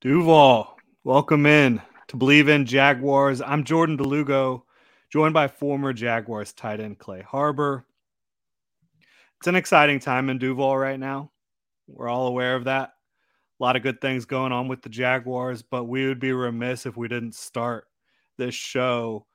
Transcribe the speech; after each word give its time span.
Duval, 0.00 0.78
welcome 1.04 1.44
in 1.44 1.82
to 2.08 2.16
Believe 2.16 2.48
in 2.48 2.64
Jaguars. 2.64 3.42
I'm 3.42 3.64
Jordan 3.64 3.98
DeLugo, 3.98 4.62
joined 5.12 5.34
by 5.34 5.46
former 5.46 5.92
Jaguars 5.92 6.54
tight 6.54 6.80
end 6.80 6.98
Clay 6.98 7.20
Harbor. 7.20 7.84
It's 9.36 9.46
an 9.46 9.56
exciting 9.56 10.00
time 10.00 10.30
in 10.30 10.38
Duval 10.38 10.78
right 10.78 10.98
now. 10.98 11.32
We're 11.86 12.08
all 12.08 12.28
aware 12.28 12.56
of 12.56 12.64
that. 12.64 12.94
A 13.60 13.62
lot 13.62 13.76
of 13.76 13.82
good 13.82 14.00
things 14.00 14.24
going 14.24 14.52
on 14.52 14.68
with 14.68 14.80
the 14.80 14.88
Jaguars, 14.88 15.60
but 15.60 15.84
we 15.84 16.08
would 16.08 16.18
be 16.18 16.32
remiss 16.32 16.86
if 16.86 16.96
we 16.96 17.06
didn't 17.06 17.34
start 17.34 17.84
this 18.38 18.54
show 18.54 19.26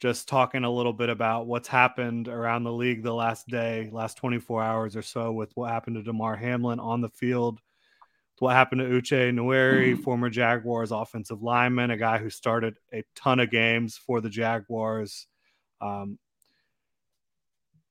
just 0.00 0.26
talking 0.26 0.64
a 0.64 0.72
little 0.72 0.92
bit 0.92 1.08
about 1.08 1.46
what's 1.46 1.68
happened 1.68 2.26
around 2.26 2.64
the 2.64 2.72
league 2.72 3.04
the 3.04 3.14
last 3.14 3.46
day, 3.46 3.88
last 3.92 4.16
24 4.16 4.60
hours 4.60 4.96
or 4.96 5.02
so 5.02 5.30
with 5.30 5.52
what 5.54 5.70
happened 5.70 5.94
to 5.94 6.02
Damar 6.02 6.34
Hamlin 6.34 6.80
on 6.80 7.00
the 7.00 7.10
field 7.10 7.60
what 8.40 8.56
happened 8.56 8.80
to 8.80 8.86
Uche 8.86 9.32
Nwaneri, 9.32 9.92
mm-hmm. 9.92 10.02
former 10.02 10.30
Jaguars 10.30 10.92
offensive 10.92 11.42
lineman, 11.42 11.90
a 11.90 11.96
guy 11.96 12.16
who 12.16 12.30
started 12.30 12.78
a 12.92 13.04
ton 13.14 13.38
of 13.38 13.50
games 13.50 13.98
for 13.98 14.22
the 14.22 14.30
Jaguars. 14.30 15.26
Um, 15.82 16.18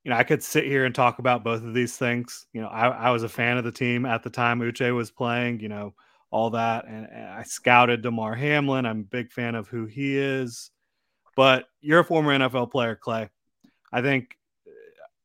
you 0.04 0.10
know, 0.10 0.18
I 0.18 0.24
could 0.24 0.42
sit 0.42 0.66
here 0.66 0.86
and 0.86 0.96
talk 0.96 1.20
about 1.20 1.44
both 1.44 1.64
of 1.64 1.76
these 1.76 1.98
things. 1.98 2.48
You 2.52 2.62
know, 2.62 2.68
I, 2.68 2.88
I 2.88 3.12
was 3.12 3.22
a 3.22 3.30
fan 3.30 3.60
of 3.60 3.64
the 3.64 3.72
team 3.72 4.08
at 4.08 4.24
the 4.24 4.32
time 4.32 4.60
Uche 4.60 4.94
was 4.94 5.12
playing, 5.12 5.60
you 5.60 5.70
know, 5.70 5.94
all 6.32 6.50
that. 6.50 6.88
And, 6.88 7.06
and 7.06 7.28
I 7.28 7.44
scouted 7.44 8.02
Damar 8.02 8.34
Hamlin. 8.34 8.88
I'm 8.88 9.02
a 9.02 9.04
big 9.04 9.32
fan 9.32 9.54
of 9.54 9.68
who 9.68 9.86
he 9.86 10.18
is. 10.18 10.72
But 11.36 11.66
you're 11.80 12.00
a 12.00 12.04
former 12.04 12.36
NFL 12.36 12.72
player, 12.72 12.96
Clay. 12.96 13.30
I 13.94 14.02
think 14.02 14.36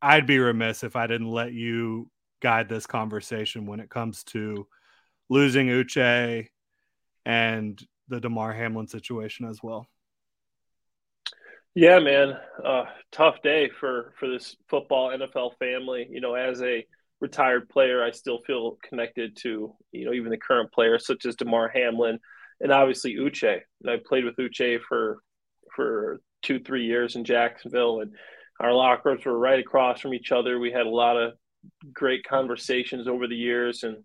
I'd 0.03 0.27
be 0.27 0.39
remiss 0.39 0.85
if 0.85 0.97
I 0.97 1.07
didn't 1.07 1.31
let 1.31 1.55
you 1.55 2.11
guide 2.41 2.69
this 2.69 2.87
conversation 2.87 3.65
when 3.65 3.81
it 3.81 3.89
comes 3.89 4.23
to– 4.25 4.67
losing 5.29 5.69
Uche 5.69 6.47
and 7.25 7.81
the 8.09 8.21
Damar 8.21 8.53
Hamlin 8.53 8.87
situation 8.87 9.47
as 9.47 9.61
well. 9.63 9.87
Yeah, 11.75 11.99
man, 11.99 12.35
uh, 12.65 12.85
tough 13.11 13.43
day 13.43 13.69
for 13.81 14.13
for 14.19 14.29
this 14.29 14.57
football 14.69 15.11
NFL 15.11 15.59
family. 15.59 16.07
You 16.09 16.21
know, 16.21 16.35
as 16.35 16.63
a 16.63 16.87
retired 17.21 17.69
player, 17.69 18.05
I 18.05 18.13
still 18.13 18.41
feel 18.47 18.79
connected 18.89 19.37
to 19.39 19.75
you 19.91 20.05
know 20.05 20.13
even 20.13 20.31
the 20.31 20.39
current 20.39 20.71
players 20.73 21.07
such 21.07 21.27
as 21.27 21.35
Damar 21.35 21.69
Hamlin 21.69 22.21
and 22.61 22.73
obviously 22.73 23.15
Uche. 23.15 23.61
And 23.83 23.91
I 23.91 23.97
played 24.05 24.25
with 24.25 24.37
Uche 24.37 24.81
for 24.89 25.19
for 25.75 26.21
two 26.43 26.61
three 26.61 26.85
years 26.85 27.17
in 27.17 27.25
Jacksonville, 27.25 28.01
and 28.01 28.13
our 28.61 28.73
lockers 28.73 29.25
were 29.25 29.39
right 29.39 29.59
across 29.59 30.01
from 30.01 30.15
each 30.15 30.31
other. 30.31 30.59
We 30.61 30.71
had 30.71 30.87
a 30.87 30.91
lot 30.91 31.17
of 31.17 31.33
great 31.93 32.25
conversations 32.25 33.09
over 33.09 33.27
the 33.27 33.37
years, 33.37 33.83
and 33.83 33.97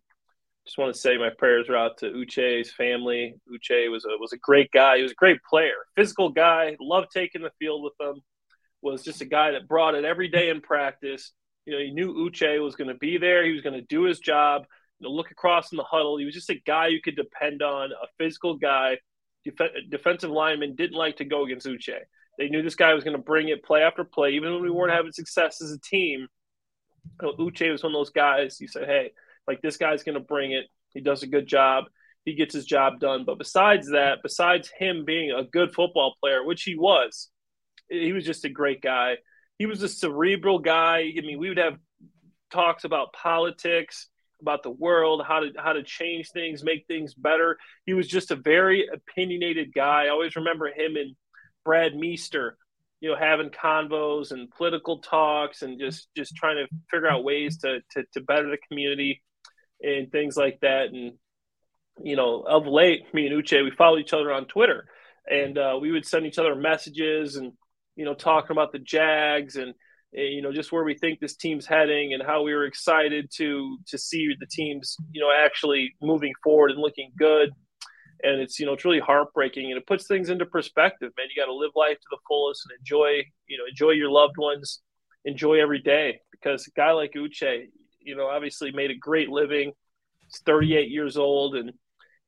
just 0.66 0.78
want 0.78 0.94
to 0.94 1.00
say 1.00 1.18
my 1.18 1.32
prayers 1.36 1.68
are 1.70 1.76
out 1.76 1.98
to 1.98 2.12
Uche's 2.12 2.72
family. 2.72 3.36
Uche 3.52 3.92
was 3.92 4.06
a 4.06 4.10
was 4.20 4.34
a 4.34 4.38
great 4.38 4.72
guy. 4.72 4.98
He 4.98 5.04
was 5.04 5.12
a 5.12 5.16
great 5.16 5.42
player, 5.50 5.74
physical 5.96 6.30
guy. 6.30 6.78
Loved 6.80 7.08
taking 7.14 7.42
the 7.42 7.52
field 7.60 7.84
with 7.84 7.94
them. 8.00 8.22
Was 8.82 9.04
just 9.04 9.22
a 9.22 9.26
guy 9.26 9.52
that 9.52 9.68
brought 9.68 9.96
it 9.96 10.06
every 10.06 10.28
day 10.28 10.50
in 10.50 10.62
practice. 10.62 11.32
You 11.66 11.74
know, 11.74 11.80
he 11.80 11.92
knew 11.92 12.14
Uche 12.14 12.64
was 12.64 12.76
going 12.76 12.88
to 12.88 12.96
be 12.96 13.18
there. 13.18 13.46
He 13.46 13.52
was 13.52 13.62
going 13.62 13.76
to 13.76 13.82
do 13.82 14.04
his 14.04 14.20
job. 14.20 14.66
You 15.00 15.08
know, 15.08 15.14
look 15.14 15.32
across 15.32 15.72
in 15.72 15.78
the 15.78 15.84
huddle. 15.84 16.18
He 16.18 16.26
was 16.26 16.34
just 16.34 16.50
a 16.50 16.62
guy 16.66 16.88
you 16.88 17.02
could 17.02 17.16
depend 17.16 17.62
on. 17.62 17.92
A 17.92 18.08
physical 18.18 18.56
guy. 18.58 18.98
Def- 19.46 19.90
defensive 19.90 20.30
linemen 20.30 20.76
didn't 20.76 20.98
like 20.98 21.18
to 21.18 21.26
go 21.26 21.46
against 21.46 21.68
Uche. 21.68 22.00
They 22.38 22.50
knew 22.50 22.62
this 22.62 22.76
guy 22.76 22.94
was 22.94 23.04
going 23.04 23.18
to 23.18 23.24
bring 23.24 23.50
it 23.50 23.64
play 23.64 23.82
after 23.82 24.04
play, 24.04 24.32
even 24.32 24.54
when 24.54 24.62
we 24.62 24.72
weren't 24.72 24.94
having 24.94 25.12
success 25.12 25.62
as 25.62 25.72
a 25.72 25.80
team. 25.80 26.28
You 27.22 27.28
know, 27.28 27.34
Uche 27.34 27.72
was 27.72 27.84
one 27.84 27.94
of 27.94 27.98
those 27.98 28.12
guys. 28.12 28.62
You 28.62 28.68
said, 28.68 28.86
"Hey." 28.86 29.12
Like 29.50 29.64
this 29.64 29.78
guy's 29.78 30.04
going 30.04 30.14
to 30.14 30.22
bring 30.22 30.52
it. 30.52 30.68
He 30.94 31.02
does 31.02 31.24
a 31.24 31.28
good 31.28 31.48
job. 31.48 31.86
He 32.24 32.36
gets 32.36 32.54
his 32.54 32.66
job 32.66 33.00
done. 33.00 33.24
But 33.26 33.40
besides 33.40 33.90
that, 33.90 34.20
besides 34.22 34.70
him 34.78 35.06
being 35.06 35.32
a 35.32 35.44
good 35.44 35.74
football 35.74 36.14
player, 36.22 36.46
which 36.46 36.62
he 36.62 36.76
was, 36.76 37.30
he 37.90 38.14
was 38.14 38.24
just 38.24 38.46
a 38.46 38.50
great 38.50 38.80
guy. 38.80 39.16
He 39.58 39.66
was 39.66 39.82
a 39.82 39.90
cerebral 39.90 40.60
guy. 40.60 41.12
I 41.18 41.22
mean, 41.22 41.40
we 41.40 41.50
would 41.50 41.58
have 41.58 41.80
talks 42.52 42.84
about 42.84 43.14
politics, 43.14 44.08
about 44.40 44.62
the 44.62 44.70
world, 44.70 45.24
how 45.28 45.40
to 45.40 45.50
how 45.58 45.74
to 45.74 45.82
change 45.82 46.30
things, 46.30 46.64
make 46.64 46.86
things 46.88 47.16
better. 47.16 47.58
He 47.88 47.96
was 47.96 48.08
just 48.08 48.30
a 48.30 48.36
very 48.36 48.88
opinionated 48.88 49.74
guy. 49.74 50.06
I 50.06 50.10
always 50.10 50.36
remember 50.36 50.68
him 50.68 50.96
and 50.96 51.16
Brad 51.66 51.96
Meester, 51.96 52.56
you 53.02 53.10
know, 53.10 53.18
having 53.18 53.50
convos 53.50 54.32
and 54.32 54.52
political 54.52 55.00
talks 55.00 55.64
and 55.64 55.80
just 55.80 56.08
just 56.16 56.36
trying 56.36 56.58
to 56.58 56.68
figure 56.92 57.10
out 57.10 57.24
ways 57.24 57.58
to 57.62 57.80
to, 57.94 58.04
to 58.14 58.22
better 58.22 58.52
the 58.52 58.60
community 58.68 59.24
and 59.82 60.12
things 60.12 60.38
like 60.38 60.60
that. 60.62 60.90
And 60.90 61.14
you 62.02 62.16
know, 62.16 62.42
of 62.42 62.66
late, 62.68 63.14
me 63.14 63.28
and 63.28 63.44
Uche, 63.44 63.64
we 63.64 63.72
follow 63.72 63.98
each 63.98 64.14
other 64.14 64.32
on 64.32 64.46
Twitter, 64.46 64.86
and 65.30 65.58
uh, 65.58 65.78
we 65.82 65.92
would 65.92 66.06
send 66.06 66.26
each 66.26 66.40
other 66.40 66.56
messages 66.56 67.36
and 67.36 67.54
you 67.96 68.06
know, 68.06 68.14
talking 68.14 68.52
about 68.52 68.72
the 68.72 68.80
Jags 68.80 69.58
and 69.58 69.74
you 70.12 70.42
know 70.42 70.52
just 70.52 70.72
where 70.72 70.84
we 70.84 70.96
think 70.96 71.20
this 71.20 71.36
team's 71.36 71.66
heading 71.66 72.14
and 72.14 72.24
how 72.24 72.42
we 72.42 72.54
were 72.54 72.66
excited 72.66 73.30
to 73.32 73.78
to 73.88 73.98
see 73.98 74.34
the 74.40 74.48
teams 74.48 74.98
you 75.12 75.22
know 75.22 75.30
actually 75.32 75.94
moving 76.02 76.34
forward 76.44 76.72
and 76.72 76.80
looking 76.80 77.12
good 77.18 77.52
and 78.24 78.42
it's 78.42 78.60
you 78.60 78.66
know 78.66 78.74
it's 78.74 78.86
really 78.86 79.00
heartbreaking 79.00 79.70
and 79.70 79.78
it 79.78 79.86
puts 79.86 80.08
things 80.08 80.30
into 80.30 80.46
perspective 80.46 81.12
man 81.16 81.28
you 81.34 81.40
got 81.40 81.46
to 81.46 81.54
live 81.54 81.72
life 81.76 81.98
to 82.00 82.08
the 82.10 82.18
fullest 82.28 82.66
and 82.68 82.80
enjoy 82.80 83.22
you 83.48 83.58
know 83.58 83.66
enjoy 83.70 83.92
your 83.92 84.10
loved 84.10 84.36
ones 84.38 84.82
enjoy 85.26 85.62
every 85.62 85.80
day 85.80 86.20
because 86.32 86.66
a 86.68 86.72
guy 86.72 86.92
like 86.92 87.12
uche 87.16 87.68
you 88.02 88.16
know, 88.16 88.28
obviously 88.28 88.72
made 88.72 88.92
a 88.92 88.96
great 88.96 89.30
living. 89.30 89.74
He's 90.26 90.42
38 90.46 90.90
years 90.90 91.18
old, 91.18 91.56
and 91.56 91.72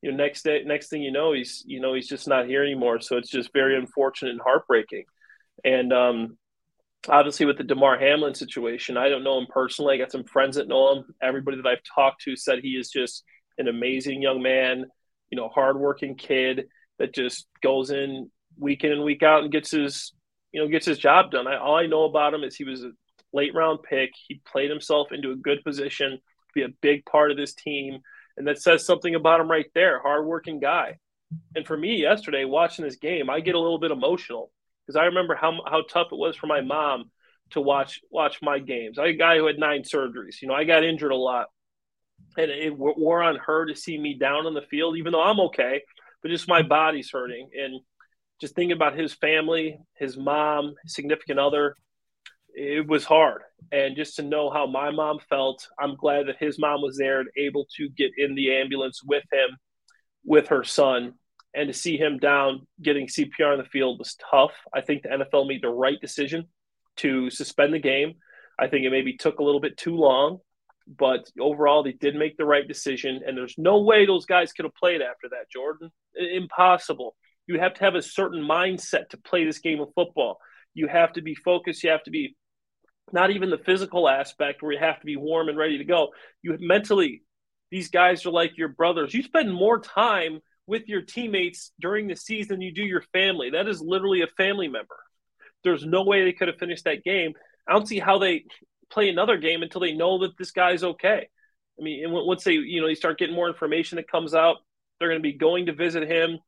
you 0.01 0.11
know, 0.11 0.17
next 0.17 0.43
day, 0.43 0.63
next 0.65 0.89
thing 0.89 1.01
you 1.01 1.11
know, 1.11 1.33
he's 1.33 1.63
you 1.65 1.79
know 1.79 1.93
he's 1.93 2.07
just 2.07 2.27
not 2.27 2.47
here 2.47 2.63
anymore. 2.63 2.99
So 3.01 3.17
it's 3.17 3.29
just 3.29 3.53
very 3.53 3.77
unfortunate 3.77 4.31
and 4.31 4.41
heartbreaking. 4.41 5.05
And 5.63 5.93
um, 5.93 6.37
obviously, 7.07 7.45
with 7.45 7.57
the 7.57 7.63
Damar 7.63 7.99
Hamlin 7.99 8.33
situation, 8.33 8.97
I 8.97 9.09
don't 9.09 9.23
know 9.23 9.39
him 9.39 9.47
personally. 9.49 9.95
I 9.95 9.97
got 9.97 10.11
some 10.11 10.23
friends 10.23 10.55
that 10.55 10.67
know 10.67 10.93
him. 10.93 11.05
Everybody 11.21 11.57
that 11.57 11.67
I've 11.67 11.83
talked 11.95 12.23
to 12.23 12.35
said 12.35 12.59
he 12.59 12.71
is 12.71 12.89
just 12.89 13.23
an 13.57 13.67
amazing 13.67 14.21
young 14.21 14.41
man. 14.41 14.85
You 15.29 15.37
know, 15.37 15.49
hardworking 15.49 16.15
kid 16.15 16.65
that 16.99 17.13
just 17.13 17.47
goes 17.61 17.91
in 17.91 18.29
week 18.59 18.83
in 18.83 18.91
and 18.91 19.03
week 19.03 19.23
out 19.23 19.43
and 19.43 19.51
gets 19.51 19.71
his 19.71 20.13
you 20.51 20.61
know 20.61 20.67
gets 20.67 20.85
his 20.85 20.97
job 20.97 21.31
done. 21.31 21.47
I, 21.47 21.57
all 21.57 21.75
I 21.75 21.87
know 21.87 22.03
about 22.03 22.33
him 22.33 22.43
is 22.43 22.55
he 22.55 22.63
was 22.63 22.83
a 22.83 22.91
late 23.33 23.53
round 23.53 23.83
pick. 23.83 24.11
He 24.27 24.41
played 24.45 24.69
himself 24.69 25.11
into 25.11 25.31
a 25.31 25.35
good 25.35 25.63
position, 25.63 26.11
to 26.11 26.19
be 26.53 26.63
a 26.63 26.75
big 26.81 27.05
part 27.05 27.31
of 27.31 27.37
this 27.37 27.53
team. 27.53 27.99
And 28.37 28.47
that 28.47 28.61
says 28.61 28.85
something 28.85 29.15
about 29.15 29.39
him 29.39 29.51
right 29.51 29.69
there. 29.73 30.01
Hardworking 30.01 30.59
guy. 30.59 30.97
And 31.55 31.65
for 31.65 31.77
me 31.77 31.95
yesterday, 31.95 32.45
watching 32.45 32.85
this 32.85 32.97
game, 32.97 33.29
I 33.29 33.39
get 33.39 33.55
a 33.55 33.59
little 33.59 33.79
bit 33.79 33.91
emotional 33.91 34.51
because 34.85 34.95
I 34.95 35.05
remember 35.05 35.35
how 35.35 35.59
how 35.65 35.83
tough 35.83 36.07
it 36.11 36.17
was 36.17 36.35
for 36.35 36.47
my 36.47 36.61
mom 36.61 37.11
to 37.51 37.61
watch 37.61 38.01
watch 38.09 38.39
my 38.41 38.59
games. 38.59 38.97
I 38.97 39.07
a 39.07 39.13
guy 39.13 39.37
who 39.37 39.47
had 39.47 39.59
nine 39.59 39.83
surgeries. 39.83 40.41
You 40.41 40.47
know, 40.47 40.53
I 40.53 40.63
got 40.63 40.83
injured 40.83 41.11
a 41.11 41.15
lot, 41.15 41.47
and 42.37 42.51
it 42.51 42.77
wore 42.77 43.23
on 43.23 43.37
her 43.37 43.65
to 43.65 43.75
see 43.75 43.97
me 43.97 44.15
down 44.15 44.45
on 44.45 44.53
the 44.53 44.61
field, 44.61 44.97
even 44.97 45.11
though 45.11 45.23
I'm 45.23 45.39
okay, 45.41 45.81
but 46.21 46.31
just 46.31 46.47
my 46.47 46.61
body's 46.61 47.11
hurting. 47.11 47.49
And 47.57 47.81
just 48.39 48.55
thinking 48.55 48.75
about 48.75 48.97
his 48.97 49.13
family, 49.13 49.77
his 49.95 50.17
mom, 50.17 50.73
significant 50.87 51.39
other, 51.39 51.75
it 52.53 52.87
was 52.87 53.05
hard. 53.05 53.41
And 53.71 53.95
just 53.95 54.15
to 54.17 54.23
know 54.23 54.49
how 54.49 54.65
my 54.65 54.91
mom 54.91 55.19
felt, 55.29 55.67
I'm 55.79 55.95
glad 55.95 56.27
that 56.27 56.37
his 56.39 56.59
mom 56.59 56.81
was 56.81 56.97
there 56.97 57.19
and 57.19 57.29
able 57.37 57.67
to 57.77 57.89
get 57.89 58.11
in 58.17 58.35
the 58.35 58.55
ambulance 58.55 59.01
with 59.03 59.23
him, 59.31 59.57
with 60.25 60.47
her 60.47 60.63
son, 60.63 61.13
and 61.53 61.67
to 61.67 61.73
see 61.73 61.97
him 61.97 62.17
down 62.17 62.67
getting 62.81 63.07
CPR 63.07 63.53
in 63.53 63.59
the 63.59 63.69
field 63.69 63.99
was 63.99 64.15
tough. 64.29 64.53
I 64.73 64.81
think 64.81 65.03
the 65.03 65.09
NFL 65.09 65.47
made 65.47 65.61
the 65.61 65.69
right 65.69 65.99
decision 65.99 66.47
to 66.97 67.29
suspend 67.29 67.73
the 67.73 67.79
game. 67.79 68.13
I 68.59 68.67
think 68.67 68.85
it 68.85 68.91
maybe 68.91 69.17
took 69.17 69.39
a 69.39 69.43
little 69.43 69.61
bit 69.61 69.77
too 69.77 69.95
long, 69.95 70.39
but 70.87 71.29
overall 71.39 71.83
they 71.83 71.93
did 71.93 72.15
make 72.15 72.37
the 72.37 72.45
right 72.45 72.67
decision. 72.67 73.21
And 73.25 73.37
there's 73.37 73.55
no 73.57 73.81
way 73.81 74.05
those 74.05 74.25
guys 74.25 74.53
could 74.53 74.65
have 74.65 74.75
played 74.75 75.01
after 75.01 75.29
that, 75.29 75.49
Jordan. 75.51 75.91
Impossible. 76.15 77.15
You 77.47 77.59
have 77.59 77.73
to 77.75 77.83
have 77.83 77.95
a 77.95 78.01
certain 78.01 78.41
mindset 78.41 79.09
to 79.09 79.17
play 79.17 79.45
this 79.45 79.59
game 79.59 79.81
of 79.81 79.89
football. 79.95 80.37
You 80.73 80.87
have 80.87 81.13
to 81.13 81.21
be 81.21 81.35
focused. 81.35 81.83
You 81.83 81.89
have 81.89 82.03
to 82.03 82.11
be 82.11 82.35
not 83.13 83.31
even 83.31 83.49
the 83.49 83.57
physical 83.57 84.07
aspect 84.07 84.61
where 84.61 84.71
you 84.71 84.79
have 84.79 84.99
to 84.99 85.05
be 85.05 85.15
warm 85.15 85.49
and 85.49 85.57
ready 85.57 85.77
to 85.77 85.83
go. 85.83 86.09
You 86.41 86.57
mentally, 86.59 87.23
these 87.69 87.89
guys 87.89 88.25
are 88.25 88.31
like 88.31 88.57
your 88.57 88.69
brothers. 88.69 89.13
You 89.13 89.23
spend 89.23 89.53
more 89.53 89.79
time 89.79 90.39
with 90.67 90.87
your 90.87 91.01
teammates 91.01 91.71
during 91.79 92.07
the 92.07 92.15
season 92.15 92.55
than 92.55 92.61
you 92.61 92.73
do 92.73 92.83
your 92.83 93.03
family. 93.13 93.51
That 93.51 93.67
is 93.67 93.81
literally 93.81 94.21
a 94.21 94.27
family 94.27 94.67
member. 94.67 94.97
There's 95.63 95.85
no 95.85 96.03
way 96.03 96.23
they 96.23 96.33
could 96.33 96.47
have 96.47 96.57
finished 96.57 96.85
that 96.85 97.03
game. 97.03 97.33
I 97.67 97.73
don't 97.73 97.87
see 97.87 97.99
how 97.99 98.19
they 98.19 98.45
play 98.89 99.09
another 99.09 99.37
game 99.37 99.63
until 99.63 99.81
they 99.81 99.93
know 99.93 100.19
that 100.19 100.37
this 100.37 100.51
guy's 100.51 100.83
okay. 100.83 101.27
I 101.79 101.83
mean, 101.83 102.11
once 102.11 102.43
they, 102.43 102.53
you 102.53 102.81
know, 102.81 102.87
they 102.87 102.95
start 102.95 103.19
getting 103.19 103.35
more 103.35 103.47
information 103.47 103.95
that 103.95 104.11
comes 104.11 104.33
out, 104.33 104.57
they're 104.99 105.09
going 105.09 105.19
to 105.19 105.23
be 105.23 105.37
going 105.37 105.67
to 105.67 105.73
visit 105.73 106.09
him. 106.09 106.39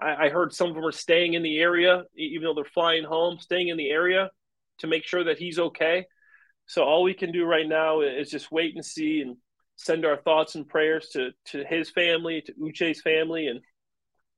I, 0.00 0.26
I 0.26 0.28
heard 0.28 0.52
some 0.52 0.68
of 0.68 0.74
them 0.74 0.84
are 0.84 0.92
staying 0.92 1.34
in 1.34 1.42
the 1.42 1.58
area, 1.58 2.04
even 2.16 2.44
though 2.44 2.54
they're 2.54 2.64
flying 2.64 3.04
home, 3.04 3.38
staying 3.38 3.68
in 3.68 3.76
the 3.76 3.90
area 3.90 4.30
to 4.78 4.86
make 4.86 5.04
sure 5.04 5.24
that 5.24 5.38
he's 5.38 5.58
okay. 5.58 6.06
So 6.66 6.82
all 6.82 7.02
we 7.02 7.14
can 7.14 7.32
do 7.32 7.44
right 7.44 7.68
now 7.68 8.00
is 8.00 8.30
just 8.30 8.50
wait 8.50 8.74
and 8.74 8.84
see 8.84 9.20
and 9.20 9.36
send 9.76 10.04
our 10.04 10.16
thoughts 10.16 10.54
and 10.54 10.68
prayers 10.68 11.08
to 11.10 11.30
to 11.46 11.64
his 11.64 11.90
family, 11.90 12.42
to 12.42 12.52
Uche's 12.54 13.02
family, 13.02 13.48
and 13.48 13.60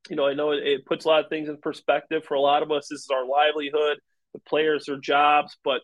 you 0.08 0.16
know 0.16 0.26
I 0.26 0.34
know 0.34 0.52
it, 0.52 0.84
puts 0.86 1.04
a 1.04 1.08
lot 1.08 1.24
of 1.24 1.30
things 1.30 1.48
in 1.48 1.58
perspective 1.58 2.24
for 2.24 2.34
a 2.34 2.40
lot 2.40 2.62
of 2.62 2.70
us. 2.70 2.88
This 2.88 3.00
is 3.00 3.10
our 3.12 3.26
livelihood, 3.26 3.98
the 4.32 4.40
players, 4.40 4.86
their 4.86 4.98
jobs, 4.98 5.56
but 5.64 5.82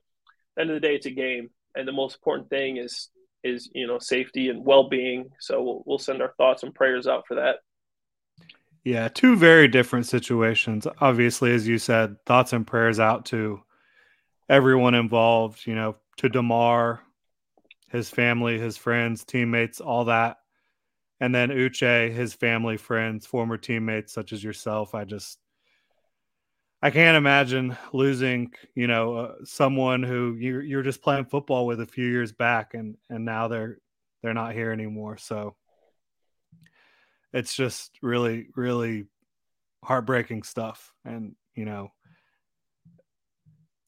end 0.58 0.70
of 0.70 0.74
the 0.74 0.80
day, 0.80 0.96
it's 0.96 1.06
a 1.06 1.10
game, 1.10 1.50
and 1.74 1.86
the 1.86 1.92
most 1.92 2.16
important 2.16 2.50
thing 2.50 2.76
is 2.76 3.08
is 3.44 3.70
you 3.74 3.86
know 3.86 3.98
safety 3.98 4.48
and 4.48 4.64
well 4.64 4.88
being. 4.88 5.30
So 5.40 5.62
we'll, 5.62 5.82
we'll 5.86 5.98
send 5.98 6.22
our 6.22 6.32
thoughts 6.36 6.62
and 6.62 6.74
prayers 6.74 7.06
out 7.06 7.24
for 7.26 7.36
that. 7.36 7.56
Yeah, 8.84 9.08
two 9.08 9.36
very 9.36 9.68
different 9.68 10.06
situations. 10.06 10.88
Obviously, 11.00 11.52
as 11.52 11.68
you 11.68 11.78
said, 11.78 12.16
thoughts 12.26 12.52
and 12.52 12.66
prayers 12.66 12.98
out 12.98 13.26
to 13.26 13.62
everyone 14.52 14.94
involved. 14.94 15.66
You 15.66 15.74
know, 15.74 15.96
to 16.18 16.28
Damar, 16.28 17.00
his 17.90 18.10
family, 18.10 18.58
his 18.58 18.76
friends, 18.76 19.24
teammates, 19.24 19.80
all 19.80 20.04
that. 20.04 20.36
And 21.20 21.34
then 21.34 21.50
Uche, 21.50 22.12
his 22.12 22.34
family, 22.34 22.76
friends, 22.76 23.26
former 23.26 23.56
teammates 23.56 24.12
such 24.12 24.32
as 24.32 24.42
yourself. 24.42 24.94
I 24.94 25.04
just, 25.04 25.38
I 26.82 26.90
can't 26.90 27.16
imagine 27.16 27.76
losing, 27.92 28.52
you 28.74 28.88
know, 28.88 29.16
uh, 29.16 29.34
someone 29.44 30.02
who 30.02 30.36
you're, 30.38 30.62
you're 30.62 30.82
just 30.82 31.00
playing 31.00 31.26
football 31.26 31.66
with 31.66 31.80
a 31.80 31.86
few 31.86 32.06
years 32.06 32.32
back, 32.32 32.74
and 32.74 32.96
and 33.08 33.24
now 33.24 33.48
they're 33.48 33.78
they're 34.22 34.34
not 34.34 34.54
here 34.54 34.72
anymore. 34.72 35.16
So 35.16 35.54
it's 37.32 37.54
just 37.54 37.98
really, 38.02 38.48
really 38.56 39.06
heartbreaking 39.84 40.42
stuff. 40.42 40.92
And 41.04 41.36
you 41.54 41.64
know, 41.64 41.92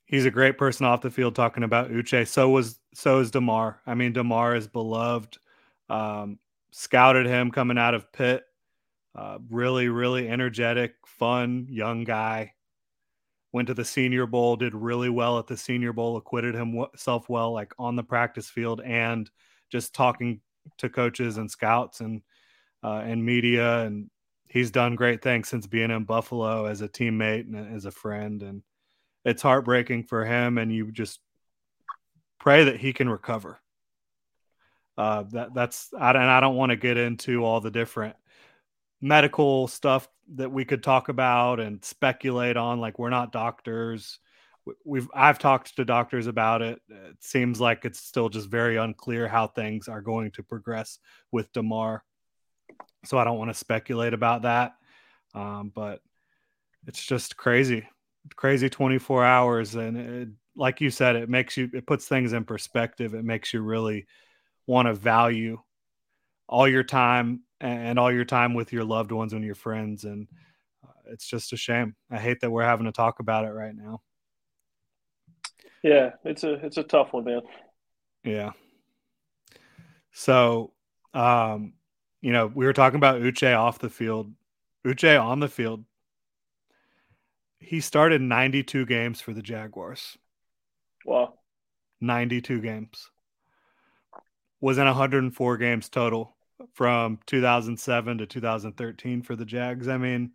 he's 0.06 0.26
a 0.26 0.30
great 0.30 0.58
person 0.58 0.86
off 0.86 1.00
the 1.00 1.10
field 1.10 1.34
talking 1.34 1.62
about 1.62 1.90
Uche. 1.90 2.26
So 2.26 2.50
was 2.50 2.78
so 2.94 3.20
is 3.20 3.30
Damar. 3.30 3.80
I 3.86 3.94
mean, 3.94 4.12
Damar 4.12 4.54
is 4.54 4.68
beloved. 4.68 5.38
Um, 5.88 6.38
scouted 6.70 7.26
him 7.26 7.50
coming 7.50 7.78
out 7.78 7.94
of 7.94 8.12
Pitt. 8.12 8.44
Uh, 9.14 9.38
really, 9.48 9.88
really 9.88 10.28
energetic, 10.28 10.94
fun 11.06 11.66
young 11.70 12.04
guy. 12.04 12.52
Went 13.52 13.68
to 13.68 13.74
the 13.74 13.84
Senior 13.84 14.26
Bowl, 14.26 14.56
did 14.56 14.74
really 14.74 15.08
well 15.08 15.38
at 15.38 15.46
the 15.46 15.56
Senior 15.56 15.92
Bowl, 15.92 16.16
acquitted 16.16 16.56
himself 16.56 17.28
well, 17.28 17.52
like 17.52 17.72
on 17.78 17.94
the 17.94 18.02
practice 18.02 18.48
field 18.48 18.80
and 18.80 19.30
just 19.70 19.94
talking 19.94 20.40
to 20.78 20.88
coaches 20.88 21.36
and 21.36 21.48
scouts 21.48 22.00
and 22.00 22.22
uh, 22.82 23.02
and 23.04 23.24
media. 23.24 23.82
And 23.82 24.10
he's 24.48 24.72
done 24.72 24.96
great 24.96 25.22
things 25.22 25.48
since 25.48 25.68
being 25.68 25.92
in 25.92 26.04
Buffalo 26.04 26.66
as 26.66 26.80
a 26.80 26.88
teammate 26.88 27.42
and 27.42 27.74
as 27.74 27.84
a 27.84 27.92
friend. 27.92 28.42
And 28.42 28.62
it's 29.24 29.42
heartbreaking 29.42 30.04
for 30.04 30.24
him, 30.24 30.58
and 30.58 30.72
you 30.72 30.92
just 30.92 31.20
pray 32.38 32.64
that 32.64 32.76
he 32.76 32.92
can 32.92 33.08
recover. 33.08 33.58
Uh, 34.96 35.24
that 35.32 35.54
that's 35.54 35.88
I, 35.98 36.10
and 36.10 36.18
I 36.18 36.40
don't 36.40 36.56
want 36.56 36.70
to 36.70 36.76
get 36.76 36.96
into 36.96 37.44
all 37.44 37.60
the 37.60 37.70
different 37.70 38.16
medical 39.00 39.66
stuff 39.66 40.08
that 40.36 40.52
we 40.52 40.64
could 40.64 40.82
talk 40.82 41.08
about 41.08 41.58
and 41.58 41.84
speculate 41.84 42.56
on. 42.56 42.80
Like 42.80 42.98
we're 42.98 43.10
not 43.10 43.32
doctors. 43.32 44.18
We've 44.84 45.08
I've 45.14 45.38
talked 45.38 45.76
to 45.76 45.84
doctors 45.84 46.26
about 46.26 46.62
it. 46.62 46.80
It 46.88 47.16
seems 47.20 47.60
like 47.60 47.84
it's 47.84 48.00
still 48.00 48.28
just 48.28 48.48
very 48.48 48.76
unclear 48.76 49.26
how 49.26 49.48
things 49.48 49.88
are 49.88 50.00
going 50.00 50.30
to 50.32 50.42
progress 50.42 50.98
with 51.32 51.52
Damar. 51.52 52.04
So 53.04 53.18
I 53.18 53.24
don't 53.24 53.38
want 53.38 53.50
to 53.50 53.54
speculate 53.54 54.14
about 54.14 54.42
that. 54.42 54.72
Um, 55.34 55.72
but 55.74 56.00
it's 56.86 57.04
just 57.04 57.36
crazy 57.36 57.86
crazy 58.36 58.68
24 58.68 59.24
hours 59.24 59.74
and 59.74 59.96
it, 59.96 60.28
like 60.56 60.80
you 60.80 60.90
said 60.90 61.16
it 61.16 61.28
makes 61.28 61.56
you 61.56 61.68
it 61.72 61.86
puts 61.86 62.06
things 62.06 62.32
in 62.32 62.44
perspective. 62.44 63.14
It 63.14 63.24
makes 63.24 63.52
you 63.52 63.60
really 63.60 64.06
want 64.66 64.86
to 64.86 64.94
value 64.94 65.60
all 66.48 66.68
your 66.68 66.84
time 66.84 67.42
and 67.60 67.98
all 67.98 68.12
your 68.12 68.24
time 68.24 68.54
with 68.54 68.72
your 68.72 68.84
loved 68.84 69.12
ones 69.12 69.32
and 69.32 69.44
your 69.44 69.54
friends 69.54 70.04
and 70.04 70.28
uh, 70.84 71.12
it's 71.12 71.26
just 71.26 71.52
a 71.52 71.56
shame. 71.56 71.94
I 72.10 72.18
hate 72.18 72.40
that 72.40 72.50
we're 72.50 72.64
having 72.64 72.86
to 72.86 72.92
talk 72.92 73.20
about 73.20 73.44
it 73.44 73.50
right 73.50 73.74
now. 73.74 74.00
Yeah 75.82 76.12
it's 76.24 76.44
a 76.44 76.54
it's 76.64 76.78
a 76.78 76.82
tough 76.82 77.12
one 77.12 77.24
man. 77.24 77.42
Yeah. 78.22 78.52
So 80.12 80.72
um 81.12 81.74
you 82.22 82.32
know 82.32 82.46
we 82.46 82.64
were 82.64 82.72
talking 82.72 82.96
about 82.96 83.20
uche 83.20 83.58
off 83.58 83.78
the 83.78 83.90
field 83.90 84.32
uche 84.86 85.22
on 85.22 85.40
the 85.40 85.48
field 85.48 85.84
he 87.64 87.80
started 87.80 88.20
92 88.20 88.86
games 88.86 89.20
for 89.20 89.32
the 89.32 89.42
Jaguars. 89.42 90.16
Wow. 91.04 91.34
92 92.00 92.60
games. 92.60 93.10
Was 94.60 94.78
in 94.78 94.86
104 94.86 95.56
games 95.56 95.88
total 95.88 96.36
from 96.72 97.18
2007 97.26 98.18
to 98.18 98.26
2013 98.26 99.22
for 99.22 99.36
the 99.36 99.44
Jags. 99.44 99.88
I 99.88 99.98
mean, 99.98 100.32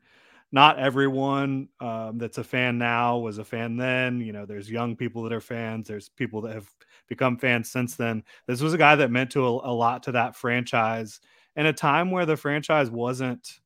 not 0.51 0.79
everyone 0.79 1.69
um, 1.79 2.17
that's 2.17 2.37
a 2.37 2.43
fan 2.43 2.77
now 2.77 3.17
was 3.17 3.37
a 3.37 3.45
fan 3.45 3.77
then. 3.77 4.19
You 4.19 4.33
know, 4.33 4.45
there's 4.45 4.69
young 4.69 4.95
people 4.95 5.23
that 5.23 5.33
are 5.33 5.41
fans. 5.41 5.87
There's 5.87 6.09
people 6.09 6.41
that 6.41 6.53
have 6.53 6.69
become 7.07 7.37
fans 7.37 7.69
since 7.69 7.95
then. 7.95 8.23
This 8.47 8.61
was 8.61 8.73
a 8.73 8.77
guy 8.77 8.95
that 8.95 9.11
meant 9.11 9.31
to 9.31 9.45
a, 9.45 9.49
a 9.49 9.73
lot 9.73 10.03
to 10.03 10.11
that 10.13 10.35
franchise 10.35 11.19
in 11.55 11.65
a 11.65 11.73
time 11.73 12.11
where 12.11 12.25
the 12.25 12.37
franchise 12.37 12.89
wasn't 12.89 13.59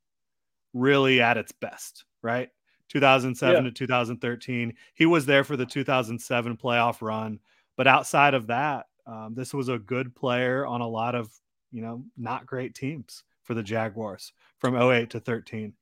really 0.73 1.21
at 1.21 1.37
its 1.37 1.51
best, 1.51 2.05
right? 2.21 2.49
2007 2.93 3.55
yeah. 3.55 3.69
to 3.69 3.73
2013. 3.73 4.73
He 4.93 5.05
was 5.05 5.25
there 5.25 5.43
for 5.43 5.57
the 5.57 5.65
2007 5.65 6.57
playoff 6.57 7.01
run, 7.01 7.39
but 7.75 7.87
outside 7.87 8.33
of 8.33 8.47
that, 8.47 8.85
um, 9.05 9.33
this 9.35 9.53
was 9.53 9.67
a 9.67 9.79
good 9.79 10.15
player 10.15 10.65
on 10.65 10.81
a 10.81 10.87
lot 10.87 11.15
of 11.15 11.29
you 11.71 11.81
know 11.81 12.05
not 12.17 12.45
great 12.45 12.75
teams 12.75 13.23
for 13.43 13.53
the 13.53 13.63
Jaguars 13.63 14.31
from 14.59 14.75
08 14.75 15.09
to 15.11 15.19
13. 15.19 15.73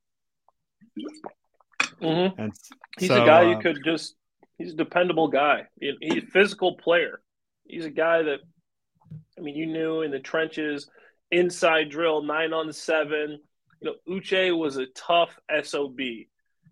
Mm-hmm. 2.01 2.41
And 2.41 2.53
he's 2.97 3.09
so, 3.09 3.21
a 3.21 3.25
guy 3.25 3.43
you 3.43 3.57
uh, 3.57 3.61
could 3.61 3.79
just. 3.83 4.15
He's 4.57 4.73
a 4.73 4.77
dependable 4.77 5.27
guy. 5.27 5.65
He's 5.79 6.23
a 6.23 6.25
physical 6.27 6.75
player. 6.75 7.21
He's 7.65 7.85
a 7.85 7.89
guy 7.89 8.21
that, 8.21 8.41
I 9.35 9.41
mean, 9.41 9.55
you 9.55 9.65
knew 9.65 10.01
in 10.01 10.11
the 10.11 10.19
trenches, 10.19 10.87
inside 11.31 11.89
drill, 11.89 12.21
nine 12.21 12.53
on 12.53 12.71
seven. 12.71 13.39
You 13.79 13.95
know, 14.07 14.19
Uche 14.19 14.55
was 14.55 14.77
a 14.77 14.85
tough 14.87 15.35
sob 15.63 15.97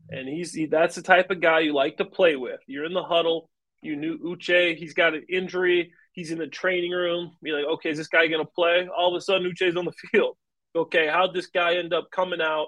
and 0.10 0.28
he's 0.28 0.54
he, 0.54 0.66
that's 0.66 0.96
the 0.96 1.02
type 1.02 1.30
of 1.30 1.42
guy 1.42 1.60
you 1.60 1.74
like 1.74 1.98
to 1.98 2.06
play 2.06 2.36
with. 2.36 2.60
You're 2.68 2.86
in 2.86 2.94
the 2.94 3.04
huddle. 3.04 3.50
You 3.82 3.96
knew 3.96 4.18
Uche. 4.18 4.76
He's 4.76 4.94
got 4.94 5.14
an 5.14 5.26
injury. 5.30 5.94
He's 6.12 6.32
in 6.32 6.38
the 6.38 6.48
training 6.48 6.92
room. 6.92 7.36
You're 7.42 7.60
like, 7.60 7.74
okay, 7.76 7.90
is 7.92 7.98
this 7.98 8.08
guy 8.08 8.28
going 8.28 8.44
to 8.44 8.52
play? 8.52 8.88
All 8.96 9.16
of 9.16 9.18
a 9.18 9.22
sudden, 9.22 9.50
Uche's 9.50 9.78
on 9.78 9.86
the 9.86 9.92
field. 10.12 10.38
okay, 10.76 11.08
how'd 11.08 11.34
this 11.34 11.48
guy 11.48 11.76
end 11.76 11.94
up 11.94 12.10
coming 12.12 12.42
out 12.42 12.68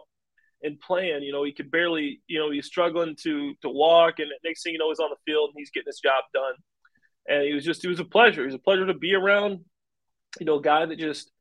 and 0.64 0.80
playing? 0.80 1.24
You 1.24 1.34
know, 1.34 1.44
he 1.44 1.52
could 1.52 1.72
barely, 1.72 2.22
you 2.28 2.40
know, 2.40 2.52
he's 2.52 2.68
struggling 2.68 3.16
to 3.24 3.54
to 3.62 3.70
walk, 3.70 4.20
and 4.20 4.30
next 4.44 4.64
thing 4.64 4.74
you 4.74 4.80
know, 4.80 4.90
he's 4.90 5.00
on 5.00 5.10
the 5.10 5.32
field 5.32 5.50
and 5.50 5.60
he's 5.60 5.72
getting 5.72 5.88
his 5.88 6.00
job 6.00 6.24
done. 6.34 6.54
And 7.28 7.44
he 7.44 7.54
was 7.54 7.64
just, 7.64 7.86
it 7.86 7.88
was 7.88 8.00
a 8.00 8.06
pleasure. 8.06 8.42
It 8.42 8.48
was 8.48 8.56
a 8.56 8.60
pleasure 8.60 8.88
to 8.88 8.96
be 8.96 9.14
around, 9.14 9.60
you 10.40 10.46
know, 10.46 10.60
guy 10.60 10.86
that 10.86 10.98
just 10.98 11.32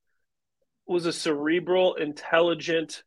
was 0.86 1.06
a 1.06 1.12
cerebral, 1.12 1.94
intelligent, 1.94 3.02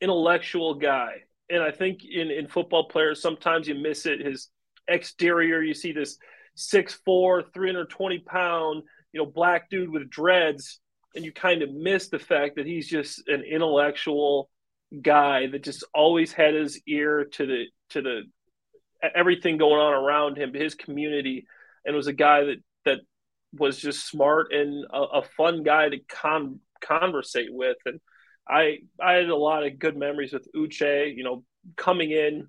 intellectual 0.00 0.74
guy. 0.74 1.22
And 1.48 1.62
I 1.62 1.70
think 1.70 2.04
in, 2.04 2.30
in 2.30 2.48
football 2.48 2.88
players, 2.88 3.22
sometimes 3.22 3.68
you 3.68 3.74
miss 3.74 4.06
it. 4.06 4.20
His 4.20 4.48
exterior, 4.88 5.62
you 5.62 5.74
see 5.74 5.92
this 5.92 6.18
6'4, 6.56 7.52
320 7.52 8.18
pound, 8.20 8.82
you 9.12 9.20
know, 9.20 9.26
black 9.26 9.70
dude 9.70 9.90
with 9.90 10.10
dreads 10.10 10.80
and 11.16 11.24
you 11.24 11.32
kind 11.32 11.62
of 11.62 11.72
miss 11.72 12.08
the 12.08 12.18
fact 12.18 12.56
that 12.56 12.66
he's 12.66 12.86
just 12.86 13.26
an 13.26 13.42
intellectual 13.42 14.50
guy 15.02 15.46
that 15.48 15.64
just 15.64 15.82
always 15.94 16.32
had 16.32 16.54
his 16.54 16.80
ear 16.86 17.24
to 17.24 17.46
the 17.46 17.64
to 17.90 18.02
the 18.02 18.22
everything 19.14 19.56
going 19.56 19.80
on 19.80 19.92
around 19.92 20.36
him, 20.36 20.54
his 20.54 20.74
community, 20.74 21.46
and 21.84 21.96
was 21.96 22.06
a 22.06 22.12
guy 22.12 22.44
that 22.44 22.56
that 22.84 22.98
was 23.52 23.78
just 23.78 24.06
smart 24.06 24.52
and 24.52 24.84
a, 24.92 24.98
a 24.98 25.22
fun 25.36 25.62
guy 25.62 25.88
to 25.88 25.98
con 26.08 26.60
conversate 26.84 27.52
with. 27.52 27.78
And 27.86 28.00
I 28.48 28.78
I 29.00 29.14
had 29.14 29.28
a 29.28 29.36
lot 29.36 29.66
of 29.66 29.78
good 29.78 29.96
memories 29.96 30.32
with 30.32 30.48
Uche. 30.54 31.16
You 31.16 31.24
know, 31.24 31.44
coming 31.76 32.10
in 32.10 32.48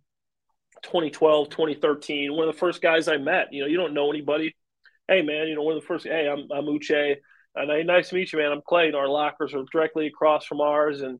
2012, 0.83 1.49
2013, 1.49 2.33
one 2.33 2.47
of 2.47 2.53
the 2.53 2.59
first 2.59 2.81
guys 2.81 3.07
I 3.07 3.17
met. 3.17 3.47
You 3.51 3.61
know, 3.61 3.67
you 3.67 3.77
don't 3.77 3.93
know 3.93 4.09
anybody. 4.09 4.55
Hey 5.07 5.21
man, 5.21 5.47
you 5.47 5.55
know, 5.55 5.63
one 5.63 5.75
of 5.75 5.81
the 5.81 5.87
first. 5.87 6.05
Hey, 6.05 6.27
I'm 6.27 6.47
I'm 6.51 6.65
Uche 6.65 7.17
and 7.57 7.71
hey, 7.71 7.83
nice 7.83 8.09
to 8.09 8.15
meet 8.15 8.31
you, 8.31 8.39
man. 8.39 8.51
I'm 8.51 8.61
Clay. 8.61 8.87
And 8.87 8.95
our 8.95 9.07
lockers 9.07 9.53
are 9.53 9.63
directly 9.71 10.07
across 10.07 10.45
from 10.45 10.61
ours, 10.61 11.01
and 11.01 11.19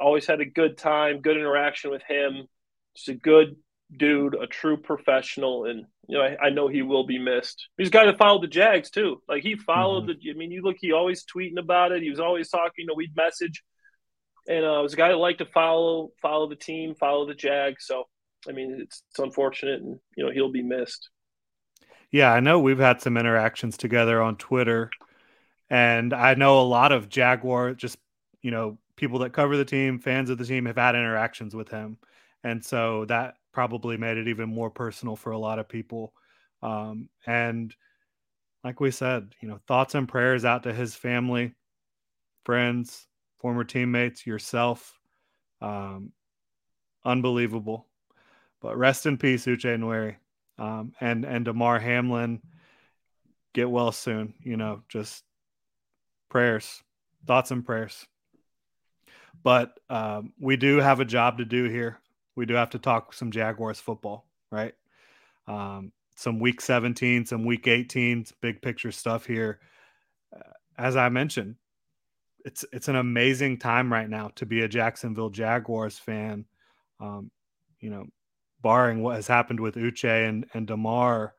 always 0.00 0.26
had 0.26 0.40
a 0.40 0.46
good 0.46 0.78
time, 0.78 1.20
good 1.20 1.36
interaction 1.36 1.90
with 1.90 2.02
him. 2.08 2.46
Just 2.96 3.08
a 3.08 3.14
good 3.14 3.56
dude, 3.94 4.34
a 4.34 4.46
true 4.46 4.76
professional, 4.76 5.66
and 5.66 5.84
you 6.08 6.16
know, 6.16 6.24
I, 6.24 6.46
I 6.46 6.50
know 6.50 6.68
he 6.68 6.82
will 6.82 7.06
be 7.06 7.18
missed. 7.18 7.68
He's 7.76 7.88
a 7.88 7.90
guy 7.90 8.06
that 8.06 8.18
followed 8.18 8.42
the 8.42 8.48
Jags 8.48 8.90
too. 8.90 9.22
Like 9.28 9.42
he 9.42 9.56
followed 9.56 10.04
mm-hmm. 10.04 10.18
the. 10.22 10.30
I 10.30 10.34
mean, 10.34 10.50
you 10.50 10.62
look, 10.62 10.76
he 10.78 10.92
always 10.92 11.24
tweeting 11.24 11.58
about 11.58 11.92
it. 11.92 12.02
He 12.02 12.10
was 12.10 12.20
always 12.20 12.48
talking. 12.48 12.72
You 12.78 12.86
know, 12.86 12.94
we'd 12.94 13.14
message, 13.16 13.62
and 14.48 14.64
uh, 14.64 14.80
was 14.82 14.94
a 14.94 14.96
guy 14.96 15.08
that 15.08 15.16
liked 15.18 15.38
to 15.38 15.46
follow 15.46 16.10
follow 16.20 16.48
the 16.48 16.56
team, 16.56 16.94
follow 16.96 17.26
the 17.26 17.34
Jags. 17.34 17.86
So, 17.86 18.04
I 18.48 18.52
mean, 18.52 18.78
it's, 18.82 19.02
it's 19.10 19.18
unfortunate, 19.20 19.80
and 19.82 20.00
you 20.16 20.24
know, 20.24 20.32
he'll 20.32 20.50
be 20.50 20.62
missed. 20.62 21.10
Yeah, 22.10 22.32
I 22.32 22.40
know 22.40 22.58
we've 22.58 22.78
had 22.78 23.00
some 23.02 23.16
interactions 23.16 23.76
together 23.76 24.20
on 24.22 24.36
Twitter 24.36 24.90
and 25.70 26.14
I 26.14 26.34
know 26.34 26.60
a 26.60 26.62
lot 26.62 26.92
of 26.92 27.08
Jaguar, 27.08 27.74
just, 27.74 27.98
you 28.40 28.50
know, 28.50 28.78
people 28.96 29.20
that 29.20 29.32
cover 29.32 29.56
the 29.56 29.64
team, 29.64 29.98
fans 29.98 30.30
of 30.30 30.38
the 30.38 30.46
team 30.46 30.66
have 30.66 30.76
had 30.76 30.94
interactions 30.94 31.54
with 31.54 31.68
him. 31.68 31.98
And 32.42 32.64
so 32.64 33.04
that 33.06 33.34
probably 33.52 33.96
made 33.96 34.16
it 34.16 34.28
even 34.28 34.48
more 34.48 34.70
personal 34.70 35.16
for 35.16 35.32
a 35.32 35.38
lot 35.38 35.58
of 35.58 35.68
people. 35.68 36.14
Um, 36.62 37.08
and 37.26 37.74
like 38.64 38.80
we 38.80 38.90
said, 38.90 39.34
you 39.40 39.48
know, 39.48 39.60
thoughts 39.66 39.94
and 39.94 40.08
prayers 40.08 40.44
out 40.44 40.62
to 40.62 40.72
his 40.72 40.94
family, 40.94 41.54
friends, 42.44 43.06
former 43.38 43.64
teammates, 43.64 44.26
yourself. 44.26 44.98
Um, 45.60 46.12
unbelievable. 47.04 47.86
But 48.60 48.76
rest 48.76 49.06
in 49.06 49.18
peace, 49.18 49.46
Uche 49.46 49.78
Nwaneri. 49.78 50.16
Um, 50.58 50.92
and 51.00 51.24
and 51.24 51.44
Damar 51.44 51.78
Hamlin, 51.78 52.40
get 53.54 53.70
well 53.70 53.92
soon. 53.92 54.34
You 54.40 54.56
know, 54.56 54.82
just 54.88 55.22
prayers, 56.28 56.82
thoughts 57.26 57.50
and 57.50 57.64
prayers. 57.64 58.06
But 59.42 59.78
um, 59.88 60.32
we 60.40 60.56
do 60.56 60.78
have 60.78 60.98
a 60.98 61.04
job 61.04 61.38
to 61.38 61.44
do 61.44 61.64
here. 61.68 61.98
We 62.34 62.46
do 62.46 62.54
have 62.54 62.70
to 62.70 62.78
talk 62.78 63.12
some 63.12 63.30
Jaguars 63.30 63.78
football, 63.78 64.26
right? 64.50 64.74
Um, 65.46 65.92
some 66.16 66.40
week 66.40 66.60
17, 66.60 67.26
some 67.26 67.44
week 67.44 67.68
18, 67.68 68.26
big 68.40 68.60
picture 68.60 68.90
stuff 68.90 69.24
here. 69.24 69.60
Uh, 70.34 70.52
as 70.76 70.96
I 70.96 71.08
mentioned, 71.08 71.54
it's 72.44 72.64
it's 72.72 72.88
an 72.88 72.96
amazing 72.96 73.58
time 73.58 73.92
right 73.92 74.08
now 74.08 74.30
to 74.36 74.46
be 74.46 74.60
a 74.60 74.68
Jacksonville 74.68 75.30
Jaguars 75.30 75.98
fan. 75.98 76.44
Um, 77.00 77.30
you 77.80 77.90
know, 77.90 78.06
barring 78.60 79.02
what 79.02 79.16
has 79.16 79.26
happened 79.26 79.60
with 79.60 79.76
Uche 79.76 80.28
and 80.28 80.46
and 80.54 80.66
Damar, 80.66 81.34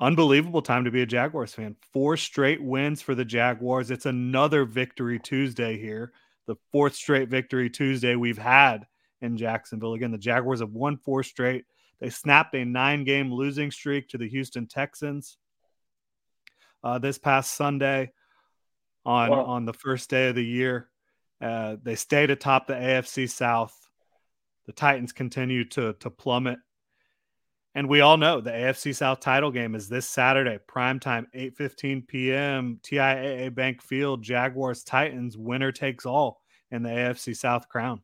unbelievable 0.00 0.62
time 0.62 0.84
to 0.84 0.90
be 0.90 1.02
a 1.02 1.06
Jaguars 1.06 1.54
fan. 1.54 1.76
Four 1.92 2.16
straight 2.16 2.62
wins 2.62 3.02
for 3.02 3.14
the 3.14 3.24
Jaguars. 3.24 3.90
It's 3.90 4.06
another 4.06 4.64
victory 4.64 5.18
Tuesday 5.18 5.78
here. 5.78 6.12
The 6.46 6.56
fourth 6.72 6.94
straight 6.94 7.28
victory 7.28 7.70
Tuesday 7.70 8.16
we've 8.16 8.38
had 8.38 8.86
in 9.20 9.36
Jacksonville. 9.36 9.94
Again, 9.94 10.12
the 10.12 10.18
Jaguars 10.18 10.60
have 10.60 10.72
won 10.72 10.98
four 10.98 11.22
straight. 11.22 11.64
They 12.00 12.10
snapped 12.10 12.54
a 12.54 12.64
nine 12.64 13.04
game 13.04 13.32
losing 13.32 13.70
streak 13.70 14.08
to 14.08 14.18
the 14.18 14.28
Houston 14.28 14.66
Texans 14.66 15.38
uh, 16.82 16.98
this 16.98 17.18
past 17.18 17.54
Sunday 17.54 18.12
on, 19.04 19.30
wow. 19.30 19.44
on 19.44 19.64
the 19.64 19.72
first 19.72 20.10
day 20.10 20.28
of 20.28 20.34
the 20.34 20.44
year. 20.44 20.88
Uh, 21.40 21.76
they 21.82 21.94
stayed 21.94 22.30
atop 22.30 22.66
the 22.66 22.74
AFC 22.74 23.28
South. 23.28 23.76
The 24.66 24.72
Titans 24.72 25.12
continue 25.12 25.64
to, 25.70 25.92
to 25.94 26.10
plummet 26.10 26.58
and 27.74 27.88
we 27.88 28.00
all 28.00 28.16
know 28.16 28.40
the 28.40 28.52
AFC 28.52 28.94
South 28.94 29.18
title 29.18 29.50
game 29.50 29.74
is 29.74 29.88
this 29.88 30.08
Saturday, 30.08 30.58
prime 30.66 31.00
time, 31.00 31.26
8:15 31.34 32.06
p.m. 32.06 32.78
TIAA 32.82 33.52
Bank 33.52 33.82
Field, 33.82 34.22
Jaguars 34.22 34.84
Titans, 34.84 35.36
winner 35.36 35.72
takes 35.72 36.06
all 36.06 36.40
in 36.70 36.84
the 36.84 36.90
AFC 36.90 37.36
South 37.36 37.68
crown. 37.68 38.00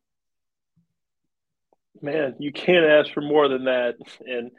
Man, 2.01 2.35
you 2.39 2.51
can't 2.51 2.85
ask 2.85 3.13
for 3.13 3.21
more 3.21 3.47
than 3.47 3.65
that. 3.65 3.95
And 4.25 4.51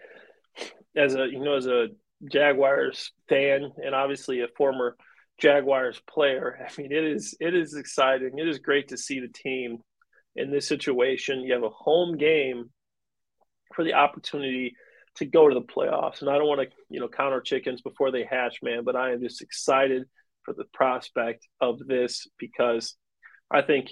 as 0.96 1.14
a 1.14 1.26
you 1.26 1.40
know, 1.40 1.56
as 1.56 1.66
a 1.66 1.88
Jaguars 2.30 3.12
fan 3.28 3.70
and 3.84 3.94
obviously 3.94 4.40
a 4.40 4.48
former 4.56 4.96
Jaguars 5.38 6.00
player, 6.08 6.66
I 6.68 6.80
mean 6.80 6.92
it 6.92 7.04
is 7.04 7.36
it 7.40 7.54
is 7.54 7.74
exciting. 7.74 8.38
It 8.38 8.48
is 8.48 8.58
great 8.58 8.88
to 8.88 8.96
see 8.96 9.20
the 9.20 9.28
team 9.28 9.78
in 10.36 10.50
this 10.50 10.66
situation. 10.66 11.40
You 11.40 11.54
have 11.54 11.62
a 11.62 11.70
home 11.70 12.16
game 12.16 12.70
for 13.74 13.84
the 13.84 13.94
opportunity 13.94 14.74
to 15.16 15.26
go 15.26 15.48
to 15.48 15.54
the 15.54 15.60
playoffs. 15.60 16.20
And 16.20 16.30
I 16.30 16.38
don't 16.38 16.46
want 16.46 16.62
to, 16.62 16.68
you 16.88 17.00
know, 17.00 17.08
counter 17.08 17.40
chickens 17.40 17.82
before 17.82 18.10
they 18.10 18.24
hatch, 18.24 18.58
man, 18.62 18.84
but 18.84 18.96
I 18.96 19.12
am 19.12 19.20
just 19.20 19.42
excited 19.42 20.04
for 20.44 20.54
the 20.54 20.64
prospect 20.72 21.46
of 21.60 21.78
this 21.86 22.26
because 22.38 22.96
I 23.50 23.62
think, 23.62 23.88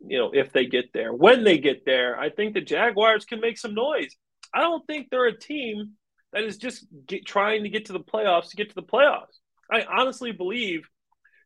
you 0.00 0.18
know, 0.18 0.30
if 0.32 0.52
they 0.52 0.66
get 0.66 0.92
there, 0.92 1.12
when 1.12 1.44
they 1.44 1.58
get 1.58 1.84
there, 1.86 2.18
I 2.18 2.30
think 2.30 2.54
the 2.54 2.60
Jaguars 2.60 3.24
can 3.24 3.40
make 3.40 3.58
some 3.58 3.74
noise. 3.74 4.14
I 4.54 4.60
don't 4.60 4.86
think 4.86 5.08
they're 5.10 5.26
a 5.26 5.38
team 5.38 5.92
that 6.32 6.44
is 6.44 6.58
just 6.58 6.86
get, 7.06 7.26
trying 7.26 7.62
to 7.62 7.70
get 7.70 7.86
to 7.86 7.92
the 7.92 8.00
playoffs 8.00 8.50
to 8.50 8.56
get 8.56 8.68
to 8.68 8.74
the 8.74 8.82
playoffs. 8.82 9.38
I 9.70 9.84
honestly 9.84 10.32
believe 10.32 10.88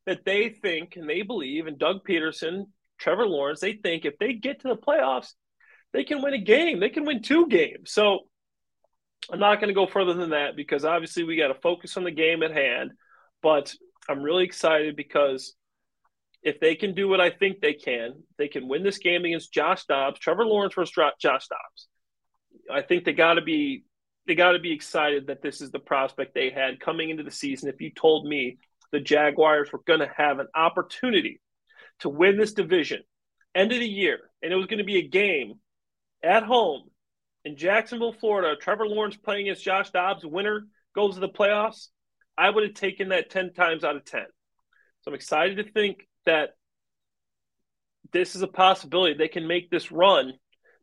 that 0.06 0.24
they 0.24 0.48
think 0.48 0.96
and 0.96 1.08
they 1.08 1.22
believe, 1.22 1.66
and 1.66 1.78
Doug 1.78 2.04
Pederson, 2.06 2.66
Trevor 2.98 3.26
Lawrence, 3.26 3.60
they 3.60 3.74
think 3.74 4.04
if 4.04 4.18
they 4.18 4.32
get 4.34 4.60
to 4.60 4.68
the 4.68 4.76
playoffs, 4.76 5.32
they 5.92 6.04
can 6.04 6.22
win 6.22 6.34
a 6.34 6.38
game. 6.38 6.80
They 6.80 6.88
can 6.88 7.04
win 7.04 7.22
two 7.22 7.48
games. 7.48 7.92
So 7.92 8.20
I'm 9.30 9.38
not 9.38 9.60
going 9.60 9.68
to 9.68 9.74
go 9.74 9.86
further 9.86 10.14
than 10.14 10.30
that 10.30 10.56
because 10.56 10.84
obviously 10.84 11.24
we 11.24 11.36
got 11.36 11.48
to 11.48 11.60
focus 11.60 11.96
on 11.96 12.04
the 12.04 12.10
game 12.10 12.42
at 12.42 12.52
hand. 12.52 12.92
But 13.42 13.74
I'm 14.08 14.22
really 14.22 14.44
excited 14.44 14.96
because 14.96 15.54
if 16.42 16.58
they 16.60 16.74
can 16.74 16.94
do 16.94 17.08
what 17.08 17.20
I 17.20 17.30
think 17.30 17.60
they 17.60 17.74
can, 17.74 18.22
they 18.38 18.48
can 18.48 18.68
win 18.68 18.82
this 18.82 18.98
game 18.98 19.24
against 19.24 19.52
Josh 19.52 19.84
Dobbs, 19.84 20.18
Trevor 20.18 20.44
Lawrence 20.44 20.74
versus 20.74 20.94
Josh 20.94 21.46
Dobbs. 21.48 21.88
I 22.70 22.82
think 22.82 23.04
they 23.04 23.12
got 23.12 23.34
to 23.34 23.42
be 23.42 23.84
they 24.26 24.34
got 24.34 24.52
to 24.52 24.58
be 24.58 24.72
excited 24.72 25.26
that 25.26 25.42
this 25.42 25.60
is 25.60 25.70
the 25.70 25.78
prospect 25.78 26.34
they 26.34 26.50
had 26.50 26.80
coming 26.80 27.10
into 27.10 27.22
the 27.22 27.30
season. 27.30 27.68
If 27.68 27.80
you 27.80 27.90
told 27.90 28.26
me 28.26 28.58
the 28.92 29.00
Jaguars 29.00 29.72
were 29.72 29.82
going 29.86 30.00
to 30.00 30.10
have 30.16 30.38
an 30.38 30.48
opportunity 30.54 31.40
to 32.00 32.08
win 32.08 32.36
this 32.36 32.52
division 32.52 33.02
end 33.54 33.72
of 33.72 33.80
the 33.80 33.88
year, 33.88 34.18
and 34.42 34.52
it 34.52 34.56
was 34.56 34.66
going 34.66 34.78
to 34.78 34.84
be 34.84 34.98
a 34.98 35.08
game 35.08 35.54
at 36.22 36.42
home 36.42 36.88
in 37.44 37.56
Jacksonville, 37.56 38.12
Florida, 38.12 38.56
Trevor 38.56 38.86
Lawrence 38.86 39.16
playing 39.16 39.42
against 39.42 39.64
Josh 39.64 39.90
Dobbs, 39.90 40.24
winner 40.24 40.66
goes 40.94 41.14
to 41.14 41.20
the 41.20 41.28
playoffs, 41.28 41.88
I 42.38 42.48
would 42.48 42.64
have 42.64 42.74
taken 42.74 43.08
that 43.08 43.30
10 43.30 43.52
times 43.52 43.84
out 43.84 43.96
of 43.96 44.04
10. 44.04 44.22
So 45.02 45.10
I'm 45.10 45.14
excited 45.14 45.56
to 45.56 45.70
think 45.70 46.06
that 46.24 46.50
this 48.12 48.36
is 48.36 48.42
a 48.42 48.48
possibility. 48.48 49.14
They 49.14 49.28
can 49.28 49.46
make 49.46 49.70
this 49.70 49.90
run, 49.90 50.34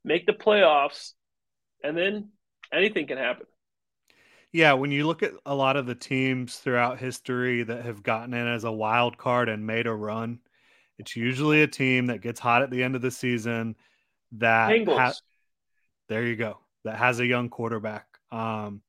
make 0.03 0.25
the 0.25 0.33
playoffs, 0.33 1.13
and 1.83 1.97
then 1.97 2.29
anything 2.71 3.07
can 3.07 3.17
happen. 3.17 3.45
Yeah, 4.51 4.73
when 4.73 4.91
you 4.91 5.05
look 5.05 5.21
at 5.21 5.33
a 5.45 5.53
lot 5.53 5.77
of 5.77 5.85
the 5.85 5.95
teams 5.95 6.57
throughout 6.57 6.99
history 6.99 7.63
that 7.63 7.85
have 7.85 8.01
gotten 8.01 8.33
in 8.33 8.47
as 8.47 8.63
a 8.63 8.71
wild 8.71 9.17
card 9.17 9.47
and 9.47 9.65
made 9.65 9.85
a 9.85 9.93
run, 9.93 10.39
it's 10.97 11.15
usually 11.15 11.61
a 11.61 11.67
team 11.67 12.07
that 12.07 12.21
gets 12.21 12.39
hot 12.39 12.63
at 12.63 12.71
the 12.71 12.81
end 12.83 12.95
of 12.95 13.01
the 13.01 13.11
season 13.11 13.75
that 14.33 14.87
has 14.87 15.21
there 16.07 16.25
you 16.25 16.35
go. 16.35 16.57
That 16.83 16.97
has 16.97 17.19
a 17.19 17.25
young 17.25 17.49
quarterback. 17.49 18.05
Um, 18.31 18.81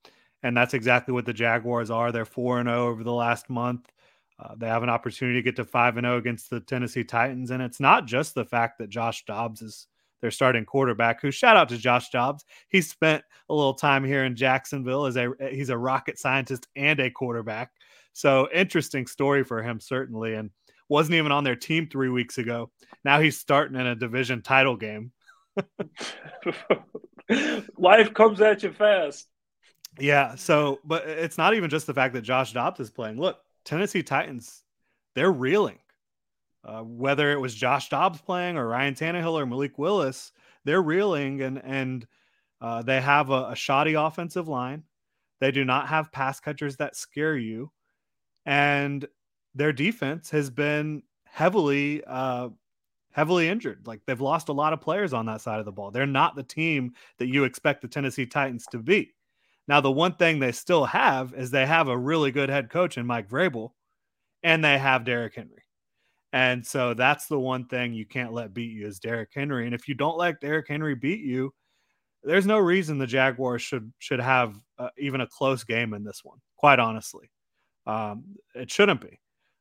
and 0.42 0.56
that's 0.56 0.74
exactly 0.74 1.12
what 1.12 1.26
the 1.26 1.34
Jaguars 1.34 1.90
are. 1.90 2.12
They're 2.12 2.24
4 2.24 2.60
and 2.60 2.68
0 2.68 2.88
over 2.88 3.04
the 3.04 3.12
last 3.12 3.50
month. 3.50 3.90
Uh, 4.38 4.54
they 4.56 4.66
have 4.66 4.82
an 4.82 4.88
opportunity 4.88 5.38
to 5.38 5.42
get 5.42 5.56
to 5.56 5.64
5 5.66 5.98
and 5.98 6.06
0 6.06 6.16
against 6.16 6.48
the 6.48 6.60
Tennessee 6.60 7.04
Titans. 7.04 7.50
And 7.50 7.62
it's 7.62 7.80
not 7.80 8.06
just 8.06 8.34
the 8.34 8.44
fact 8.44 8.78
that 8.78 8.88
Josh 8.88 9.24
Dobbs 9.26 9.60
is 9.60 9.86
their 10.20 10.30
starting 10.30 10.64
quarterback, 10.64 11.20
who 11.20 11.30
shout 11.30 11.56
out 11.56 11.68
to 11.70 11.78
Josh 11.78 12.10
Dobbs. 12.10 12.44
He 12.68 12.80
spent 12.80 13.22
a 13.48 13.54
little 13.54 13.74
time 13.74 14.04
here 14.04 14.24
in 14.24 14.36
Jacksonville 14.36 15.06
as 15.06 15.16
a 15.16 15.30
he's 15.50 15.70
a 15.70 15.78
rocket 15.78 16.18
scientist 16.18 16.66
and 16.76 17.00
a 17.00 17.10
quarterback. 17.10 17.72
So 18.12 18.48
interesting 18.52 19.06
story 19.06 19.44
for 19.44 19.62
him, 19.62 19.80
certainly. 19.80 20.34
And 20.34 20.50
wasn't 20.88 21.14
even 21.14 21.32
on 21.32 21.44
their 21.44 21.56
team 21.56 21.88
three 21.88 22.08
weeks 22.08 22.38
ago. 22.38 22.70
Now 23.04 23.20
he's 23.20 23.38
starting 23.38 23.78
in 23.78 23.86
a 23.86 23.94
division 23.94 24.42
title 24.42 24.76
game. 24.76 25.12
Life 27.78 28.12
comes 28.12 28.40
at 28.40 28.62
you 28.62 28.72
fast. 28.72 29.28
Yeah. 29.98 30.34
So, 30.34 30.80
but 30.84 31.08
it's 31.08 31.38
not 31.38 31.54
even 31.54 31.70
just 31.70 31.86
the 31.86 31.94
fact 31.94 32.14
that 32.14 32.22
Josh 32.22 32.52
Dobbs 32.52 32.80
is 32.80 32.90
playing. 32.90 33.18
Look, 33.18 33.38
Tennessee 33.64 34.02
Titans, 34.02 34.62
they're 35.14 35.30
reeling. 35.30 35.78
Uh, 36.64 36.82
whether 36.82 37.32
it 37.32 37.40
was 37.40 37.54
Josh 37.54 37.88
Dobbs 37.88 38.20
playing 38.20 38.56
or 38.56 38.68
Ryan 38.68 38.94
Tannehill 38.94 39.32
or 39.32 39.46
Malik 39.46 39.78
Willis, 39.78 40.32
they're 40.64 40.82
reeling 40.82 41.40
and 41.40 41.60
and 41.64 42.06
uh, 42.60 42.82
they 42.82 43.00
have 43.00 43.30
a, 43.30 43.50
a 43.50 43.56
shoddy 43.56 43.94
offensive 43.94 44.48
line. 44.48 44.84
They 45.40 45.50
do 45.50 45.64
not 45.64 45.88
have 45.88 46.12
pass 46.12 46.38
catchers 46.38 46.76
that 46.76 46.96
scare 46.96 47.36
you, 47.36 47.72
and 48.44 49.06
their 49.54 49.72
defense 49.72 50.30
has 50.30 50.50
been 50.50 51.02
heavily 51.24 52.02
uh, 52.06 52.50
heavily 53.12 53.48
injured. 53.48 53.86
Like 53.86 54.00
they've 54.06 54.20
lost 54.20 54.48
a 54.48 54.52
lot 54.52 54.72
of 54.72 54.80
players 54.80 55.12
on 55.12 55.26
that 55.26 55.40
side 55.40 55.60
of 55.60 55.64
the 55.64 55.72
ball. 55.72 55.90
They're 55.90 56.06
not 56.06 56.36
the 56.36 56.42
team 56.42 56.92
that 57.18 57.28
you 57.28 57.44
expect 57.44 57.80
the 57.82 57.88
Tennessee 57.88 58.26
Titans 58.26 58.66
to 58.70 58.78
be. 58.78 59.14
Now, 59.68 59.80
the 59.80 59.90
one 59.90 60.14
thing 60.14 60.38
they 60.38 60.52
still 60.52 60.84
have 60.84 61.32
is 61.34 61.50
they 61.50 61.66
have 61.66 61.88
a 61.88 61.96
really 61.96 62.32
good 62.32 62.48
head 62.48 62.70
coach 62.70 62.98
in 62.98 63.06
Mike 63.06 63.28
Vrabel, 63.28 63.70
and 64.42 64.64
they 64.64 64.78
have 64.78 65.04
Derrick 65.04 65.34
Henry. 65.36 65.62
And 66.32 66.64
so 66.64 66.94
that's 66.94 67.26
the 67.26 67.38
one 67.38 67.66
thing 67.66 67.92
you 67.92 68.06
can't 68.06 68.32
let 68.32 68.54
beat 68.54 68.70
you 68.70 68.86
is 68.86 69.00
Derrick 69.00 69.30
Henry. 69.34 69.66
And 69.66 69.74
if 69.74 69.88
you 69.88 69.94
don't 69.94 70.16
let 70.16 70.40
Derrick 70.40 70.68
Henry 70.68 70.94
beat 70.94 71.20
you, 71.20 71.52
there's 72.22 72.46
no 72.46 72.58
reason 72.58 72.98
the 72.98 73.06
Jaguars 73.06 73.62
should 73.62 73.92
should 73.98 74.20
have 74.20 74.60
uh, 74.78 74.90
even 74.98 75.22
a 75.22 75.26
close 75.26 75.64
game 75.64 75.94
in 75.94 76.04
this 76.04 76.20
one. 76.22 76.38
Quite 76.56 76.78
honestly, 76.78 77.30
um, 77.86 78.24
it 78.54 78.70
shouldn't 78.70 79.00
be. 79.00 79.18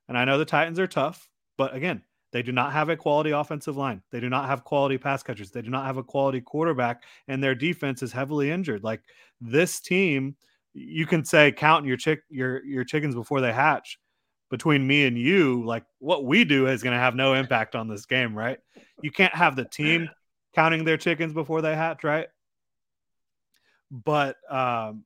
And 0.07 0.17
I 0.17 0.25
know 0.25 0.38
the 0.38 0.45
Titans 0.45 0.79
are 0.79 0.88
tough, 0.88 1.29
but 1.57 1.73
again, 1.73 2.03
they 2.31 2.43
do 2.43 2.51
not 2.51 2.73
have 2.73 2.89
a 2.89 2.97
quality 2.97 3.31
offensive 3.31 3.77
line. 3.77 4.01
They 4.11 4.19
do 4.19 4.29
not 4.29 4.47
have 4.47 4.63
quality 4.63 4.97
pass 4.97 5.23
catchers. 5.23 5.51
They 5.51 5.61
do 5.61 5.69
not 5.69 5.85
have 5.85 5.97
a 5.97 6.03
quality 6.03 6.41
quarterback, 6.41 7.03
and 7.27 7.41
their 7.41 7.55
defense 7.55 8.03
is 8.03 8.11
heavily 8.11 8.51
injured. 8.51 8.83
Like 8.83 9.01
this 9.41 9.79
team, 9.79 10.35
you 10.73 11.05
can 11.05 11.23
say 11.25 11.51
counting 11.51 11.88
your 11.88 11.97
chick 11.97 12.21
your 12.29 12.63
your 12.65 12.83
chickens 12.83 13.15
before 13.15 13.41
they 13.41 13.53
hatch 13.53 13.97
between 14.50 14.86
me 14.86 15.06
and 15.06 15.18
you, 15.18 15.63
like 15.63 15.86
what 16.00 16.25
we 16.25 16.44
do 16.44 16.68
is 16.68 16.84
going 16.84 16.96
to 16.96 17.00
have 17.00 17.15
no 17.15 17.34
impact 17.34 17.75
on 17.75 17.88
this 17.88 18.06
game, 18.06 18.36
right? 18.36 18.60
You 19.01 19.12
can't 19.12 19.34
have 19.34 19.56
the 19.56 19.65
team 19.65 20.10
counting 20.56 20.84
their 20.84 20.98
chickens 20.98 21.34
before 21.34 21.62
they 21.62 21.75
hatch, 21.75 22.03
right? 22.03 22.27
But 23.91 24.38
um, 24.50 25.03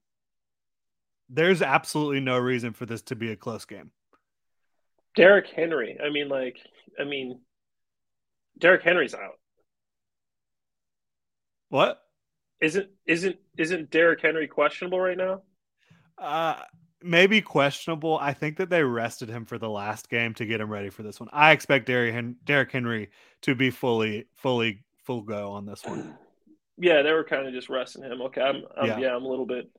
there's 1.29 1.61
absolutely 1.61 2.19
no 2.19 2.37
reason 2.37 2.73
for 2.73 2.85
this 2.85 3.01
to 3.03 3.15
be 3.15 3.31
a 3.31 3.35
close 3.35 3.65
game. 3.65 3.91
Derrick 5.15 5.47
Henry. 5.47 5.97
I 6.03 6.09
mean, 6.09 6.27
like, 6.27 6.57
I 6.99 7.03
mean, 7.03 7.39
Derrick 8.57 8.83
Henry's 8.83 9.13
out. 9.13 9.39
What? 11.69 11.99
Isn't 12.61 12.89
isn't 13.05 13.37
isn't 13.57 13.89
Derrick 13.89 14.21
Henry 14.21 14.47
questionable 14.47 14.99
right 14.99 15.17
now? 15.17 15.41
Uh 16.17 16.59
maybe 17.03 17.41
questionable. 17.41 18.17
I 18.19 18.33
think 18.33 18.57
that 18.57 18.69
they 18.69 18.83
rested 18.83 19.29
him 19.29 19.45
for 19.45 19.57
the 19.57 19.69
last 19.69 20.09
game 20.09 20.33
to 20.35 20.45
get 20.45 20.61
him 20.61 20.69
ready 20.69 20.89
for 20.89 21.03
this 21.03 21.19
one. 21.19 21.29
I 21.31 21.51
expect 21.51 21.85
Derrick, 21.85 22.71
Henry 22.71 23.09
to 23.41 23.55
be 23.55 23.69
fully, 23.69 24.27
fully, 24.35 24.83
full 25.03 25.21
go 25.21 25.51
on 25.51 25.65
this 25.65 25.83
one. 25.83 26.17
Yeah, 26.77 27.01
they 27.01 27.11
were 27.11 27.23
kind 27.23 27.47
of 27.47 27.53
just 27.53 27.69
resting 27.69 28.03
him. 28.03 28.21
Okay, 28.21 28.41
I'm, 28.41 28.63
I'm 28.77 28.87
yeah. 28.87 28.99
yeah. 28.99 29.15
I'm 29.15 29.23
a 29.23 29.27
little 29.27 29.45
bit. 29.45 29.69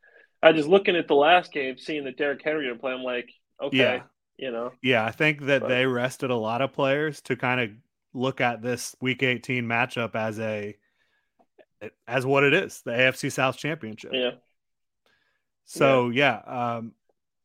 I 0.42 0.52
just 0.52 0.68
looking 0.68 0.96
at 0.96 1.08
the 1.08 1.14
last 1.14 1.52
game, 1.52 1.78
seeing 1.78 2.04
that 2.04 2.16
Derrick 2.18 2.42
Henry 2.44 2.66
didn't 2.66 2.80
play. 2.80 2.92
I'm 2.92 3.02
like, 3.02 3.30
okay, 3.60 3.76
yeah. 3.76 4.02
you 4.36 4.52
know. 4.52 4.72
Yeah, 4.82 5.04
I 5.04 5.10
think 5.10 5.46
that 5.46 5.62
but, 5.62 5.68
they 5.68 5.86
rested 5.86 6.30
a 6.30 6.36
lot 6.36 6.60
of 6.60 6.72
players 6.72 7.20
to 7.22 7.36
kind 7.36 7.60
of 7.60 7.70
look 8.12 8.40
at 8.40 8.62
this 8.62 8.94
Week 9.00 9.22
18 9.22 9.64
matchup 9.64 10.14
as 10.14 10.38
a 10.38 10.76
as 12.06 12.24
what 12.24 12.44
it 12.44 12.54
is, 12.54 12.82
the 12.84 12.92
AFC 12.92 13.30
South 13.30 13.56
Championship. 13.56 14.12
Yeah. 14.14 14.30
So 15.64 16.10
yeah, 16.10 16.40
yeah 16.46 16.76
um, 16.76 16.92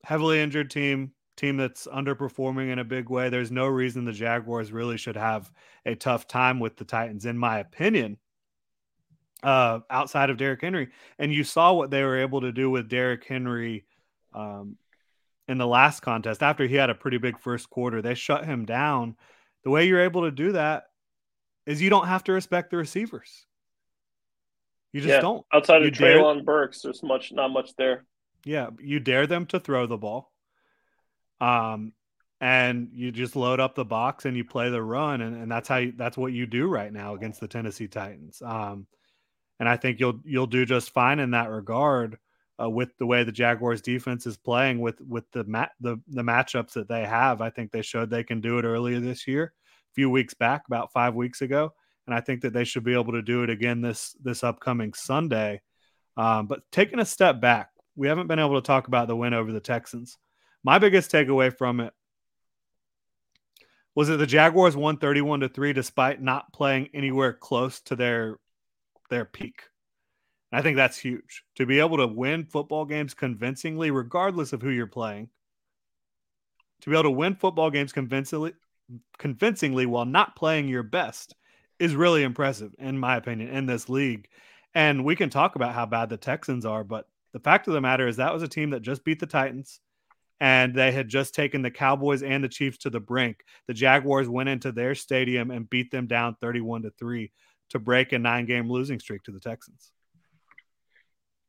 heavily 0.03 0.39
injured 0.39 0.71
team, 0.71 1.11
team 1.37 1.57
that's 1.57 1.87
underperforming 1.87 2.71
in 2.71 2.79
a 2.79 2.83
big 2.83 3.09
way. 3.09 3.29
There's 3.29 3.51
no 3.51 3.67
reason 3.67 4.05
the 4.05 4.11
Jaguars 4.11 4.71
really 4.71 4.97
should 4.97 5.15
have 5.15 5.51
a 5.85 5.95
tough 5.95 6.27
time 6.27 6.59
with 6.59 6.77
the 6.77 6.85
Titans, 6.85 7.25
in 7.25 7.37
my 7.37 7.59
opinion. 7.59 8.17
Uh, 9.41 9.79
outside 9.89 10.29
of 10.29 10.35
Derrick 10.35 10.59
Henry, 10.59 10.89
and 11.17 11.33
you 11.33 11.45
saw 11.45 11.71
what 11.71 11.89
they 11.89 12.03
were 12.03 12.17
able 12.17 12.41
to 12.41 12.51
do 12.51 12.69
with 12.69 12.89
Derrick 12.89 13.23
Henry 13.23 13.85
um, 14.33 14.75
in 15.47 15.57
the 15.57 15.65
last 15.65 16.01
contest 16.01 16.43
after 16.43 16.67
he 16.67 16.75
had 16.75 16.89
a 16.89 16.95
pretty 16.95 17.19
big 17.19 17.39
first 17.39 17.69
quarter. 17.69 18.01
They 18.01 18.15
shut 18.15 18.43
him 18.43 18.65
down. 18.65 19.15
The 19.63 19.69
way 19.69 19.87
you're 19.87 20.01
able 20.01 20.23
to 20.23 20.31
do 20.31 20.51
that 20.51 20.87
is 21.65 21.81
you 21.81 21.89
don't 21.89 22.07
have 22.07 22.25
to 22.25 22.33
respect 22.33 22.71
the 22.71 22.75
receivers. 22.75 23.45
You 24.91 25.01
just 25.01 25.13
yeah. 25.13 25.21
don't. 25.21 25.45
Outside 25.53 25.83
you 25.83 25.87
of 25.87 25.93
Treylon 25.93 26.43
Burks, 26.43 26.81
there's 26.81 27.03
much 27.03 27.31
not 27.31 27.49
much 27.49 27.75
there. 27.77 28.05
Yeah, 28.45 28.69
you 28.79 28.99
dare 28.99 29.27
them 29.27 29.45
to 29.47 29.59
throw 29.59 29.85
the 29.85 29.97
ball. 29.97 30.31
Um, 31.41 31.93
and 32.41 32.89
you 32.93 33.11
just 33.11 33.35
load 33.35 33.59
up 33.59 33.75
the 33.75 33.85
box 33.85 34.25
and 34.25 34.35
you 34.37 34.45
play 34.45 34.69
the 34.69 34.81
run, 34.81 35.21
and, 35.21 35.35
and 35.35 35.51
that's 35.51 35.67
how 35.67 35.77
you, 35.77 35.93
that's 35.95 36.17
what 36.17 36.31
you 36.31 36.45
do 36.45 36.67
right 36.67 36.91
now 36.91 37.15
against 37.15 37.41
the 37.41 37.47
Tennessee 37.47 37.87
Titans. 37.87 38.41
Um, 38.41 38.87
and 39.59 39.67
I 39.67 39.75
think 39.75 39.99
you'll 39.99 40.19
you'll 40.23 40.47
do 40.47 40.65
just 40.65 40.91
fine 40.91 41.19
in 41.19 41.31
that 41.31 41.49
regard 41.49 42.17
uh, 42.61 42.69
with 42.69 42.97
the 42.97 43.05
way 43.05 43.23
the 43.23 43.31
Jaguars 43.31 43.81
defense 43.81 44.25
is 44.25 44.37
playing 44.37 44.79
with 44.79 45.01
with 45.01 45.29
the 45.31 45.43
mat 45.43 45.71
the 45.81 45.97
the 46.07 46.21
matchups 46.21 46.73
that 46.73 46.87
they 46.87 47.05
have. 47.05 47.41
I 47.41 47.49
think 47.49 47.71
they 47.71 47.81
showed 47.81 48.09
they 48.09 48.23
can 48.23 48.39
do 48.39 48.57
it 48.57 48.65
earlier 48.65 49.01
this 49.01 49.27
year, 49.27 49.53
a 49.91 49.93
few 49.93 50.09
weeks 50.09 50.33
back, 50.33 50.63
about 50.67 50.93
five 50.93 51.15
weeks 51.15 51.41
ago, 51.41 51.73
and 52.07 52.15
I 52.15 52.21
think 52.21 52.41
that 52.41 52.53
they 52.53 52.63
should 52.63 52.85
be 52.85 52.93
able 52.93 53.13
to 53.13 53.21
do 53.21 53.43
it 53.43 53.49
again 53.49 53.81
this 53.81 54.15
this 54.23 54.43
upcoming 54.45 54.93
Sunday. 54.93 55.61
Um, 56.15 56.47
but 56.47 56.61
taking 56.71 56.99
a 56.99 57.05
step 57.05 57.41
back, 57.41 57.69
we 57.99 58.07
haven't 58.07 58.27
been 58.27 58.39
able 58.39 58.55
to 58.55 58.65
talk 58.65 58.87
about 58.87 59.09
the 59.09 59.15
win 59.15 59.33
over 59.33 59.51
the 59.51 59.59
Texans. 59.59 60.17
My 60.63 60.79
biggest 60.79 61.11
takeaway 61.11 61.55
from 61.55 61.81
it 61.81 61.93
was 63.93 64.07
that 64.07 64.15
the 64.15 64.25
Jaguars 64.25 64.77
won 64.77 64.95
31 64.95 65.41
to 65.41 65.49
3 65.49 65.73
despite 65.73 66.21
not 66.21 66.53
playing 66.53 66.87
anywhere 66.93 67.33
close 67.33 67.81
to 67.81 67.97
their 67.97 68.37
their 69.09 69.25
peak. 69.25 69.63
And 70.49 70.59
I 70.59 70.61
think 70.61 70.77
that's 70.77 70.97
huge. 70.97 71.43
To 71.57 71.65
be 71.65 71.79
able 71.79 71.97
to 71.97 72.07
win 72.07 72.45
football 72.45 72.85
games 72.85 73.13
convincingly 73.13 73.91
regardless 73.91 74.53
of 74.53 74.61
who 74.61 74.69
you're 74.69 74.87
playing. 74.87 75.27
To 76.81 76.89
be 76.89 76.95
able 76.95 77.03
to 77.03 77.11
win 77.11 77.35
football 77.35 77.69
games 77.69 77.91
convincingly 77.91 78.53
convincingly 79.17 79.85
while 79.85 80.05
not 80.05 80.37
playing 80.37 80.69
your 80.69 80.83
best 80.83 81.35
is 81.79 81.97
really 81.97 82.23
impressive 82.23 82.73
in 82.79 82.97
my 82.97 83.17
opinion 83.17 83.49
in 83.49 83.65
this 83.65 83.89
league. 83.89 84.29
And 84.73 85.03
we 85.03 85.17
can 85.17 85.29
talk 85.29 85.55
about 85.55 85.75
how 85.75 85.85
bad 85.85 86.07
the 86.07 86.15
Texans 86.15 86.65
are, 86.65 86.85
but 86.85 87.05
the 87.33 87.39
fact 87.39 87.67
of 87.67 87.73
the 87.73 87.81
matter 87.81 88.07
is 88.07 88.17
that 88.17 88.33
was 88.33 88.43
a 88.43 88.47
team 88.47 88.71
that 88.71 88.81
just 88.81 89.03
beat 89.03 89.19
the 89.19 89.25
Titans 89.25 89.79
and 90.39 90.73
they 90.73 90.91
had 90.91 91.09
just 91.09 91.35
taken 91.35 91.61
the 91.61 91.71
Cowboys 91.71 92.23
and 92.23 92.43
the 92.43 92.49
Chiefs 92.49 92.79
to 92.79 92.89
the 92.89 92.99
brink. 92.99 93.43
The 93.67 93.73
Jaguars 93.73 94.29
went 94.29 94.49
into 94.49 94.71
their 94.71 94.95
stadium 94.95 95.51
and 95.51 95.69
beat 95.69 95.91
them 95.91 96.07
down 96.07 96.35
31 96.39 96.83
to 96.83 96.91
3 96.91 97.31
to 97.71 97.79
break 97.79 98.13
a 98.13 98.19
nine 98.19 98.45
game 98.45 98.69
losing 98.69 98.99
streak 98.99 99.23
to 99.23 99.31
the 99.31 99.39
Texans. 99.39 99.91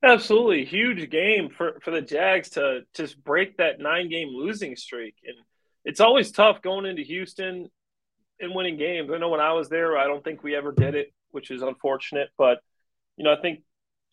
Absolutely 0.02 0.64
huge 0.64 1.08
game 1.10 1.50
for, 1.50 1.78
for 1.82 1.90
the 1.90 2.00
Jags 2.00 2.50
to 2.50 2.80
just 2.94 3.22
break 3.22 3.58
that 3.58 3.78
nine 3.78 4.08
game 4.08 4.28
losing 4.28 4.74
streak. 4.74 5.14
And 5.24 5.36
it's 5.84 6.00
always 6.00 6.32
tough 6.32 6.62
going 6.62 6.86
into 6.86 7.02
Houston 7.02 7.68
and 8.40 8.54
winning 8.54 8.78
games. 8.78 9.10
I 9.12 9.18
know 9.18 9.28
when 9.28 9.40
I 9.40 9.52
was 9.52 9.68
there, 9.68 9.98
I 9.98 10.04
don't 10.04 10.24
think 10.24 10.42
we 10.42 10.56
ever 10.56 10.72
did 10.72 10.94
it, 10.94 11.12
which 11.30 11.50
is 11.50 11.62
unfortunate. 11.62 12.30
But, 12.38 12.60
you 13.16 13.24
know, 13.24 13.32
I 13.32 13.40
think 13.40 13.60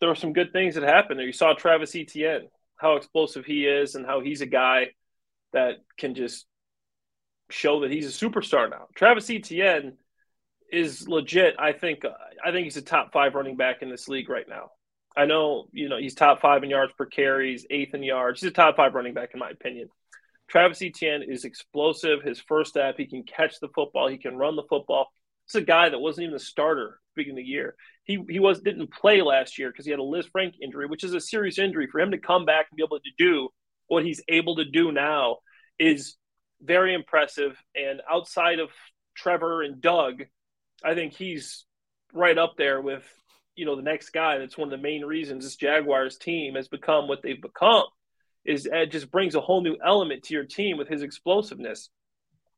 there 0.00 0.08
were 0.08 0.14
some 0.14 0.32
good 0.32 0.52
things 0.52 0.74
that 0.74 0.84
happened 0.84 1.18
there. 1.18 1.26
You 1.26 1.32
saw 1.32 1.54
Travis 1.54 1.94
Etienne, 1.94 2.48
how 2.76 2.96
explosive 2.96 3.44
he 3.44 3.66
is, 3.66 3.94
and 3.94 4.06
how 4.06 4.20
he's 4.20 4.40
a 4.40 4.46
guy 4.46 4.88
that 5.52 5.76
can 5.96 6.14
just 6.14 6.46
show 7.50 7.80
that 7.80 7.90
he's 7.90 8.06
a 8.06 8.26
superstar 8.26 8.70
now. 8.70 8.86
Travis 8.94 9.30
Etienne 9.30 9.94
is 10.70 11.08
legit. 11.08 11.56
I 11.58 11.72
think. 11.72 12.04
Uh, 12.04 12.10
I 12.44 12.52
think 12.52 12.64
he's 12.64 12.76
a 12.76 12.82
top 12.82 13.12
five 13.12 13.34
running 13.34 13.56
back 13.56 13.82
in 13.82 13.90
this 13.90 14.08
league 14.08 14.28
right 14.28 14.48
now. 14.48 14.70
I 15.16 15.24
know, 15.24 15.66
you 15.72 15.88
know, 15.88 15.98
he's 15.98 16.14
top 16.14 16.40
five 16.40 16.62
in 16.62 16.70
yards 16.70 16.92
per 16.92 17.06
carries, 17.06 17.66
eighth 17.70 17.94
in 17.94 18.04
yards. 18.04 18.40
He's 18.40 18.50
a 18.50 18.54
top 18.54 18.76
five 18.76 18.94
running 18.94 19.14
back 19.14 19.30
in 19.34 19.40
my 19.40 19.50
opinion. 19.50 19.88
Travis 20.48 20.80
Etienne 20.80 21.24
is 21.26 21.44
explosive. 21.44 22.22
His 22.22 22.40
first 22.40 22.70
step, 22.70 22.96
he 22.96 23.06
can 23.06 23.24
catch 23.24 23.58
the 23.60 23.68
football, 23.74 24.08
he 24.08 24.18
can 24.18 24.36
run 24.36 24.56
the 24.56 24.62
football. 24.62 25.08
It's 25.46 25.54
a 25.56 25.60
guy 25.60 25.88
that 25.88 25.98
wasn't 25.98 26.26
even 26.26 26.36
a 26.36 26.40
starter 26.40 27.00
beginning 27.16 27.40
of 27.40 27.44
the 27.44 27.50
year. 27.50 27.74
He 28.08 28.18
he 28.28 28.40
was 28.40 28.60
didn't 28.60 28.90
play 28.90 29.22
last 29.22 29.58
year 29.58 29.70
because 29.70 29.84
he 29.84 29.90
had 29.92 30.00
a 30.00 30.02
Lisfranc 30.02 30.54
injury, 30.62 30.86
which 30.86 31.04
is 31.04 31.12
a 31.14 31.20
serious 31.20 31.58
injury. 31.58 31.86
For 31.92 32.00
him 32.00 32.10
to 32.10 32.18
come 32.18 32.46
back 32.46 32.66
and 32.70 32.76
be 32.76 32.82
able 32.82 32.98
to 32.98 33.10
do 33.18 33.50
what 33.86 34.04
he's 34.04 34.22
able 34.28 34.56
to 34.56 34.64
do 34.64 34.90
now 34.90 35.36
is 35.78 36.16
very 36.60 36.94
impressive. 36.94 37.56
And 37.76 38.00
outside 38.10 38.60
of 38.60 38.70
Trevor 39.14 39.62
and 39.62 39.80
Doug, 39.80 40.24
I 40.82 40.94
think 40.94 41.12
he's 41.12 41.66
right 42.14 42.36
up 42.36 42.54
there 42.56 42.80
with 42.80 43.04
you 43.56 43.66
know 43.66 43.76
the 43.76 43.82
next 43.82 44.10
guy. 44.10 44.38
That's 44.38 44.56
one 44.56 44.68
of 44.68 44.78
the 44.78 44.82
main 44.82 45.04
reasons 45.04 45.44
this 45.44 45.56
Jaguars 45.56 46.16
team 46.16 46.54
has 46.54 46.68
become 46.68 47.08
what 47.08 47.22
they've 47.22 47.40
become. 47.40 47.84
Is 48.42 48.66
Ed 48.66 48.90
just 48.90 49.10
brings 49.10 49.34
a 49.34 49.40
whole 49.42 49.60
new 49.60 49.76
element 49.84 50.22
to 50.24 50.34
your 50.34 50.44
team 50.44 50.78
with 50.78 50.88
his 50.88 51.02
explosiveness. 51.02 51.90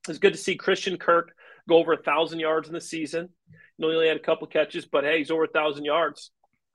It's 0.09 0.21
good 0.21 0.35
to 0.35 0.39
see 0.39 0.55
Christian 0.55 0.97
Kirk 0.97 1.33
go 1.69 1.77
over 1.77 1.93
a 1.93 2.03
thousand 2.03 2.39
yards 2.39 2.69
in 2.69 2.75
the 2.75 2.81
season. 2.81 3.31
You 3.81 3.87
know, 3.87 3.91
he 3.93 3.97
only 3.97 4.09
had 4.09 4.19
a 4.19 4.21
couple 4.21 4.47
catches, 4.47 4.85
but 4.85 5.05
hey, 5.05 5.19
he's 5.19 5.31
over 5.31 5.45
a 5.45 5.49
thousand 5.49 5.87
yards. 5.87 6.31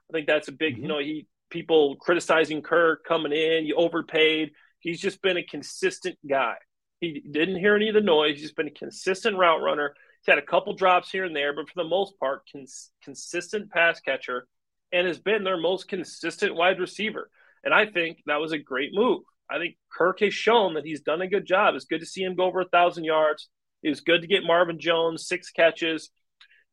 I 0.09 0.13
think 0.13 0.25
that's 0.25 0.47
a 0.47 0.51
big. 0.51 0.73
Mm-hmm. 0.73 0.81
You 0.81 0.87
know, 0.87 0.99
he 0.99 1.27
people 1.51 1.97
criticizing 1.97 2.63
Kirk 2.63 3.05
coming 3.05 3.31
in, 3.31 3.65
you 3.65 3.75
overpaid. 3.75 4.51
He's 4.79 4.99
just 4.99 5.21
been 5.21 5.37
a 5.37 5.43
consistent 5.43 6.17
guy. 6.27 6.55
He 6.99 7.19
didn't 7.19 7.59
hear 7.59 7.75
any 7.75 7.89
of 7.89 7.93
the 7.93 8.01
noise. 8.01 8.39
He's 8.39 8.53
been 8.53 8.67
a 8.67 8.71
consistent 8.71 9.37
route 9.37 9.61
runner. 9.61 9.93
He's 10.21 10.33
had 10.33 10.39
a 10.39 10.45
couple 10.45 10.73
drops 10.73 11.11
here 11.11 11.25
and 11.25 11.35
there, 11.35 11.53
but 11.53 11.67
for 11.67 11.75
the 11.75 11.87
most 11.87 12.19
part, 12.19 12.41
cons- 12.51 12.89
consistent 13.03 13.69
pass 13.69 13.99
catcher 13.99 14.47
and 14.91 15.05
has 15.05 15.19
been 15.19 15.43
their 15.43 15.57
most 15.57 15.87
consistent 15.87 16.55
wide 16.55 16.79
receiver. 16.79 17.29
And 17.63 17.71
I 17.71 17.85
think 17.85 18.23
that 18.25 18.41
was 18.41 18.51
a 18.51 18.57
great 18.57 18.91
move. 18.93 19.21
I 19.47 19.59
think 19.59 19.77
Kirk 19.95 20.21
has 20.21 20.33
shown 20.33 20.73
that 20.73 20.85
he's 20.85 21.01
done 21.01 21.21
a 21.21 21.27
good 21.27 21.45
job. 21.45 21.75
It's 21.75 21.85
good 21.85 21.99
to 21.99 22.05
see 22.07 22.23
him 22.23 22.35
go 22.35 22.45
over 22.45 22.61
a 22.61 22.69
thousand 22.69 23.03
yards. 23.03 23.47
It 23.83 23.89
was 23.89 24.01
good 24.01 24.21
to 24.21 24.27
get 24.27 24.43
Marvin 24.43 24.79
Jones 24.79 25.27
six 25.27 25.51
catches. 25.51 26.09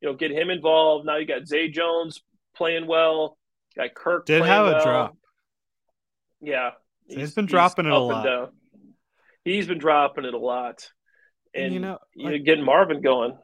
You 0.02 0.08
know, 0.08 0.14
get 0.14 0.32
him 0.32 0.50
involved. 0.50 1.06
Now 1.06 1.16
you 1.16 1.26
got 1.26 1.46
Zay 1.46 1.68
Jones 1.68 2.20
playing 2.56 2.86
well. 2.86 3.38
Got 3.76 3.94
Kirk 3.94 4.26
did 4.26 4.42
have 4.42 4.66
well. 4.66 4.80
a 4.80 4.82
drop. 4.82 5.16
Yeah, 6.40 6.70
he's, 7.06 7.18
he's 7.18 7.34
been 7.34 7.46
dropping 7.46 7.84
he's 7.84 7.92
it 7.92 7.96
a 7.96 8.00
lot. 8.00 8.52
He's 9.44 9.66
been 9.68 9.78
dropping 9.78 10.24
it 10.24 10.34
a 10.34 10.38
lot, 10.38 10.90
and, 11.54 11.72
you 11.72 11.78
know, 11.80 11.98
like, 12.16 12.32
you 12.34 12.38
getting 12.40 12.64
Marvin 12.64 13.00
going. 13.00 13.38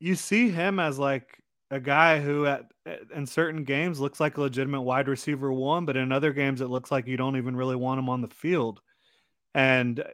You 0.00 0.14
see 0.14 0.50
him 0.50 0.78
as 0.78 0.98
like 0.98 1.42
a 1.70 1.80
guy 1.80 2.20
who 2.20 2.44
at 2.44 2.66
in 3.14 3.26
certain 3.26 3.64
games 3.64 3.98
looks 3.98 4.20
like 4.20 4.36
a 4.36 4.42
legitimate 4.42 4.82
wide 4.82 5.08
receiver 5.08 5.50
one, 5.50 5.86
but 5.86 5.96
in 5.96 6.12
other 6.12 6.34
games 6.34 6.60
it 6.60 6.66
looks 6.66 6.90
like 6.90 7.06
you 7.06 7.16
don't 7.16 7.38
even 7.38 7.56
really 7.56 7.76
want 7.76 7.98
him 7.98 8.10
on 8.10 8.20
the 8.20 8.28
field. 8.28 8.80
And 9.54 10.04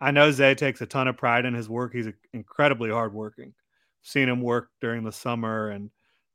I 0.00 0.10
know 0.10 0.32
Zay 0.32 0.56
takes 0.56 0.80
a 0.80 0.86
ton 0.86 1.06
of 1.06 1.16
pride 1.16 1.44
in 1.44 1.54
his 1.54 1.68
work. 1.68 1.92
He's 1.92 2.08
incredibly 2.32 2.90
hardworking. 2.90 3.54
Seen 4.06 4.28
him 4.28 4.40
work 4.40 4.70
during 4.80 5.02
the 5.02 5.10
summer, 5.10 5.68
and 5.68 5.90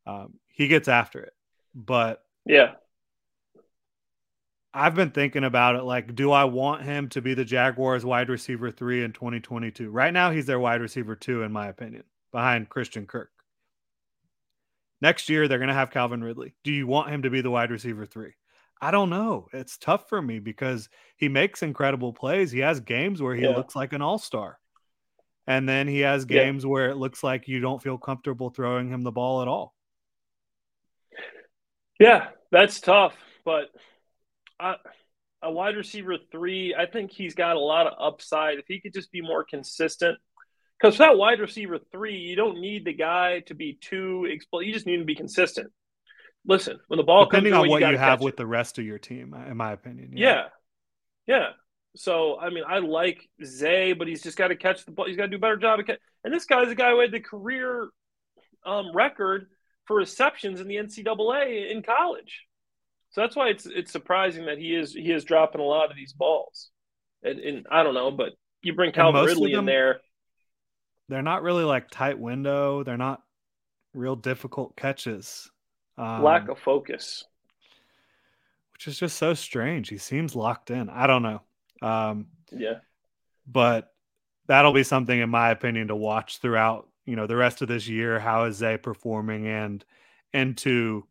um, 0.05 0.33
he 0.47 0.67
gets 0.67 0.89
after 0.89 1.21
it. 1.21 1.31
But 1.73 2.21
yeah, 2.45 2.73
I've 4.73 4.93
been 4.93 5.11
thinking 5.11 5.45
about 5.45 5.77
it. 5.77 5.83
Like, 5.83 6.13
do 6.13 6.31
I 6.31 6.43
want 6.43 6.83
him 6.83 7.07
to 7.09 7.21
be 7.21 7.33
the 7.33 7.45
Jaguars 7.45 8.03
wide 8.03 8.27
receiver 8.27 8.71
three 8.71 9.05
in 9.05 9.13
2022? 9.13 9.89
Right 9.89 10.11
now, 10.11 10.31
he's 10.31 10.45
their 10.45 10.59
wide 10.59 10.81
receiver 10.81 11.15
two, 11.15 11.43
in 11.43 11.53
my 11.53 11.69
opinion, 11.69 12.03
behind 12.33 12.67
Christian 12.67 13.07
Kirk. 13.07 13.31
Next 15.01 15.29
year, 15.29 15.47
they're 15.47 15.57
going 15.57 15.69
to 15.69 15.73
have 15.73 15.91
Calvin 15.91 16.21
Ridley. 16.21 16.53
Do 16.65 16.73
you 16.73 16.87
want 16.87 17.09
him 17.09 17.21
to 17.21 17.29
be 17.29 17.39
the 17.39 17.49
wide 17.49 17.71
receiver 17.71 18.05
three? 18.05 18.33
I 18.81 18.91
don't 18.91 19.09
know. 19.09 19.47
It's 19.53 19.77
tough 19.77 20.09
for 20.09 20.21
me 20.21 20.39
because 20.39 20.89
he 21.15 21.29
makes 21.29 21.63
incredible 21.63 22.11
plays. 22.11 22.51
He 22.51 22.59
has 22.59 22.81
games 22.81 23.21
where 23.21 23.35
he 23.35 23.43
yeah. 23.43 23.55
looks 23.55 23.77
like 23.77 23.93
an 23.93 24.01
all 24.01 24.17
star. 24.17 24.59
And 25.51 25.67
then 25.67 25.85
he 25.85 25.99
has 25.99 26.23
games 26.23 26.63
yeah. 26.63 26.69
where 26.69 26.89
it 26.89 26.95
looks 26.95 27.25
like 27.25 27.49
you 27.49 27.59
don't 27.59 27.83
feel 27.83 27.97
comfortable 27.97 28.51
throwing 28.51 28.87
him 28.87 29.01
the 29.01 29.11
ball 29.11 29.41
at 29.41 29.49
all. 29.49 29.75
Yeah, 31.99 32.29
that's 32.53 32.79
tough. 32.79 33.17
But 33.43 33.65
I, 34.57 34.75
a 35.43 35.51
wide 35.51 35.75
receiver 35.75 36.15
three, 36.31 36.73
I 36.73 36.85
think 36.85 37.11
he's 37.11 37.35
got 37.35 37.57
a 37.57 37.59
lot 37.59 37.85
of 37.85 37.93
upside. 37.99 38.59
If 38.59 38.65
he 38.69 38.79
could 38.79 38.93
just 38.93 39.11
be 39.11 39.19
more 39.19 39.43
consistent, 39.43 40.17
because 40.79 40.95
for 40.95 41.03
that 41.03 41.17
wide 41.17 41.41
receiver 41.41 41.79
three, 41.91 42.15
you 42.15 42.37
don't 42.37 42.61
need 42.61 42.85
the 42.85 42.93
guy 42.93 43.41
to 43.47 43.53
be 43.53 43.77
too 43.81 44.25
explosive. 44.31 44.67
You 44.67 44.73
just 44.73 44.85
need 44.85 44.99
to 44.99 45.05
be 45.05 45.15
consistent. 45.15 45.69
Listen, 46.45 46.79
when 46.87 46.97
the 46.97 47.03
ball 47.03 47.25
comes 47.25 47.39
in. 47.39 47.43
depending 47.43 47.53
comes 47.53 47.63
on 47.65 47.69
what 47.69 47.81
you, 47.81 47.89
you 47.89 47.97
have 47.97 48.21
it. 48.21 48.23
with 48.23 48.37
the 48.37 48.47
rest 48.47 48.79
of 48.79 48.85
your 48.85 48.99
team, 48.99 49.35
in 49.49 49.57
my 49.57 49.73
opinion. 49.73 50.13
Yeah. 50.15 50.47
yeah, 51.27 51.35
yeah. 51.35 51.47
So 51.95 52.39
I 52.39 52.49
mean, 52.49 52.63
I 52.67 52.79
like 52.79 53.27
Zay, 53.43 53.93
but 53.93 54.07
he's 54.07 54.21
just 54.21 54.37
got 54.37 54.49
to 54.49 54.55
catch 54.55 54.85
the 54.85 54.91
ball. 54.91 55.07
He's 55.07 55.17
got 55.17 55.23
to 55.23 55.29
do 55.29 55.37
a 55.37 55.39
better 55.39 55.57
job. 55.57 55.79
And 56.23 56.33
this 56.33 56.45
guy's 56.45 56.69
a 56.69 56.75
guy 56.75 56.91
who 56.91 57.01
had 57.01 57.11
the 57.11 57.19
career 57.19 57.89
um, 58.65 58.91
record 58.93 59.47
for 59.85 59.97
receptions 59.97 60.61
in 60.61 60.67
the 60.67 60.75
NCAA 60.75 61.71
in 61.71 61.83
college. 61.83 62.45
So 63.11 63.21
that's 63.21 63.35
why 63.35 63.49
it's 63.49 63.65
it's 63.65 63.91
surprising 63.91 64.45
that 64.45 64.57
he 64.57 64.75
is 64.75 64.93
he 64.93 65.11
is 65.11 65.25
dropping 65.25 65.59
a 65.61 65.65
lot 65.65 65.89
of 65.89 65.97
these 65.97 66.13
balls. 66.13 66.69
And, 67.23 67.39
and 67.39 67.67
I 67.69 67.83
don't 67.83 67.93
know, 67.93 68.09
but 68.09 68.33
you 68.63 68.73
bring 68.73 68.91
Calvin 68.91 69.25
Ridley 69.25 69.51
them, 69.51 69.59
in 69.59 69.65
there 69.65 70.01
they're 71.11 71.21
not 71.21 71.43
really 71.43 71.65
like 71.65 71.89
tight 71.91 72.17
window. 72.17 72.83
They're 72.83 72.95
not 72.95 73.21
real 73.93 74.15
difficult 74.15 74.77
catches. 74.77 75.51
Um, 75.97 76.23
Lack 76.23 76.47
of 76.47 76.57
focus, 76.57 77.25
which 78.73 78.87
is 78.87 78.97
just 78.97 79.17
so 79.17 79.33
strange. 79.33 79.89
He 79.89 79.97
seems 79.97 80.37
locked 80.37 80.71
in. 80.71 80.89
I 80.89 81.07
don't 81.07 81.21
know. 81.21 81.41
Um, 81.81 82.27
yeah, 82.51 82.79
but 83.47 83.93
that'll 84.47 84.73
be 84.73 84.83
something, 84.83 85.19
in 85.19 85.29
my 85.29 85.51
opinion, 85.51 85.87
to 85.89 85.95
watch 85.95 86.39
throughout. 86.39 86.87
You 87.05 87.15
know, 87.15 87.27
the 87.27 87.35
rest 87.35 87.61
of 87.61 87.67
this 87.67 87.87
year. 87.87 88.19
How 88.19 88.45
is 88.45 88.57
Zay 88.57 88.77
performing 88.77 89.47
and 89.47 89.83
into 90.33 91.05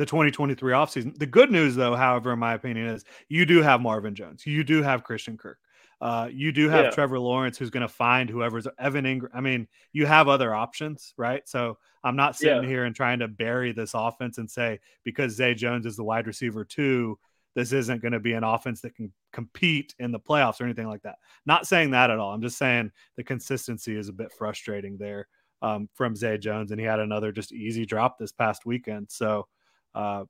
the 0.00 0.06
2023 0.06 0.72
offseason. 0.72 1.18
The 1.18 1.26
good 1.26 1.50
news, 1.50 1.76
though, 1.76 1.94
however, 1.94 2.32
in 2.32 2.38
my 2.38 2.54
opinion, 2.54 2.86
is 2.86 3.04
you 3.28 3.44
do 3.44 3.60
have 3.60 3.82
Marvin 3.82 4.14
Jones. 4.14 4.46
You 4.46 4.64
do 4.64 4.82
have 4.82 5.04
Christian 5.04 5.36
Kirk. 5.36 5.58
Uh, 6.00 6.28
you 6.32 6.52
do 6.52 6.70
have 6.70 6.86
yeah. 6.86 6.90
Trevor 6.90 7.18
Lawrence 7.18 7.58
who's 7.58 7.68
going 7.68 7.82
to 7.82 7.88
find 7.88 8.30
whoever's 8.30 8.66
Evan 8.78 9.04
Engram. 9.04 9.28
I 9.34 9.42
mean, 9.42 9.68
you 9.92 10.06
have 10.06 10.28
other 10.28 10.54
options, 10.54 11.12
right? 11.18 11.46
So 11.46 11.76
I'm 12.02 12.16
not 12.16 12.36
sitting 12.36 12.62
yeah. 12.62 12.68
here 12.68 12.84
and 12.84 12.96
trying 12.96 13.18
to 13.18 13.28
bury 13.28 13.72
this 13.72 13.92
offense 13.92 14.38
and 14.38 14.50
say 14.50 14.80
because 15.04 15.34
Zay 15.34 15.52
Jones 15.52 15.84
is 15.84 15.96
the 15.96 16.04
wide 16.04 16.26
receiver 16.26 16.64
two, 16.64 17.18
this 17.54 17.72
isn't 17.72 18.00
going 18.00 18.12
to 18.12 18.20
be 18.20 18.32
an 18.32 18.44
offense 18.44 18.80
that 18.80 18.94
can 18.94 19.12
compete 19.32 19.94
in 19.98 20.12
the 20.12 20.20
playoffs 20.20 20.60
or 20.60 20.64
anything 20.64 20.88
like 20.88 21.02
that. 21.02 21.16
Not 21.46 21.66
saying 21.66 21.92
that 21.92 22.10
at 22.10 22.18
all. 22.18 22.32
I'm 22.32 22.42
just 22.42 22.58
saying 22.58 22.90
the 23.16 23.24
consistency 23.24 23.96
is 23.96 24.08
a 24.08 24.12
bit 24.12 24.32
frustrating 24.36 24.96
there 24.98 25.28
um, 25.62 25.88
from 25.94 26.16
Zay 26.16 26.38
Jones, 26.38 26.70
and 26.70 26.80
he 26.80 26.86
had 26.86 27.00
another 27.00 27.32
just 27.32 27.52
easy 27.52 27.86
drop 27.86 28.18
this 28.18 28.32
past 28.32 28.66
weekend. 28.66 29.08
So, 29.10 29.46
uh, 29.94 30.24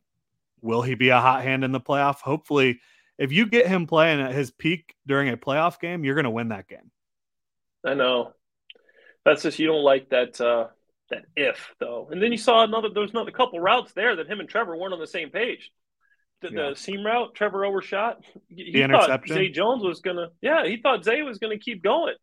will 0.61 0.83
he 0.83 0.95
be 0.95 1.09
a 1.09 1.21
hot 1.21 1.43
hand 1.43 1.65
in 1.65 1.73
the 1.73 1.81
playoff? 1.81 2.17
Hopefully 2.17 2.81
if 3.21 3.33
you 3.33 3.47
get 3.47 3.67
him 3.67 3.87
playing 3.87 4.23
at 4.23 4.33
his 4.33 4.51
peak 4.51 4.95
during 5.07 5.29
a 5.29 5.37
playoff 5.37 5.79
game, 5.79 6.05
you're 6.05 6.15
going 6.15 6.25
to 6.25 6.31
win 6.31 6.49
that 6.49 6.67
game. 6.67 6.91
I 7.85 7.93
know. 7.93 8.33
That's 9.27 9.43
just 9.43 9.59
you 9.59 9.67
don't 9.67 9.85
like 9.85 10.09
that 10.09 10.41
uh, 10.41 10.69
that 11.11 11.27
if 11.37 11.75
though. 11.79 12.09
And 12.11 12.23
then 12.23 12.33
you 12.33 12.39
saw 12.39 12.65
another. 12.65 12.89
There 12.89 13.03
was 13.03 13.11
another 13.11 13.31
couple 13.31 13.61
routes 13.61 13.93
there 13.93 14.17
that 14.17 14.27
him 14.27 14.41
and 14.41 14.49
Trevor 14.49 14.75
weren't 14.75 14.95
on 14.95 14.99
the 14.99 15.07
same 15.07 15.29
page. 15.29 15.71
The, 16.43 16.51
yeah. 16.51 16.71
the 16.71 16.77
seam 16.77 17.05
route, 17.05 17.35
Trevor 17.35 17.65
overshot. 17.65 18.25
He 18.49 18.73
the 18.73 18.83
interception. 18.83 19.35
Zay 19.35 19.49
Jones 19.51 19.83
was 19.83 20.01
gonna. 20.01 20.29
Yeah, 20.41 20.67
he 20.67 20.79
thought 20.79 21.05
Zay 21.05 21.23
was 21.23 21.39
gonna 21.39 21.59
keep 21.59 21.83
going. 21.83 22.15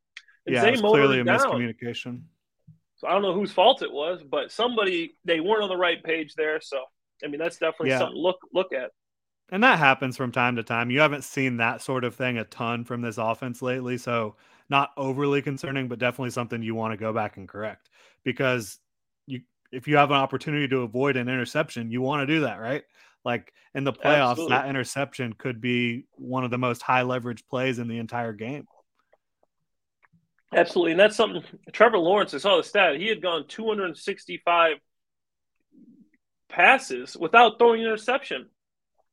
And 0.46 0.56
yeah, 0.56 0.62
Zay 0.62 0.70
it 0.70 0.82
was 0.82 0.92
clearly 0.92 1.20
a 1.20 1.24
down. 1.24 1.40
miscommunication. 1.40 2.22
So 2.98 3.08
I 3.08 3.12
don't 3.12 3.22
know 3.22 3.34
whose 3.34 3.52
fault 3.52 3.84
it 3.84 3.92
was, 3.92 4.24
but 4.24 4.52
somebody 4.52 5.16
they 5.24 5.40
weren't 5.40 5.64
on 5.64 5.70
the 5.70 5.78
right 5.78 6.04
page 6.04 6.34
there. 6.36 6.60
So 6.62 6.80
I 7.24 7.28
mean, 7.28 7.40
that's 7.40 7.58
definitely 7.58 7.90
yeah. 7.90 8.00
something 8.00 8.16
to 8.16 8.22
look 8.22 8.40
look 8.54 8.74
at. 8.74 8.92
And 9.50 9.64
that 9.64 9.80
happens 9.80 10.18
from 10.18 10.32
time 10.32 10.58
to 10.58 10.64
time. 10.64 10.92
You 10.92 11.00
haven't 11.00 11.24
seen 11.24 11.58
that 11.58 11.82
sort 11.82 12.04
of 12.04 12.16
thing 12.16 12.38
a 12.38 12.44
ton 12.44 12.84
from 12.84 13.02
this 13.02 13.18
offense 13.18 13.62
lately. 13.62 13.98
So, 13.98 14.36
not 14.70 14.92
overly 14.98 15.42
concerning, 15.42 15.88
but 15.88 16.00
definitely 16.00 16.32
something 16.32 16.62
you 16.62 16.76
want 16.76 16.92
to 16.92 16.98
go 16.98 17.14
back 17.14 17.38
and 17.38 17.48
correct 17.48 17.90
because 18.26 18.80
you, 19.26 19.42
if 19.72 19.88
you 19.88 19.96
have 19.96 20.12
an 20.12 20.18
opportunity 20.18 20.68
to 20.68 20.80
avoid 20.80 21.16
an 21.16 21.30
interception, 21.30 21.92
you 21.92 22.02
want 22.02 22.28
to 22.28 22.34
do 22.34 22.42
that, 22.42 22.60
right? 22.60 22.84
Like 23.26 23.52
in 23.74 23.84
the 23.84 23.94
playoffs, 23.94 24.32
Absolutely. 24.32 24.56
that 24.56 24.70
interception 24.70 25.34
could 25.34 25.60
be 25.60 26.06
one 26.14 26.44
of 26.44 26.52
the 26.52 26.58
most 26.58 26.82
high 26.82 27.02
leverage 27.02 27.46
plays 27.48 27.80
in 27.80 27.88
the 27.88 27.98
entire 27.98 28.34
game. 28.34 28.66
Absolutely. 30.54 30.92
And 30.92 31.00
that's 31.00 31.16
something 31.16 31.44
Trevor 31.74 31.98
Lawrence, 31.98 32.34
I 32.34 32.38
saw 32.38 32.58
the 32.58 32.64
stat, 32.64 32.98
he 32.98 33.08
had 33.08 33.22
gone 33.22 33.46
265 33.48 34.78
passes 36.50 37.18
without 37.18 37.60
throwing 37.60 37.82
an 37.82 37.88
interception. 37.88 38.50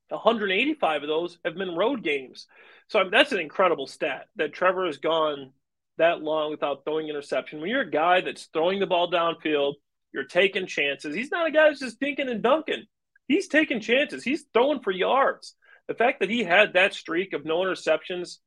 185 0.08 1.02
of 1.02 1.08
those 1.08 1.38
have 1.44 1.56
been 1.56 1.74
road 1.74 2.02
games. 2.02 2.46
So 2.88 3.00
I 3.00 3.02
mean, 3.02 3.10
that's 3.10 3.32
an 3.32 3.40
incredible 3.40 3.86
stat 3.86 4.26
that 4.36 4.52
Trevor 4.52 4.86
has 4.86 4.98
gone 4.98 5.50
that 5.98 6.22
long 6.22 6.50
without 6.50 6.84
throwing 6.84 7.08
interception. 7.08 7.60
When 7.60 7.70
you're 7.70 7.82
a 7.82 7.90
guy 7.90 8.20
that's 8.20 8.46
throwing 8.52 8.80
the 8.80 8.86
ball 8.86 9.10
downfield, 9.10 9.74
you're 10.12 10.24
taking 10.24 10.66
chances. 10.66 11.14
He's 11.14 11.30
not 11.30 11.48
a 11.48 11.50
guy 11.50 11.68
that's 11.68 11.80
just 11.80 12.00
dinking 12.00 12.30
and 12.30 12.42
dunking. 12.42 12.84
He's 13.28 13.48
taking 13.48 13.80
chances. 13.80 14.22
He's 14.22 14.44
throwing 14.52 14.80
for 14.80 14.90
yards. 14.90 15.54
The 15.88 15.94
fact 15.94 16.20
that 16.20 16.30
he 16.30 16.44
had 16.44 16.74
that 16.74 16.94
streak 16.94 17.32
of 17.32 17.44
no 17.44 17.58
interceptions 17.58 18.38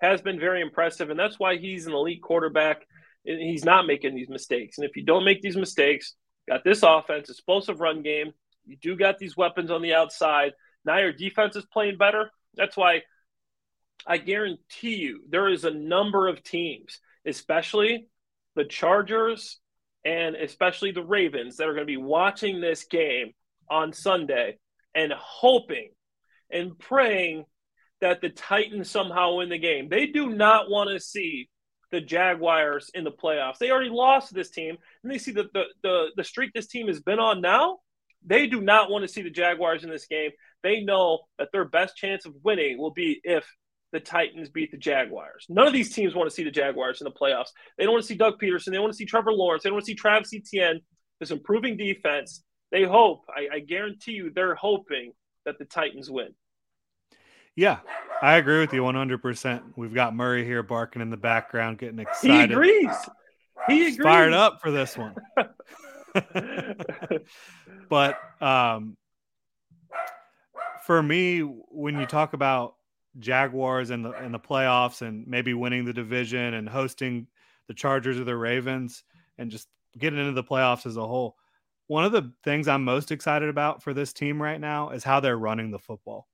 has 0.00 0.22
been 0.22 0.40
very 0.40 0.60
impressive, 0.60 1.10
and 1.10 1.18
that's 1.18 1.38
why 1.38 1.56
he's 1.56 1.86
an 1.86 1.92
elite 1.92 2.22
quarterback. 2.22 2.86
And 3.26 3.38
he's 3.38 3.64
not 3.66 3.86
making 3.86 4.14
these 4.14 4.30
mistakes. 4.30 4.78
And 4.78 4.88
if 4.88 4.96
you 4.96 5.04
don't 5.04 5.26
make 5.26 5.42
these 5.42 5.56
mistakes, 5.56 6.14
got 6.48 6.64
this 6.64 6.82
offense, 6.82 7.28
explosive 7.28 7.78
run 7.78 8.02
game. 8.02 8.32
You 8.64 8.78
do 8.80 8.96
got 8.96 9.18
these 9.18 9.36
weapons 9.36 9.70
on 9.70 9.82
the 9.82 9.92
outside. 9.92 10.52
Now 10.86 10.98
your 10.98 11.12
defense 11.12 11.54
is 11.54 11.66
playing 11.66 11.98
better. 11.98 12.30
That's 12.54 12.78
why 12.78 13.02
I 14.06 14.16
guarantee 14.16 14.96
you 14.96 15.22
there 15.28 15.48
is 15.48 15.64
a 15.64 15.70
number 15.70 16.28
of 16.28 16.42
teams, 16.42 16.98
especially 17.26 18.06
the 18.56 18.64
Chargers 18.64 19.58
and 20.04 20.34
especially 20.34 20.92
the 20.92 21.04
Ravens, 21.04 21.58
that 21.58 21.68
are 21.68 21.74
going 21.74 21.86
to 21.86 21.92
be 21.92 21.98
watching 21.98 22.60
this 22.60 22.84
game 22.84 23.32
on 23.70 23.92
Sunday 23.92 24.58
and 24.94 25.12
hoping 25.16 25.90
and 26.50 26.78
praying 26.78 27.44
that 28.00 28.20
the 28.20 28.30
Titans 28.30 28.90
somehow 28.90 29.36
win 29.36 29.48
the 29.48 29.58
game. 29.58 29.88
They 29.88 30.06
do 30.06 30.30
not 30.30 30.70
want 30.70 30.90
to 30.90 30.98
see 31.00 31.48
the 31.92 32.00
Jaguars 32.00 32.90
in 32.94 33.04
the 33.04 33.12
playoffs. 33.12 33.58
They 33.58 33.70
already 33.70 33.90
lost 33.90 34.28
to 34.28 34.34
this 34.34 34.50
team, 34.50 34.76
and 35.02 35.12
they 35.12 35.18
see 35.18 35.32
the, 35.32 35.48
the, 35.52 35.64
the, 35.82 36.06
the 36.16 36.24
streak 36.24 36.52
this 36.52 36.68
team 36.68 36.88
has 36.88 37.00
been 37.00 37.18
on 37.18 37.40
now. 37.40 37.78
They 38.24 38.46
do 38.46 38.60
not 38.60 38.90
want 38.90 39.02
to 39.02 39.08
see 39.08 39.22
the 39.22 39.30
Jaguars 39.30 39.82
in 39.84 39.90
this 39.90 40.06
game. 40.06 40.30
They 40.62 40.82
know 40.82 41.20
that 41.38 41.48
their 41.52 41.64
best 41.64 41.96
chance 41.96 42.26
of 42.26 42.34
winning 42.42 42.78
will 42.78 42.92
be 42.92 43.20
if 43.24 43.46
the 43.92 44.00
Titans 44.00 44.50
beat 44.50 44.70
the 44.70 44.76
Jaguars. 44.76 45.46
None 45.48 45.66
of 45.66 45.72
these 45.72 45.92
teams 45.92 46.14
want 46.14 46.28
to 46.28 46.34
see 46.34 46.44
the 46.44 46.50
Jaguars 46.50 47.00
in 47.00 47.06
the 47.06 47.10
playoffs. 47.10 47.48
They 47.76 47.84
don't 47.84 47.92
want 47.92 48.04
to 48.04 48.08
see 48.08 48.14
Doug 48.14 48.40
Pederson. 48.40 48.70
They 48.70 48.78
want 48.78 48.92
to 48.92 48.96
see 48.96 49.06
Trevor 49.06 49.32
Lawrence. 49.32 49.62
They 49.62 49.70
don't 49.70 49.76
want 49.76 49.86
to 49.86 49.90
see 49.90 49.96
Travis 49.96 50.32
Etienne. 50.34 50.80
This 51.18 51.30
improving 51.30 51.76
defense. 51.76 52.42
They 52.70 52.84
hope, 52.84 53.24
I, 53.28 53.56
I 53.56 53.58
guarantee 53.60 54.12
you, 54.12 54.30
they're 54.30 54.54
hoping 54.54 55.12
that 55.44 55.58
the 55.58 55.64
Titans 55.64 56.10
win. 56.10 56.34
Yeah, 57.56 57.78
I 58.22 58.36
agree 58.36 58.60
with 58.60 58.72
you 58.72 58.82
100%. 58.82 59.62
We've 59.76 59.94
got 59.94 60.14
Murray 60.14 60.44
here 60.44 60.62
barking 60.62 61.02
in 61.02 61.10
the 61.10 61.16
background, 61.16 61.78
getting 61.78 61.98
excited. 61.98 62.50
He 62.50 62.54
agrees. 62.54 62.96
He 63.66 63.86
agrees. 63.88 63.96
Fired 63.98 64.32
up 64.32 64.60
for 64.60 64.70
this 64.70 64.96
one. 64.96 65.14
but 67.88 68.18
um, 68.40 68.96
for 70.86 71.02
me, 71.02 71.40
when 71.40 71.98
you 71.98 72.06
talk 72.06 72.32
about 72.32 72.76
Jaguars 73.18 73.90
and 73.90 74.04
the 74.04 74.12
in 74.24 74.32
the 74.32 74.38
playoffs 74.38 75.02
and 75.02 75.26
maybe 75.26 75.52
winning 75.52 75.84
the 75.84 75.92
division 75.92 76.54
and 76.54 76.68
hosting 76.68 77.26
the 77.66 77.74
Chargers 77.74 78.18
or 78.18 78.24
the 78.24 78.36
Ravens 78.36 79.02
and 79.38 79.50
just 79.50 79.68
getting 79.98 80.18
into 80.18 80.32
the 80.32 80.44
playoffs 80.44 80.86
as 80.86 80.96
a 80.96 81.06
whole, 81.06 81.36
one 81.90 82.04
of 82.04 82.12
the 82.12 82.30
things 82.44 82.68
I'm 82.68 82.84
most 82.84 83.10
excited 83.10 83.48
about 83.48 83.82
for 83.82 83.92
this 83.92 84.12
team 84.12 84.40
right 84.40 84.60
now 84.60 84.90
is 84.90 85.02
how 85.02 85.18
they're 85.18 85.36
running 85.36 85.72
the 85.72 85.78
football. 85.80 86.28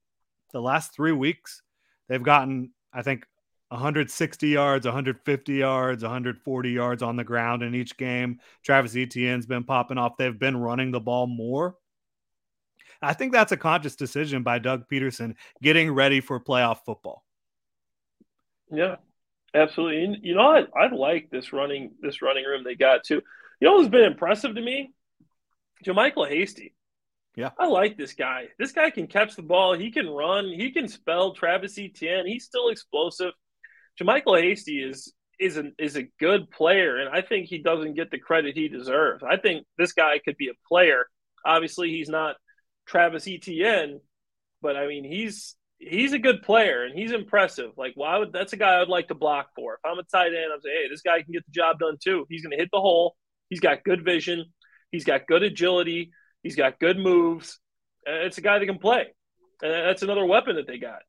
The 0.52 0.60
last 0.60 0.94
three 0.94 1.12
weeks, 1.12 1.62
they've 2.10 2.22
gotten, 2.22 2.72
I 2.92 3.00
think, 3.00 3.24
160 3.68 4.48
yards, 4.48 4.84
150 4.84 5.54
yards, 5.54 6.02
140 6.02 6.70
yards 6.70 7.02
on 7.02 7.16
the 7.16 7.24
ground 7.24 7.62
in 7.62 7.74
each 7.74 7.96
game. 7.96 8.38
Travis 8.62 8.94
Etienne's 8.94 9.46
been 9.46 9.64
popping 9.64 9.96
off. 9.96 10.18
They've 10.18 10.38
been 10.38 10.58
running 10.58 10.90
the 10.90 11.00
ball 11.00 11.26
more. 11.26 11.76
I 13.00 13.14
think 13.14 13.32
that's 13.32 13.52
a 13.52 13.56
conscious 13.56 13.96
decision 13.96 14.42
by 14.42 14.58
Doug 14.58 14.84
Pederson 14.92 15.36
getting 15.62 15.90
ready 15.90 16.20
for 16.20 16.38
playoff 16.38 16.80
football. 16.84 17.24
Yeah, 18.70 18.96
absolutely. 19.54 20.18
You 20.22 20.34
know, 20.34 20.48
I, 20.50 20.66
I 20.78 20.94
like 20.94 21.30
this 21.30 21.54
running 21.54 21.92
this 22.02 22.20
running 22.20 22.44
room 22.44 22.62
they 22.62 22.74
got 22.74 23.04
too. 23.04 23.22
You 23.58 23.68
know 23.68 23.78
who's 23.78 23.88
been 23.88 24.04
impressive 24.04 24.54
to 24.54 24.60
me? 24.60 24.92
JaMycal 25.84 26.28
Hasty. 26.28 26.74
Yeah. 27.36 27.50
I 27.58 27.66
like 27.66 27.98
this 27.98 28.14
guy. 28.14 28.46
This 28.58 28.72
guy 28.72 28.90
can 28.90 29.06
catch 29.06 29.36
the 29.36 29.42
ball. 29.42 29.74
He 29.74 29.90
can 29.90 30.08
run. 30.08 30.46
He 30.46 30.70
can 30.72 30.88
spell 30.88 31.34
Travis 31.34 31.78
Etienne. 31.78 32.26
He's 32.26 32.44
still 32.44 32.68
explosive. 32.68 33.32
JaMycal 34.00 34.40
Hasty 34.40 34.82
is 34.82 35.12
is 35.38 35.58
a 35.58 35.64
is 35.78 35.96
a 35.96 36.08
good 36.18 36.50
player, 36.50 36.96
and 36.96 37.14
I 37.14 37.20
think 37.20 37.46
he 37.46 37.58
doesn't 37.58 37.94
get 37.94 38.10
the 38.10 38.18
credit 38.18 38.56
he 38.56 38.68
deserves. 38.68 39.22
I 39.22 39.36
think 39.36 39.66
this 39.76 39.92
guy 39.92 40.18
could 40.24 40.36
be 40.38 40.48
a 40.48 40.68
player. 40.68 41.06
Obviously, 41.44 41.90
he's 41.90 42.08
not 42.08 42.36
Travis 42.86 43.28
Etienne, 43.28 44.00
but 44.62 44.76
I 44.76 44.86
mean 44.86 45.04
he's 45.04 45.56
he's 45.78 46.12
a 46.12 46.18
good 46.18 46.42
player 46.42 46.84
and 46.84 46.98
he's 46.98 47.12
impressive. 47.12 47.72
Like, 47.76 47.92
why 47.94 48.18
would 48.18 48.32
that's 48.32 48.52
a 48.52 48.56
guy 48.56 48.80
I'd 48.80 48.88
like 48.88 49.08
to 49.08 49.14
block 49.14 49.48
for? 49.54 49.74
If 49.74 49.80
I'm 49.84 49.98
a 49.98 50.02
tight 50.04 50.28
end, 50.28 50.52
I'm 50.52 50.60
saying, 50.60 50.76
hey, 50.82 50.88
this 50.90 51.02
guy 51.02 51.22
can 51.22 51.32
get 51.32 51.44
the 51.44 51.52
job 51.52 51.78
done 51.78 51.96
too. 52.02 52.26
He's 52.28 52.42
going 52.42 52.52
to 52.52 52.62
hit 52.62 52.70
the 52.72 52.80
hole. 52.80 53.14
He's 53.50 53.60
got 53.60 53.84
good 53.84 54.04
vision. 54.04 54.46
He's 54.90 55.04
got 55.04 55.26
good 55.26 55.42
agility. 55.42 56.12
He's 56.42 56.56
got 56.56 56.78
good 56.78 56.98
moves. 56.98 57.58
It's 58.04 58.38
a 58.38 58.40
guy 58.40 58.58
that 58.58 58.66
can 58.66 58.78
play. 58.78 59.06
And 59.62 59.72
that's 59.72 60.02
another 60.02 60.24
weapon 60.24 60.56
that 60.56 60.66
they 60.66 60.78
got. 60.78 61.00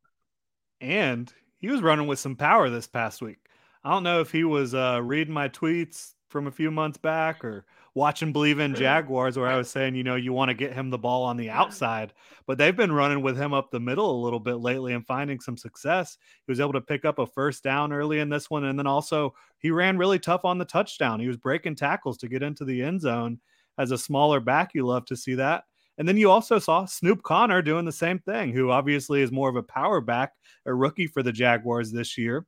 And 0.82 1.32
he 1.60 1.70
was 1.70 1.82
running 1.82 2.08
with 2.08 2.20
some 2.20 2.36
power 2.36 2.70
this 2.70 2.88
past 2.88 3.22
week. 3.22 3.40
I 3.84 3.92
don't 3.92 4.04
know 4.04 4.22
if 4.22 4.32
he 4.32 4.44
was 4.44 4.74
uh, 4.74 5.00
reading 5.04 5.34
my 5.34 5.50
tweets 5.50 6.14
from 6.30 6.48
a 6.48 6.52
few 6.52 6.72
months 6.72 6.98
back 6.98 7.44
or 7.44 7.66
watching 7.96 8.32
Believe 8.32 8.60
in 8.60 8.76
Jaguars 8.76 9.38
where 9.38 9.48
I 9.48 9.58
was 9.58 9.70
saying, 9.70 9.96
you 9.96 10.04
know, 10.04 10.16
you 10.16 10.34
want 10.34 10.50
to 10.50 10.56
get 10.56 10.74
him 10.74 10.90
the 10.90 10.98
ball 10.98 11.24
on 11.24 11.36
the 11.36 11.50
outside, 11.50 12.14
but 12.46 12.58
they've 12.58 12.76
been 12.76 12.92
running 12.92 13.22
with 13.22 13.38
him 13.38 13.54
up 13.54 13.72
the 13.72 13.80
middle 13.80 14.22
a 14.22 14.24
little 14.24 14.40
bit 14.40 14.56
lately 14.56 14.94
and 14.94 15.06
finding 15.08 15.40
some 15.40 15.58
success. 15.58 16.18
He 16.46 16.52
was 16.52 16.60
able 16.60 16.74
to 16.74 16.82
pick 16.82 17.06
up 17.06 17.18
a 17.18 17.26
first 17.26 17.64
down 17.64 17.92
early 17.92 18.20
in 18.20 18.30
this 18.30 18.50
one. 18.50 18.66
And 18.66 18.78
then 18.78 18.88
also, 18.88 19.34
he 19.58 19.72
ran 19.72 19.98
really 19.98 20.20
tough 20.20 20.46
on 20.46 20.58
the 20.58 20.66
touchdown. 20.66 21.20
He 21.20 21.28
was 21.28 21.38
breaking 21.38 21.76
tackles 21.76 22.18
to 22.20 22.28
get 22.28 22.44
into 22.44 22.66
the 22.66 22.84
end 22.84 23.02
zone. 23.02 23.40
As 23.78 23.92
a 23.92 23.98
smaller 23.98 24.40
back, 24.40 24.72
you 24.74 24.86
love 24.86 25.06
to 25.06 25.16
see 25.16 25.36
that. 25.36 25.66
And 25.98 26.08
then 26.08 26.18
you 26.18 26.30
also 26.30 26.60
saw 26.60 26.86
Snoop 26.86 27.24
Conner 27.24 27.62
doing 27.62 27.86
the 27.86 27.92
same 27.92 28.20
thing, 28.20 28.52
who 28.52 28.70
obviously 28.70 29.22
is 29.22 29.32
more 29.32 29.50
of 29.50 29.56
a 29.56 29.64
power 29.64 30.00
back, 30.00 30.34
a 30.66 30.74
rookie 30.74 31.08
for 31.08 31.24
the 31.24 31.32
Jaguars 31.32 31.92
this 31.92 32.18
year 32.18 32.46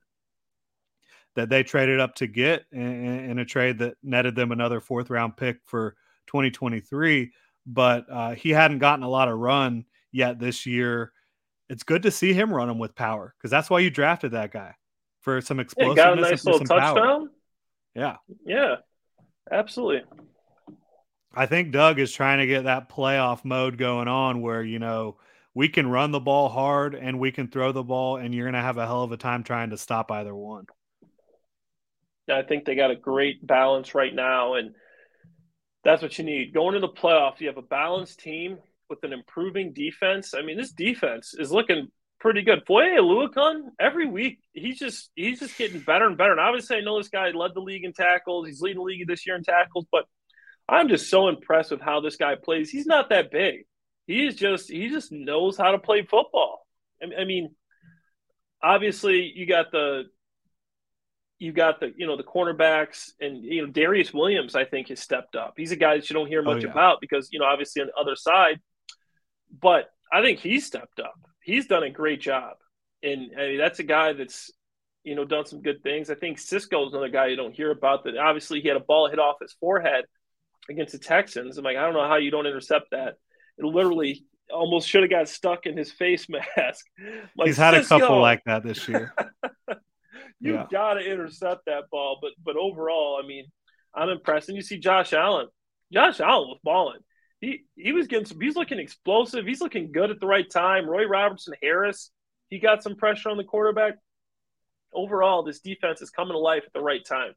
that 1.36 1.48
they 1.48 1.62
traded 1.62 2.00
up 2.00 2.14
to 2.16 2.26
get 2.26 2.64
in, 2.72 3.30
in 3.30 3.38
a 3.38 3.44
trade 3.44 3.78
that 3.78 3.96
netted 4.02 4.34
them 4.34 4.52
another 4.52 4.80
fourth 4.80 5.10
round 5.10 5.36
pick 5.36 5.58
for 5.64 5.96
2023. 6.26 7.32
But 7.66 8.06
uh, 8.10 8.34
he 8.34 8.50
hadn't 8.50 8.78
gotten 8.78 9.04
a 9.04 9.08
lot 9.08 9.28
of 9.28 9.38
run 9.38 9.84
yet 10.12 10.38
this 10.38 10.66
year. 10.66 11.12
It's 11.68 11.82
good 11.82 12.02
to 12.02 12.10
see 12.10 12.32
him 12.32 12.52
running 12.52 12.78
with 12.78 12.94
power 12.94 13.34
because 13.36 13.50
that's 13.50 13.70
why 13.70 13.80
you 13.80 13.90
drafted 13.90 14.32
that 14.32 14.52
guy 14.52 14.74
for 15.20 15.40
some 15.40 15.60
explosiveness. 15.60 15.96
Yeah, 15.96 16.04
got 16.04 16.18
a 16.18 16.20
nice 16.20 16.44
little 16.44 16.60
touchdown. 16.60 16.96
Power. 16.96 17.28
Yeah. 17.94 18.16
Yeah. 18.44 18.76
Absolutely. 19.52 20.02
I 21.34 21.46
think 21.46 21.70
Doug 21.70 21.98
is 21.98 22.12
trying 22.12 22.38
to 22.38 22.46
get 22.46 22.64
that 22.64 22.88
playoff 22.88 23.44
mode 23.44 23.78
going 23.78 24.08
on 24.08 24.40
where, 24.40 24.62
you 24.62 24.78
know, 24.78 25.16
we 25.54 25.68
can 25.68 25.88
run 25.88 26.10
the 26.10 26.20
ball 26.20 26.48
hard 26.48 26.94
and 26.94 27.18
we 27.18 27.32
can 27.32 27.48
throw 27.48 27.72
the 27.72 27.82
ball, 27.82 28.16
and 28.16 28.34
you're 28.34 28.46
going 28.46 28.54
to 28.54 28.60
have 28.60 28.78
a 28.78 28.86
hell 28.86 29.02
of 29.02 29.12
a 29.12 29.16
time 29.16 29.42
trying 29.42 29.70
to 29.70 29.78
stop 29.78 30.10
either 30.10 30.34
one. 30.34 30.66
I 32.30 32.42
think 32.42 32.64
they 32.64 32.76
got 32.76 32.92
a 32.92 32.96
great 32.96 33.44
balance 33.44 33.94
right 33.94 34.14
now, 34.14 34.54
and 34.54 34.74
that's 35.82 36.02
what 36.02 36.16
you 36.18 36.24
need. 36.24 36.54
Going 36.54 36.74
to 36.74 36.80
the 36.80 36.88
playoff, 36.88 37.40
you 37.40 37.48
have 37.48 37.56
a 37.56 37.62
balanced 37.62 38.20
team 38.20 38.58
with 38.88 39.02
an 39.02 39.12
improving 39.12 39.72
defense. 39.72 40.34
I 40.34 40.42
mean, 40.42 40.56
this 40.56 40.72
defense 40.72 41.34
is 41.38 41.50
looking 41.50 41.88
pretty 42.20 42.42
good. 42.42 42.62
Foye 42.66 42.98
Oluokun, 42.98 43.70
every 43.80 44.06
week 44.06 44.38
he's 44.52 44.78
just 44.78 45.10
he's 45.14 45.40
just 45.40 45.56
getting 45.56 45.80
better 45.80 46.06
and 46.06 46.16
better. 46.16 46.32
And 46.32 46.40
obviously, 46.40 46.76
I 46.76 46.80
know 46.80 46.98
this 46.98 47.08
guy 47.08 47.30
led 47.30 47.52
the 47.54 47.60
league 47.60 47.84
in 47.84 47.92
tackles. 47.92 48.46
He's 48.46 48.60
leading 48.60 48.78
the 48.78 48.84
league 48.84 49.08
this 49.08 49.26
year 49.26 49.36
in 49.36 49.42
tackles, 49.42 49.86
but 49.90 50.04
I'm 50.70 50.88
just 50.88 51.10
so 51.10 51.28
impressed 51.28 51.72
with 51.72 51.80
how 51.80 52.00
this 52.00 52.16
guy 52.16 52.36
plays. 52.36 52.70
He's 52.70 52.86
not 52.86 53.08
that 53.08 53.32
big. 53.32 53.66
He 54.06 54.24
is 54.24 54.36
just 54.36 54.70
he 54.70 54.88
just 54.88 55.10
knows 55.10 55.56
how 55.56 55.72
to 55.72 55.78
play 55.78 56.02
football. 56.02 56.66
I 57.02 57.24
mean, 57.24 57.54
obviously, 58.62 59.32
you 59.34 59.46
got 59.46 59.72
the 59.72 60.04
you 61.38 61.52
got 61.52 61.80
the 61.80 61.92
you 61.96 62.06
know 62.06 62.16
the 62.16 62.22
cornerbacks 62.22 63.10
and 63.20 63.42
you 63.44 63.66
know 63.66 63.72
Darious 63.72 64.14
Williams 64.14 64.54
I 64.54 64.64
think 64.64 64.88
has 64.88 65.00
stepped 65.00 65.34
up. 65.34 65.54
He's 65.56 65.72
a 65.72 65.76
guy 65.76 65.96
that 65.96 66.08
you 66.08 66.14
don't 66.14 66.28
hear 66.28 66.40
oh, 66.40 66.44
much 66.44 66.62
oh, 66.62 66.66
yeah. 66.66 66.72
about 66.72 67.00
because 67.00 67.30
you 67.32 67.40
know 67.40 67.46
obviously 67.46 67.82
on 67.82 67.88
the 67.88 68.00
other 68.00 68.14
side, 68.14 68.60
but 69.60 69.90
I 70.12 70.22
think 70.22 70.38
he's 70.38 70.66
stepped 70.66 71.00
up. 71.00 71.18
He's 71.42 71.66
done 71.66 71.82
a 71.82 71.90
great 71.90 72.20
job, 72.20 72.56
and 73.02 73.32
I 73.36 73.48
mean, 73.48 73.58
that's 73.58 73.80
a 73.80 73.84
guy 73.84 74.12
that's 74.12 74.52
you 75.02 75.16
know 75.16 75.24
done 75.24 75.46
some 75.46 75.62
good 75.62 75.82
things. 75.82 76.10
I 76.10 76.14
think 76.14 76.38
Cisco 76.38 76.86
is 76.86 76.92
another 76.92 77.08
guy 77.08 77.26
you 77.26 77.36
don't 77.36 77.54
hear 77.54 77.72
about. 77.72 78.04
That 78.04 78.18
obviously 78.18 78.60
he 78.60 78.68
had 78.68 78.76
a 78.76 78.80
ball 78.80 79.08
hit 79.08 79.18
off 79.18 79.36
his 79.40 79.56
forehead 79.58 80.04
against 80.68 80.92
the 80.92 80.98
Texans. 80.98 81.58
I'm 81.58 81.64
like 81.64 81.76
I 81.76 81.82
don't 81.82 81.94
know 81.94 82.06
how 82.06 82.16
you 82.16 82.30
don't 82.30 82.46
intercept 82.46 82.90
that. 82.92 83.14
It 83.58 83.64
literally 83.64 84.24
almost 84.52 84.88
should 84.88 85.02
have 85.02 85.10
got 85.10 85.28
stuck 85.28 85.66
in 85.66 85.76
his 85.76 85.92
face 85.92 86.26
mask. 86.56 86.86
Like, 87.36 87.46
He's 87.46 87.56
had 87.56 87.74
a 87.74 87.84
couple 87.84 88.20
like 88.20 88.42
that 88.44 88.62
this 88.62 88.88
year. 88.88 89.14
you 90.40 90.54
yeah. 90.54 90.66
got 90.70 90.94
to 90.94 91.00
intercept 91.00 91.66
that 91.66 91.84
ball. 91.90 92.18
But 92.20 92.32
but 92.42 92.56
overall, 92.56 93.20
I 93.22 93.26
mean, 93.26 93.46
I'm 93.94 94.08
impressed. 94.08 94.48
And 94.48 94.56
you 94.56 94.62
see 94.62 94.78
Josh 94.78 95.12
Allen. 95.12 95.48
Josh 95.92 96.20
Allen 96.20 96.48
was 96.48 96.58
balling. 96.62 97.00
He 97.40 97.64
he 97.76 97.92
was 97.92 98.06
getting 98.06 98.26
some. 98.26 98.40
He's 98.40 98.56
looking 98.56 98.78
explosive. 98.78 99.46
He's 99.46 99.60
looking 99.60 99.92
good 99.92 100.10
at 100.10 100.20
the 100.20 100.26
right 100.26 100.48
time. 100.48 100.88
Roy 100.88 101.06
Robertson 101.06 101.54
Harris. 101.62 102.10
He 102.48 102.58
got 102.58 102.82
some 102.82 102.96
pressure 102.96 103.30
on 103.30 103.36
the 103.36 103.44
quarterback. 103.44 103.94
Overall, 104.92 105.44
this 105.44 105.60
defense 105.60 106.02
is 106.02 106.10
coming 106.10 106.32
to 106.32 106.38
life 106.38 106.64
at 106.66 106.72
the 106.72 106.82
right 106.82 107.04
time. 107.04 107.32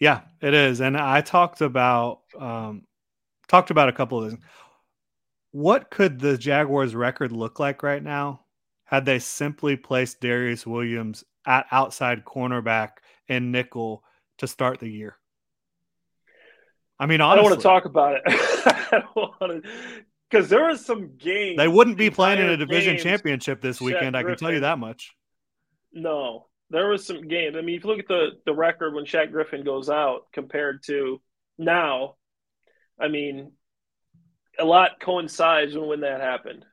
Yeah, 0.00 0.20
it 0.40 0.54
is. 0.54 0.80
And 0.80 0.96
I 0.96 1.20
talked 1.20 1.60
about 1.60 2.20
um, 2.38 2.82
talked 3.48 3.70
about 3.70 3.88
a 3.88 3.92
couple 3.92 4.22
of 4.22 4.30
things. 4.30 4.44
What 5.50 5.90
could 5.90 6.20
the 6.20 6.36
Jaguars' 6.36 6.94
record 6.94 7.32
look 7.32 7.58
like 7.58 7.82
right 7.82 8.02
now 8.02 8.42
had 8.84 9.04
they 9.04 9.18
simply 9.18 9.76
placed 9.76 10.20
Darious 10.20 10.66
Williams 10.66 11.24
at 11.46 11.66
outside 11.70 12.24
cornerback 12.24 12.90
and 13.28 13.50
nickel 13.50 14.04
to 14.38 14.46
start 14.46 14.78
the 14.78 14.88
year? 14.88 15.16
I 17.00 17.06
mean, 17.06 17.20
honestly, 17.20 17.40
I 17.40 17.42
don't 17.42 17.50
want 17.50 17.60
to 17.60 17.62
talk 17.62 17.84
about 17.84 18.16
it. 18.16 18.22
I 18.92 19.02
don't 19.14 19.16
want 19.16 19.64
to 19.64 19.70
because 20.30 20.48
there 20.48 20.64
are 20.64 20.76
some 20.76 21.16
games. 21.16 21.56
They 21.56 21.68
wouldn't 21.68 21.96
be 21.96 22.10
playing 22.10 22.40
in 22.40 22.48
a 22.50 22.56
division 22.56 22.98
championship 22.98 23.60
this 23.60 23.80
weekend. 23.80 24.16
I 24.16 24.22
can 24.22 24.36
tell 24.36 24.52
you 24.52 24.60
that 24.60 24.78
much. 24.78 25.14
No, 25.92 26.47
there 26.70 26.88
was 26.88 27.06
some 27.06 27.26
games. 27.26 27.56
I 27.56 27.62
mean, 27.62 27.76
if 27.76 27.84
you 27.84 27.90
look 27.90 27.98
at 27.98 28.08
the 28.08 28.30
the 28.44 28.54
record 28.54 28.94
when 28.94 29.04
Shaq 29.04 29.30
Griffin 29.30 29.64
goes 29.64 29.88
out 29.88 30.26
compared 30.32 30.82
to 30.84 31.20
now, 31.56 32.16
I 33.00 33.08
mean, 33.08 33.52
a 34.58 34.64
lot 34.64 35.00
coincides 35.00 35.74
when 35.74 35.88
when 35.88 36.00
that 36.00 36.20
happened. 36.20 36.64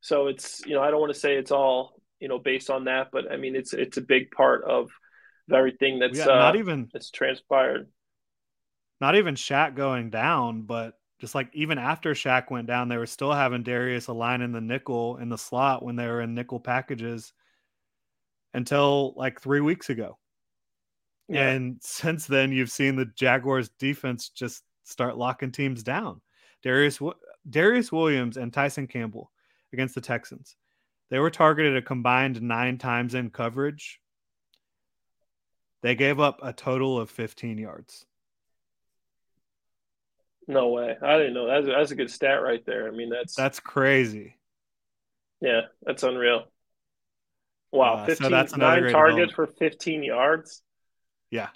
So 0.00 0.28
it's 0.28 0.64
you 0.64 0.74
know 0.74 0.82
I 0.82 0.90
don't 0.90 1.00
want 1.00 1.12
to 1.12 1.20
say 1.20 1.36
it's 1.36 1.50
all 1.52 2.00
you 2.18 2.28
know 2.28 2.38
based 2.38 2.70
on 2.70 2.84
that, 2.84 3.08
but 3.12 3.30
I 3.30 3.36
mean 3.36 3.54
it's 3.54 3.74
it's 3.74 3.98
a 3.98 4.02
big 4.02 4.30
part 4.30 4.64
of 4.64 4.90
everything 5.52 5.98
that's 5.98 6.18
yeah, 6.18 6.26
not 6.26 6.56
uh, 6.56 6.58
even 6.58 6.88
that's 6.92 7.10
transpired. 7.10 7.88
Not 9.00 9.16
even 9.16 9.34
Shaq 9.34 9.74
going 9.74 10.10
down, 10.10 10.62
but 10.62 10.94
just 11.20 11.34
like 11.34 11.50
even 11.52 11.78
after 11.78 12.14
Shaq 12.14 12.50
went 12.50 12.66
down, 12.66 12.88
they 12.88 12.96
were 12.96 13.06
still 13.06 13.32
having 13.32 13.62
Darius 13.62 14.06
align 14.06 14.40
in 14.40 14.52
the 14.52 14.60
nickel 14.60 15.18
in 15.18 15.28
the 15.28 15.38
slot 15.38 15.82
when 15.82 15.96
they 15.96 16.06
were 16.06 16.22
in 16.22 16.34
nickel 16.34 16.60
packages 16.60 17.34
until 18.54 19.14
like 19.16 19.40
three 19.40 19.60
weeks 19.60 19.90
ago. 19.90 20.18
Yeah. 21.28 21.48
And 21.48 21.78
since 21.80 22.26
then, 22.26 22.52
you've 22.52 22.70
seen 22.70 22.96
the 22.96 23.06
Jaguars 23.16 23.70
defense 23.78 24.30
just 24.30 24.62
start 24.84 25.16
locking 25.16 25.52
teams 25.52 25.82
down. 25.82 26.20
Darious 26.64 27.00
Darious 27.48 27.92
Williams 27.92 28.36
and 28.36 28.52
Tyson 28.52 28.86
Campbell 28.86 29.30
against 29.72 29.94
the 29.94 30.00
Texans. 30.00 30.56
They 31.10 31.18
were 31.18 31.30
targeted 31.30 31.76
a 31.76 31.82
combined 31.82 32.40
nine 32.42 32.78
times 32.78 33.14
in 33.14 33.30
coverage. 33.30 34.00
They 35.82 35.94
gave 35.94 36.20
up 36.20 36.40
a 36.42 36.52
total 36.52 36.98
of 36.98 37.10
15 37.10 37.58
yards. 37.58 38.04
No 40.46 40.68
way. 40.68 40.96
I 41.00 41.16
didn't 41.16 41.34
know. 41.34 41.46
That's, 41.46 41.66
that's 41.66 41.90
a 41.90 41.96
good 41.96 42.10
stat 42.10 42.42
right 42.42 42.64
there. 42.66 42.88
I 42.88 42.90
mean, 42.90 43.08
that's 43.08 43.34
that's 43.34 43.60
crazy. 43.60 44.36
Yeah, 45.40 45.62
that's 45.82 46.02
unreal. 46.02 46.44
Wow, 47.72 47.94
uh, 47.94 48.06
15, 48.06 48.24
so 48.24 48.30
that's 48.30 48.56
nine 48.56 48.90
targets 48.90 49.32
for 49.32 49.46
15 49.46 50.02
yards. 50.02 50.62
Yeah. 51.30 51.48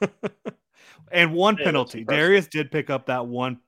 and 1.12 1.32
one 1.34 1.56
yeah, 1.58 1.64
penalty. 1.64 2.04
Darious 2.04 2.48
did 2.48 2.70
pick 2.70 2.90
up 2.90 3.06
that 3.06 3.26
one. 3.26 3.58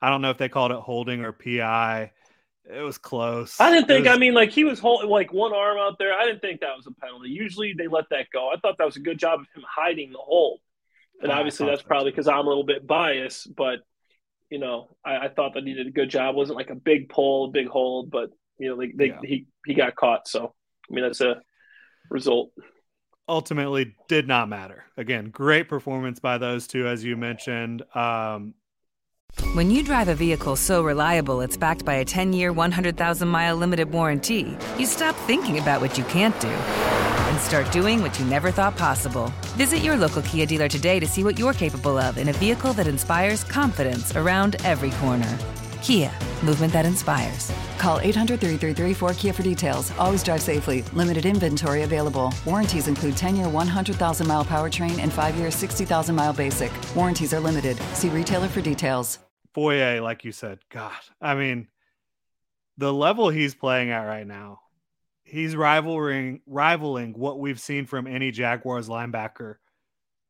I 0.00 0.10
don't 0.10 0.20
know 0.20 0.30
if 0.30 0.38
they 0.38 0.48
called 0.48 0.72
it 0.72 0.78
holding 0.78 1.24
or 1.24 1.32
PI. 1.32 2.10
It 2.64 2.80
was 2.80 2.98
close. 2.98 3.60
I 3.60 3.70
didn't 3.70 3.86
think. 3.86 4.06
Was, 4.06 4.16
I 4.16 4.18
mean, 4.18 4.34
like 4.34 4.50
he 4.50 4.64
was 4.64 4.78
holding 4.78 5.10
like 5.10 5.32
one 5.32 5.52
arm 5.52 5.78
out 5.78 5.98
there. 5.98 6.12
I 6.14 6.24
didn't 6.24 6.40
think 6.40 6.60
that 6.60 6.76
was 6.76 6.86
a 6.86 6.92
penalty. 6.92 7.28
Usually 7.28 7.74
they 7.76 7.86
let 7.86 8.04
that 8.10 8.26
go. 8.32 8.50
I 8.50 8.56
thought 8.58 8.78
that 8.78 8.84
was 8.84 8.96
a 8.96 9.00
good 9.00 9.18
job 9.18 9.40
of 9.40 9.46
him 9.54 9.64
hiding 9.68 10.12
the 10.12 10.18
hold. 10.18 10.60
And 11.20 11.30
obviously 11.30 11.66
that's 11.66 11.82
probably 11.82 12.10
because 12.10 12.26
I'm 12.26 12.46
a 12.46 12.48
little 12.48 12.64
bit 12.64 12.86
biased, 12.86 13.54
but 13.54 13.80
you 14.50 14.58
know, 14.58 14.88
I, 15.04 15.18
I, 15.18 15.28
thought 15.28 15.54
that 15.54 15.64
he 15.64 15.72
did 15.72 15.86
a 15.86 15.90
good 15.90 16.10
job. 16.10 16.34
It 16.34 16.36
wasn't 16.36 16.58
like 16.58 16.70
a 16.70 16.74
big 16.74 17.08
pull, 17.08 17.48
big 17.48 17.68
hold, 17.68 18.10
but 18.10 18.30
you 18.58 18.68
know, 18.68 18.76
they, 18.76 18.92
they 18.92 19.06
yeah. 19.06 19.20
he 19.22 19.46
he 19.64 19.74
got 19.74 19.94
caught. 19.94 20.28
So 20.28 20.54
I 20.92 20.94
mean, 20.94 21.04
that's 21.04 21.20
a 21.20 21.40
result. 22.10 22.50
Ultimately, 23.28 23.94
did 24.08 24.28
not 24.28 24.48
matter. 24.48 24.84
Again, 24.96 25.30
great 25.30 25.68
performance 25.68 26.20
by 26.20 26.38
those 26.38 26.66
two, 26.66 26.86
as 26.86 27.02
you 27.02 27.16
mentioned. 27.16 27.82
Um, 27.94 28.54
when 29.54 29.70
you 29.70 29.82
drive 29.82 30.08
a 30.08 30.14
vehicle 30.14 30.56
so 30.56 30.82
reliable 30.82 31.40
it's 31.40 31.56
backed 31.56 31.86
by 31.86 31.94
a 31.94 32.04
10 32.04 32.34
year, 32.34 32.52
100,000 32.52 33.28
mile 33.28 33.56
limited 33.56 33.90
warranty, 33.90 34.56
you 34.78 34.84
stop 34.84 35.14
thinking 35.26 35.58
about 35.58 35.80
what 35.80 35.96
you 35.96 36.04
can't 36.04 36.38
do 36.40 36.48
and 36.48 37.40
start 37.40 37.70
doing 37.72 38.02
what 38.02 38.18
you 38.18 38.26
never 38.26 38.50
thought 38.50 38.76
possible. 38.76 39.32
Visit 39.56 39.78
your 39.78 39.96
local 39.96 40.20
Kia 40.22 40.44
dealer 40.44 40.68
today 40.68 41.00
to 41.00 41.06
see 41.06 41.24
what 41.24 41.38
you're 41.38 41.54
capable 41.54 41.96
of 41.96 42.18
in 42.18 42.28
a 42.28 42.32
vehicle 42.34 42.74
that 42.74 42.86
inspires 42.86 43.42
confidence 43.44 44.14
around 44.16 44.56
every 44.64 44.90
corner. 44.90 45.38
Kia, 45.82 46.12
movement 46.44 46.72
that 46.72 46.86
inspires. 46.86 47.52
Call 47.76 47.98
800 47.98 48.40
333 48.40 48.94
4KIA 48.94 49.34
for 49.34 49.42
details. 49.42 49.90
Always 49.98 50.22
drive 50.22 50.40
safely. 50.40 50.82
Limited 50.92 51.26
inventory 51.26 51.82
available. 51.82 52.32
Warranties 52.46 52.86
include 52.86 53.16
10 53.16 53.34
year 53.34 53.48
100,000 53.48 54.26
mile 54.26 54.44
powertrain 54.44 55.00
and 55.00 55.12
5 55.12 55.34
year 55.34 55.50
60,000 55.50 56.14
mile 56.14 56.32
basic. 56.32 56.70
Warranties 56.94 57.34
are 57.34 57.40
limited. 57.40 57.76
See 57.94 58.08
retailer 58.10 58.46
for 58.46 58.60
details. 58.60 59.18
Foye, 59.54 60.00
like 60.00 60.24
you 60.24 60.30
said, 60.32 60.60
God, 60.70 60.92
I 61.20 61.34
mean, 61.34 61.66
the 62.78 62.92
level 62.92 63.28
he's 63.28 63.54
playing 63.54 63.90
at 63.90 64.04
right 64.04 64.26
now, 64.26 64.60
he's 65.24 65.56
rivaling 65.56 66.40
rivaling 66.46 67.12
what 67.14 67.38
we've 67.38 67.60
seen 67.60 67.86
from 67.86 68.06
any 68.06 68.30
Jaguars 68.30 68.88
linebacker 68.88 69.56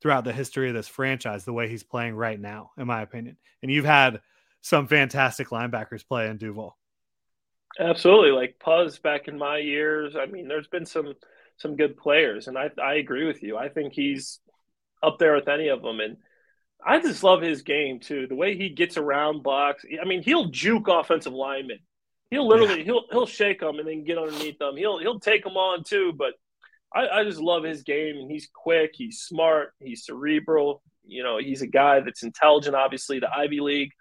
throughout 0.00 0.24
the 0.24 0.32
history 0.32 0.68
of 0.68 0.74
this 0.74 0.88
franchise. 0.88 1.44
The 1.44 1.52
way 1.52 1.68
he's 1.68 1.84
playing 1.84 2.14
right 2.16 2.40
now, 2.40 2.70
in 2.78 2.86
my 2.86 3.02
opinion, 3.02 3.36
and 3.62 3.70
you've 3.70 3.84
had 3.84 4.22
some 4.62 4.86
fantastic 4.86 5.48
linebackers 5.48 6.06
play 6.06 6.28
in 6.28 6.38
Duval. 6.38 6.78
Absolutely, 7.78 8.30
like 8.30 8.58
Poz 8.58 8.98
back 8.98 9.28
in 9.28 9.38
my 9.38 9.58
years. 9.58 10.14
I 10.16 10.26
mean, 10.26 10.48
there's 10.48 10.68
been 10.68 10.86
some 10.86 11.14
some 11.58 11.76
good 11.76 11.96
players, 11.96 12.48
and 12.48 12.56
I 12.56 12.70
I 12.82 12.94
agree 12.94 13.26
with 13.26 13.42
you. 13.42 13.56
I 13.56 13.68
think 13.68 13.92
he's 13.92 14.40
up 15.02 15.18
there 15.18 15.34
with 15.34 15.48
any 15.48 15.68
of 15.68 15.82
them, 15.82 16.00
and 16.00 16.16
I 16.84 17.00
just 17.00 17.22
love 17.22 17.42
his 17.42 17.62
game 17.62 18.00
too. 18.00 18.26
The 18.26 18.34
way 18.34 18.56
he 18.56 18.70
gets 18.70 18.96
around 18.96 19.42
blocks. 19.42 19.84
I 20.00 20.04
mean, 20.06 20.22
he'll 20.22 20.46
juke 20.46 20.88
offensive 20.88 21.32
linemen. 21.32 21.78
He'll 22.30 22.48
literally 22.48 22.78
yeah. 22.78 22.84
he'll 22.84 23.04
he'll 23.10 23.26
shake 23.26 23.60
them 23.60 23.78
and 23.78 23.88
then 23.88 24.04
get 24.04 24.18
underneath 24.18 24.58
them. 24.58 24.76
He'll 24.76 24.98
he'll 24.98 25.20
take 25.20 25.44
them 25.44 25.56
on 25.56 25.84
too. 25.84 26.12
But 26.16 26.34
I, 26.94 27.20
I 27.20 27.24
just 27.24 27.40
love 27.40 27.64
his 27.64 27.82
game, 27.82 28.16
and 28.16 28.30
he's 28.30 28.48
quick. 28.52 28.92
He's 28.94 29.20
smart. 29.20 29.72
He's 29.80 30.04
cerebral. 30.04 30.82
You 31.06 31.22
know, 31.22 31.38
he's 31.38 31.62
a 31.62 31.66
guy 31.66 32.00
that's 32.00 32.22
intelligent. 32.22 32.76
Obviously, 32.76 33.18
the 33.18 33.30
Ivy 33.34 33.60
League. 33.60 33.92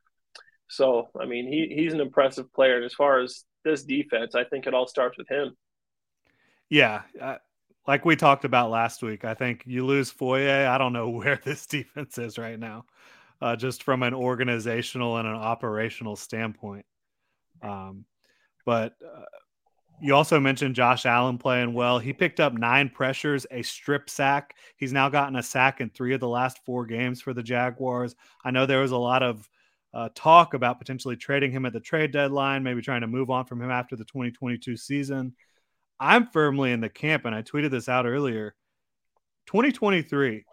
So, 0.71 1.09
I 1.19 1.25
mean, 1.25 1.47
he 1.47 1.73
he's 1.75 1.93
an 1.93 1.99
impressive 1.99 2.51
player. 2.53 2.77
And 2.77 2.85
as 2.85 2.93
far 2.93 3.19
as 3.19 3.43
this 3.63 3.83
defense, 3.83 4.35
I 4.35 4.45
think 4.45 4.67
it 4.67 4.73
all 4.73 4.87
starts 4.87 5.17
with 5.17 5.27
him. 5.27 5.55
Yeah, 6.69 7.01
uh, 7.21 7.35
like 7.87 8.05
we 8.05 8.15
talked 8.15 8.45
about 8.45 8.71
last 8.71 9.03
week, 9.03 9.25
I 9.25 9.33
think 9.33 9.63
you 9.65 9.85
lose 9.85 10.09
Foye. 10.09 10.67
I 10.67 10.77
don't 10.77 10.93
know 10.93 11.09
where 11.09 11.39
this 11.43 11.65
defense 11.65 12.17
is 12.17 12.37
right 12.37 12.57
now, 12.57 12.85
uh, 13.41 13.55
just 13.55 13.83
from 13.83 14.01
an 14.01 14.13
organizational 14.13 15.17
and 15.17 15.27
an 15.27 15.35
operational 15.35 16.15
standpoint. 16.15 16.85
Um, 17.61 18.05
but 18.65 18.93
uh, 19.03 19.25
you 20.01 20.15
also 20.15 20.39
mentioned 20.39 20.75
Josh 20.75 21.05
Allen 21.05 21.37
playing 21.37 21.73
well. 21.73 21.99
He 21.99 22.13
picked 22.13 22.39
up 22.39 22.53
nine 22.53 22.89
pressures, 22.89 23.45
a 23.51 23.61
strip 23.61 24.09
sack. 24.09 24.55
He's 24.77 24.93
now 24.93 25.09
gotten 25.09 25.35
a 25.35 25.43
sack 25.43 25.81
in 25.81 25.89
three 25.89 26.13
of 26.13 26.21
the 26.21 26.27
last 26.29 26.59
four 26.65 26.85
games 26.85 27.21
for 27.21 27.33
the 27.33 27.43
Jaguars. 27.43 28.15
I 28.43 28.51
know 28.51 28.65
there 28.65 28.79
was 28.79 28.91
a 28.91 28.97
lot 28.97 29.21
of 29.21 29.49
uh, 29.93 30.09
talk 30.15 30.53
about 30.53 30.79
potentially 30.79 31.15
trading 31.15 31.51
him 31.51 31.65
at 31.65 31.73
the 31.73 31.79
trade 31.79 32.11
deadline, 32.11 32.63
maybe 32.63 32.81
trying 32.81 33.01
to 33.01 33.07
move 33.07 33.29
on 33.29 33.45
from 33.45 33.61
him 33.61 33.71
after 33.71 33.95
the 33.95 34.05
2022 34.05 34.77
season. 34.77 35.33
I'm 35.99 36.27
firmly 36.27 36.71
in 36.71 36.81
the 36.81 36.89
camp, 36.89 37.25
and 37.25 37.35
I 37.35 37.41
tweeted 37.41 37.71
this 37.71 37.89
out 37.89 38.05
earlier. 38.05 38.55
2023. 39.47 40.45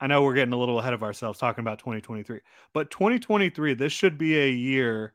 I 0.00 0.06
know 0.06 0.22
we're 0.22 0.34
getting 0.34 0.54
a 0.54 0.58
little 0.58 0.78
ahead 0.78 0.94
of 0.94 1.02
ourselves 1.02 1.38
talking 1.38 1.62
about 1.62 1.80
2023, 1.80 2.40
but 2.72 2.90
2023, 2.90 3.74
this 3.74 3.92
should 3.92 4.16
be 4.16 4.38
a 4.38 4.48
year 4.48 5.12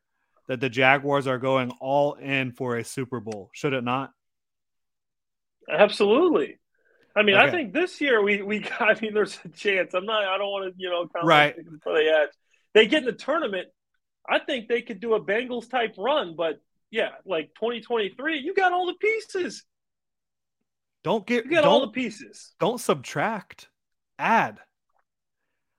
that 0.48 0.60
the 0.60 0.70
Jaguars 0.70 1.26
are 1.26 1.38
going 1.38 1.72
all 1.80 2.14
in 2.16 2.52
for 2.52 2.78
a 2.78 2.84
Super 2.84 3.20
Bowl, 3.22 3.50
should 3.54 3.74
it 3.74 3.84
not? 3.84 4.12
Absolutely. 5.70 6.60
I 7.16 7.22
mean, 7.22 7.36
okay. 7.36 7.46
I 7.46 7.52
think 7.52 7.74
this 7.74 8.02
year 8.02 8.22
we 8.22 8.42
we 8.42 8.60
got, 8.60 8.82
I 8.82 9.00
mean, 9.00 9.14
there's 9.14 9.40
a 9.46 9.50
chance. 9.50 9.94
I'm 9.94 10.06
not. 10.06 10.24
I 10.24 10.38
don't 10.38 10.50
want 10.50 10.74
to 10.74 10.82
you 10.82 10.90
know 10.90 11.08
kind 11.08 11.28
right 11.28 11.56
for 11.84 11.94
the 11.94 12.04
edge. 12.04 12.30
They 12.74 12.88
get 12.88 13.00
in 13.00 13.06
the 13.06 13.14
tournament. 13.14 13.68
I 14.28 14.40
think 14.40 14.68
they 14.68 14.82
could 14.82 15.00
do 15.00 15.16
a 15.16 15.24
Bengals 15.24 15.70
type 15.70 15.96
run, 15.98 16.36
but 16.38 16.62
yeah, 16.92 17.10
like 17.26 17.54
2023, 17.56 18.40
you 18.40 18.54
got 18.54 18.72
all 18.72 18.86
the 18.86 18.94
pieces. 18.94 19.64
Don't 21.04 21.28
get 21.28 21.46
you 21.46 21.52
got 21.52 21.66
all 21.66 21.82
the 21.82 21.90
pieces. 21.90 22.54
Don't 22.60 22.80
subtract. 22.80 23.68
Add. 24.18 24.60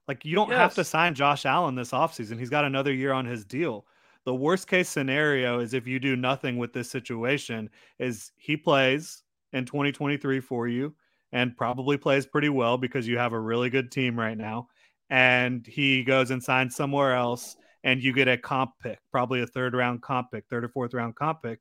Like 0.07 0.23
you 0.23 0.35
don't 0.35 0.49
yes. 0.49 0.57
have 0.59 0.75
to 0.75 0.83
sign 0.83 1.15
Josh 1.15 1.45
Allen 1.45 1.73
this 1.75 1.91
offseason. 1.91 2.37
He's 2.37 2.49
got 2.51 2.65
another 2.65 2.93
year 2.93 3.11
on 3.11 3.25
his 3.25 3.43
deal. 3.43 3.87
The 4.25 4.35
worst 4.35 4.67
case 4.67 4.89
scenario 4.89 5.59
is 5.59 5.73
if 5.73 5.87
you 5.87 5.99
do 5.99 6.15
nothing 6.15 6.57
with 6.57 6.73
this 6.73 6.89
situation 6.89 7.69
is 7.97 8.31
he 8.37 8.57
plays 8.57 9.23
in 9.53 9.65
2023 9.65 10.39
for 10.41 10.67
you 10.67 10.95
and 11.31 11.55
probably 11.57 11.97
plays 11.97 12.25
pretty 12.25 12.49
well 12.49 12.77
because 12.77 13.07
you 13.07 13.17
have 13.17 13.33
a 13.33 13.39
really 13.39 13.69
good 13.69 13.91
team 13.91 14.17
right 14.17 14.37
now 14.37 14.67
and 15.09 15.65
he 15.67 16.03
goes 16.03 16.31
and 16.31 16.43
signs 16.43 16.75
somewhere 16.75 17.15
else 17.15 17.55
and 17.83 18.03
you 18.03 18.13
get 18.13 18.27
a 18.27 18.37
comp 18.37 18.71
pick, 18.81 18.99
probably 19.11 19.41
a 19.41 19.47
third 19.47 19.75
round 19.75 20.01
comp 20.01 20.31
pick, 20.31 20.45
third 20.49 20.63
or 20.63 20.69
fourth 20.69 20.93
round 20.93 21.15
comp 21.15 21.43
pick. 21.43 21.59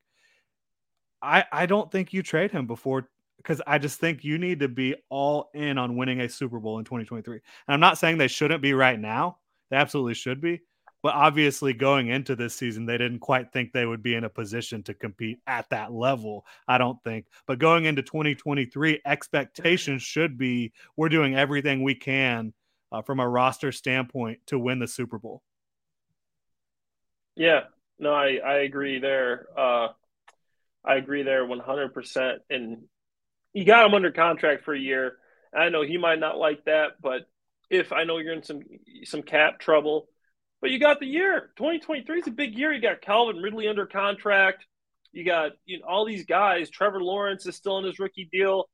I 1.23 1.45
I 1.53 1.67
don't 1.67 1.91
think 1.91 2.13
you 2.13 2.23
trade 2.23 2.51
him 2.51 2.67
before 2.67 3.09
because 3.37 3.61
I 3.67 3.79
just 3.79 4.01
think 4.01 4.25
you 4.25 4.39
need 4.39 4.61
to 4.61 4.69
be 4.69 4.95
all 5.11 5.51
in 5.55 5.77
on 5.77 5.97
winning 5.97 6.21
a 6.21 6.29
Super 6.29 6.59
Bowl 6.59 6.79
in 6.79 6.85
2023. 6.85 7.35
And 7.35 7.75
I'm 7.75 7.81
not 7.81 7.99
saying 7.99 8.17
they 8.17 8.29
shouldn't 8.29 8.63
be 8.63 8.73
right 8.73 8.99
now. 8.99 9.39
They 9.71 9.77
absolutely 9.77 10.15
should 10.15 10.41
be. 10.41 10.63
But 11.05 11.17
obviously, 11.17 11.75
going 11.75 12.09
into 12.09 12.35
this 12.35 12.55
season, 12.55 12.87
they 12.87 12.97
didn't 12.97 13.19
quite 13.19 13.53
think 13.53 13.73
they 13.73 13.85
would 13.85 14.03
be 14.03 14.15
in 14.15 14.25
a 14.25 14.31
position 14.31 14.83
to 14.85 14.95
compete 14.95 15.39
at 15.47 15.69
that 15.69 15.93
level. 15.93 16.47
I 16.67 16.79
don't 16.79 16.99
think. 17.05 17.27
But 17.47 17.59
going 17.59 17.85
into 17.85 18.01
2023, 18.01 19.03
expectations 19.05 20.01
should 20.01 20.39
be 20.39 20.73
we're 20.97 21.11
doing 21.11 21.37
everything 21.37 21.83
we 21.83 21.95
can 21.95 22.55
uh, 22.91 23.03
from 23.03 23.21
a 23.21 23.29
roster 23.29 23.71
standpoint 23.71 24.39
to 24.47 24.59
win 24.59 24.79
the 24.79 24.89
Super 24.89 25.19
Bowl. 25.19 25.43
Yeah, 27.37 27.65
no, 27.99 28.15
I, 28.15 28.37
I 28.43 28.55
agree 28.61 28.99
there. 28.99 29.47
Uh, 29.55 29.89
I 30.83 30.95
agree 30.95 31.23
there 31.23 31.45
100%. 31.45 32.37
And 32.49 32.85
you 33.53 33.67
got 33.67 33.85
him 33.85 33.93
under 33.93 34.11
contract 34.11 34.65
for 34.65 34.73
a 34.73 34.81
year. 34.81 35.19
I 35.55 35.69
know 35.69 35.83
he 35.83 35.99
might 35.99 36.19
not 36.19 36.39
like 36.39 36.65
that, 36.65 36.93
but 37.03 37.29
if 37.69 37.93
I 37.93 38.05
know 38.05 38.17
you're 38.17 38.33
in 38.33 38.43
some 38.43 38.61
some 39.05 39.23
cap 39.23 39.59
trouble, 39.59 40.09
but 40.65 40.71
you 40.71 40.79
got 40.79 40.99
the 40.99 41.05
year. 41.05 41.51
2023 41.59 42.21
is 42.21 42.27
a 42.27 42.31
big 42.31 42.57
year. 42.57 42.73
You 42.73 42.81
got 42.81 43.03
Calvin 43.03 43.37
Ridley 43.37 43.69
under 43.69 43.85
contract. 43.85 44.65
You 45.13 45.23
got 45.23 45.51
you 45.67 45.79
know, 45.79 45.85
all 45.87 46.07
these 46.07 46.25
guys. 46.25 46.71
Trevor 46.71 47.03
Lawrence 47.03 47.45
is 47.45 47.55
still 47.55 47.77
in 47.77 47.85
his 47.85 47.99
rookie 47.99 48.31
deal. 48.33 48.65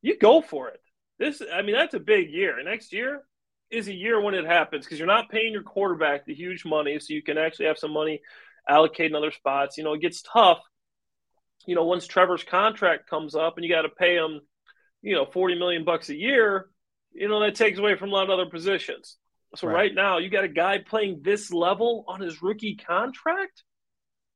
You 0.00 0.16
go 0.16 0.40
for 0.40 0.68
it. 0.68 0.80
This, 1.18 1.42
I 1.52 1.62
mean, 1.62 1.74
that's 1.74 1.94
a 1.94 1.98
big 1.98 2.30
year. 2.30 2.62
Next 2.62 2.92
year 2.92 3.24
is 3.68 3.88
a 3.88 3.92
year 3.92 4.20
when 4.20 4.34
it 4.34 4.46
happens 4.46 4.84
because 4.84 4.96
you're 4.96 5.08
not 5.08 5.28
paying 5.28 5.52
your 5.52 5.64
quarterback 5.64 6.24
the 6.24 6.34
huge 6.34 6.64
money, 6.64 7.00
so 7.00 7.12
you 7.12 7.20
can 7.20 7.36
actually 7.36 7.66
have 7.66 7.78
some 7.78 7.92
money 7.92 8.20
allocated 8.68 9.10
in 9.10 9.16
other 9.16 9.32
spots. 9.32 9.76
You 9.76 9.82
know, 9.82 9.94
it 9.94 10.02
gets 10.02 10.22
tough. 10.22 10.60
You 11.66 11.74
know, 11.74 11.84
once 11.84 12.06
Trevor's 12.06 12.44
contract 12.44 13.10
comes 13.10 13.34
up 13.34 13.56
and 13.56 13.64
you 13.64 13.74
got 13.74 13.82
to 13.82 13.88
pay 13.88 14.14
him, 14.14 14.40
you 15.02 15.16
know, 15.16 15.26
40 15.26 15.58
million 15.58 15.84
bucks 15.84 16.10
a 16.10 16.16
year, 16.16 16.70
you 17.12 17.26
know, 17.26 17.40
that 17.40 17.56
takes 17.56 17.80
away 17.80 17.96
from 17.96 18.10
a 18.10 18.12
lot 18.12 18.30
of 18.30 18.38
other 18.38 18.48
positions. 18.48 19.16
So 19.56 19.68
right, 19.68 19.74
right 19.74 19.94
now, 19.94 20.18
you 20.18 20.30
got 20.30 20.44
a 20.44 20.48
guy 20.48 20.78
playing 20.78 21.20
this 21.22 21.52
level 21.52 22.04
on 22.08 22.20
his 22.20 22.42
rookie 22.42 22.76
contract. 22.76 23.62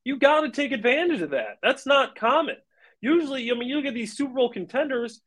You 0.04 0.18
got 0.18 0.42
to 0.42 0.50
take 0.50 0.72
advantage 0.72 1.20
of 1.20 1.30
that. 1.30 1.58
That's 1.62 1.86
not 1.86 2.16
common. 2.16 2.56
Usually, 3.00 3.50
I 3.50 3.54
mean, 3.54 3.68
you 3.68 3.76
look 3.76 3.86
at 3.86 3.94
these 3.94 4.16
Super 4.16 4.34
Bowl 4.34 4.50
contenders, 4.50 5.20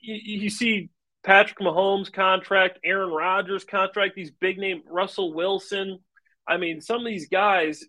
you, 0.00 0.40
you 0.42 0.50
see 0.50 0.90
Patrick 1.24 1.58
Mahomes 1.58 2.12
contract, 2.12 2.78
Aaron 2.84 3.10
Rodgers 3.10 3.64
contract, 3.64 4.14
these 4.14 4.30
big 4.30 4.58
name 4.58 4.82
Russell 4.86 5.32
Wilson. 5.32 5.98
I 6.46 6.58
mean, 6.58 6.80
some 6.80 7.00
of 7.00 7.06
these 7.06 7.28
guys, 7.28 7.82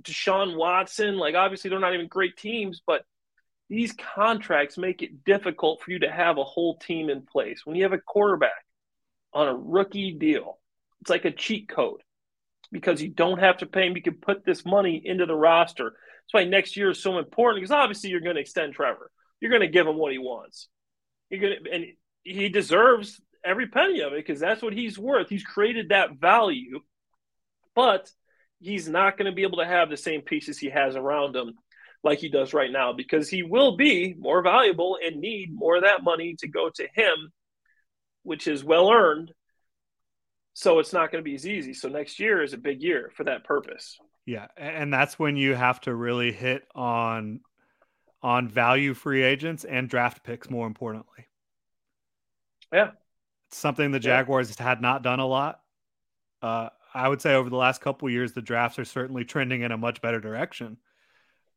Deshaun 0.00 0.56
Watson, 0.56 1.18
like 1.18 1.34
obviously 1.34 1.70
they're 1.70 1.80
not 1.80 1.94
even 1.94 2.06
great 2.06 2.36
teams, 2.36 2.80
but 2.86 3.02
these 3.68 3.92
contracts 4.14 4.78
make 4.78 5.02
it 5.02 5.24
difficult 5.24 5.82
for 5.82 5.90
you 5.90 5.98
to 6.00 6.10
have 6.10 6.38
a 6.38 6.44
whole 6.44 6.78
team 6.78 7.10
in 7.10 7.22
place. 7.22 7.62
When 7.64 7.74
you 7.74 7.82
have 7.82 7.92
a 7.92 7.98
quarterback 7.98 8.64
on 9.32 9.48
a 9.48 9.56
rookie 9.56 10.12
deal, 10.12 10.58
it's 11.00 11.10
like 11.10 11.24
a 11.24 11.30
cheat 11.30 11.68
code 11.68 12.00
because 12.72 13.00
you 13.00 13.08
don't 13.08 13.38
have 13.38 13.58
to 13.58 13.66
pay 13.66 13.86
him. 13.86 13.96
You 13.96 14.02
can 14.02 14.14
put 14.14 14.44
this 14.44 14.64
money 14.64 15.00
into 15.04 15.26
the 15.26 15.34
roster. 15.34 15.84
That's 15.84 16.32
why 16.32 16.44
next 16.44 16.76
year 16.76 16.90
is 16.90 17.02
so 17.02 17.18
important 17.18 17.62
because 17.62 17.70
obviously 17.70 18.10
you're 18.10 18.20
going 18.20 18.36
to 18.36 18.40
extend 18.40 18.74
Trevor. 18.74 19.10
You're 19.40 19.50
going 19.50 19.62
to 19.62 19.68
give 19.68 19.86
him 19.86 19.96
what 19.96 20.12
he 20.12 20.18
wants. 20.18 20.68
You're 21.30 21.40
going 21.40 21.64
to, 21.64 21.70
and 21.70 21.84
he 22.24 22.48
deserves 22.48 23.20
every 23.44 23.68
penny 23.68 24.00
of 24.00 24.12
it 24.12 24.26
because 24.26 24.40
that's 24.40 24.62
what 24.62 24.72
he's 24.72 24.98
worth. 24.98 25.28
He's 25.28 25.44
created 25.44 25.90
that 25.90 26.16
value, 26.18 26.80
but 27.74 28.10
he's 28.60 28.88
not 28.88 29.16
going 29.16 29.30
to 29.30 29.34
be 29.34 29.42
able 29.42 29.58
to 29.58 29.66
have 29.66 29.88
the 29.88 29.96
same 29.96 30.22
pieces 30.22 30.58
he 30.58 30.70
has 30.70 30.96
around 30.96 31.36
him 31.36 31.54
like 32.02 32.18
he 32.18 32.28
does 32.28 32.54
right 32.54 32.70
now 32.70 32.92
because 32.92 33.28
he 33.28 33.42
will 33.42 33.76
be 33.76 34.14
more 34.18 34.42
valuable 34.42 34.98
and 35.04 35.20
need 35.20 35.52
more 35.52 35.76
of 35.76 35.82
that 35.82 36.04
money 36.04 36.36
to 36.38 36.48
go 36.48 36.70
to 36.74 36.86
him, 36.94 37.32
which 38.22 38.48
is 38.48 38.64
well 38.64 38.90
earned. 38.90 39.32
So 40.58 40.78
it's 40.78 40.94
not 40.94 41.12
going 41.12 41.22
to 41.22 41.28
be 41.28 41.34
as 41.34 41.46
easy. 41.46 41.74
So 41.74 41.86
next 41.90 42.18
year 42.18 42.42
is 42.42 42.54
a 42.54 42.56
big 42.56 42.82
year 42.82 43.12
for 43.14 43.24
that 43.24 43.44
purpose. 43.44 43.98
Yeah, 44.24 44.46
and 44.56 44.90
that's 44.90 45.18
when 45.18 45.36
you 45.36 45.54
have 45.54 45.82
to 45.82 45.94
really 45.94 46.32
hit 46.32 46.62
on 46.74 47.40
on 48.22 48.48
value 48.48 48.94
free 48.94 49.22
agents 49.22 49.64
and 49.64 49.86
draft 49.86 50.24
picks 50.24 50.48
more 50.48 50.66
importantly. 50.66 51.28
Yeah. 52.72 52.92
It's 53.48 53.58
something 53.58 53.90
the 53.90 54.00
Jaguars 54.00 54.56
yeah. 54.58 54.66
had 54.66 54.80
not 54.80 55.02
done 55.02 55.20
a 55.20 55.26
lot. 55.26 55.60
Uh, 56.40 56.70
I 56.94 57.06
would 57.06 57.20
say 57.20 57.34
over 57.34 57.50
the 57.50 57.56
last 57.56 57.82
couple 57.82 58.08
years, 58.08 58.32
the 58.32 58.40
drafts 58.40 58.78
are 58.78 58.86
certainly 58.86 59.26
trending 59.26 59.60
in 59.60 59.72
a 59.72 59.76
much 59.76 60.00
better 60.00 60.20
direction. 60.20 60.78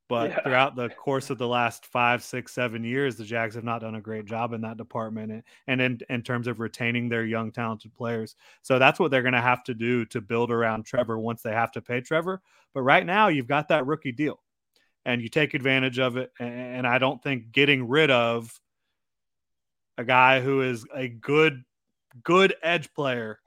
But 0.10 0.32
yeah. 0.32 0.42
throughout 0.42 0.76
the 0.76 0.90
course 0.90 1.30
of 1.30 1.38
the 1.38 1.48
last 1.48 1.86
five, 1.86 2.24
six, 2.24 2.52
seven 2.52 2.84
years, 2.84 3.16
the 3.16 3.24
Jags 3.24 3.54
have 3.54 3.64
not 3.64 3.82
done 3.82 3.94
a 3.94 4.02
great 4.02 4.26
job 4.26 4.54
in 4.54 4.62
that 4.62 4.76
department 4.76 5.46
and 5.68 5.80
in, 5.80 6.00
in 6.10 6.24
terms 6.24 6.48
of 6.48 6.60
retaining 6.60 7.08
their 7.08 7.24
young, 7.24 7.52
talented 7.52 7.94
players. 7.94 8.36
So 8.64 8.80
that's 8.80 9.00
what 9.00 9.12
they're 9.12 9.22
going 9.22 9.36
to 9.36 9.42
have 9.42 9.64
to 9.66 9.76
do 9.76 10.06
to 10.06 10.20
build 10.20 10.52
around 10.52 10.84
Trevor 10.84 11.20
once 11.20 11.44
they 11.44 11.52
have 11.52 11.72
to 11.74 11.82
pay 11.82 12.02
Trevor. 12.02 12.42
But 12.74 12.82
right 12.82 13.06
now, 13.06 13.28
you've 13.28 13.48
got 13.48 13.68
that 13.68 13.86
rookie 13.86 14.12
deal 14.12 14.42
and 15.06 15.22
you 15.22 15.30
take 15.30 15.54
advantage 15.54 16.00
of 16.00 16.18
it. 16.18 16.32
And 16.40 16.88
I 16.88 16.98
don't 16.98 17.22
think 17.22 17.52
getting 17.52 17.88
rid 17.88 18.10
of 18.10 18.60
a 20.00 20.04
guy 20.04 20.42
who 20.42 20.64
is 20.64 20.88
a 20.94 21.08
good, 21.08 21.64
good 22.24 22.56
edge 22.64 22.92
player 22.96 23.40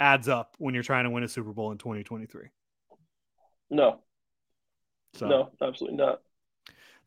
adds 0.00 0.28
up 0.28 0.56
when 0.58 0.74
you're 0.74 0.82
trying 0.82 1.04
to 1.04 1.10
win 1.10 1.22
a 1.22 1.28
Super 1.28 1.52
Bowl 1.52 1.70
in 1.70 1.78
2023. 1.78 2.46
No, 3.70 4.00
so 5.14 5.28
no, 5.28 5.50
absolutely 5.60 5.98
not. 5.98 6.22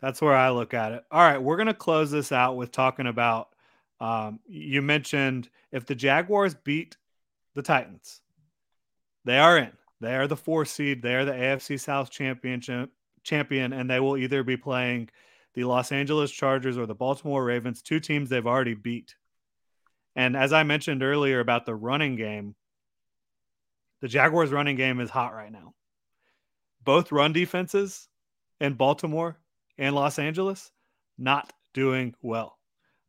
That's 0.01 0.21
where 0.21 0.35
I 0.35 0.49
look 0.49 0.73
at 0.73 0.91
it. 0.91 1.03
All 1.11 1.21
right, 1.21 1.41
we're 1.41 1.57
gonna 1.57 1.73
close 1.73 2.11
this 2.11 2.31
out 2.31 2.57
with 2.57 2.71
talking 2.71 3.07
about. 3.07 3.49
Um, 3.99 4.39
you 4.45 4.81
mentioned 4.81 5.49
if 5.71 5.85
the 5.85 5.95
Jaguars 5.95 6.55
beat 6.55 6.97
the 7.55 7.61
Titans, 7.61 8.21
they 9.23 9.39
are 9.39 9.57
in. 9.57 9.71
They 10.01 10.15
are 10.15 10.27
the 10.27 10.35
four 10.35 10.65
seed. 10.65 11.01
They 11.01 11.15
are 11.15 11.23
the 11.23 11.31
AFC 11.31 11.79
South 11.79 12.09
championship 12.09 12.89
champion, 13.23 13.71
and 13.71 13.89
they 13.89 14.01
will 14.01 14.17
either 14.17 14.43
be 14.43 14.57
playing 14.57 15.09
the 15.53 15.63
Los 15.63 15.91
Angeles 15.91 16.31
Chargers 16.31 16.77
or 16.77 16.85
the 16.85 16.95
Baltimore 16.95 17.45
Ravens, 17.45 17.81
two 17.81 18.01
teams 18.01 18.29
they've 18.29 18.45
already 18.45 18.73
beat. 18.73 19.15
And 20.15 20.35
as 20.35 20.51
I 20.51 20.63
mentioned 20.63 21.03
earlier 21.03 21.39
about 21.39 21.65
the 21.65 21.75
running 21.75 22.15
game, 22.15 22.55
the 24.01 24.07
Jaguars' 24.09 24.51
running 24.51 24.75
game 24.75 24.99
is 24.99 25.09
hot 25.09 25.33
right 25.33 25.51
now 25.51 25.73
both 26.83 27.11
run 27.11 27.33
defenses 27.33 28.07
in 28.59 28.73
Baltimore 28.73 29.37
and 29.77 29.95
Los 29.95 30.19
Angeles 30.19 30.71
not 31.17 31.51
doing 31.73 32.13
well. 32.21 32.57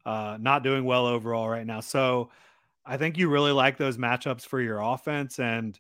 Uh, 0.04 0.36
not 0.40 0.62
doing 0.62 0.84
well 0.84 1.06
overall 1.06 1.48
right 1.48 1.66
now. 1.66 1.80
So 1.80 2.30
I 2.84 2.98
think 2.98 3.16
you 3.16 3.28
really 3.28 3.52
like 3.52 3.78
those 3.78 3.96
matchups 3.96 4.42
for 4.42 4.60
your 4.60 4.80
offense 4.80 5.38
and 5.38 5.78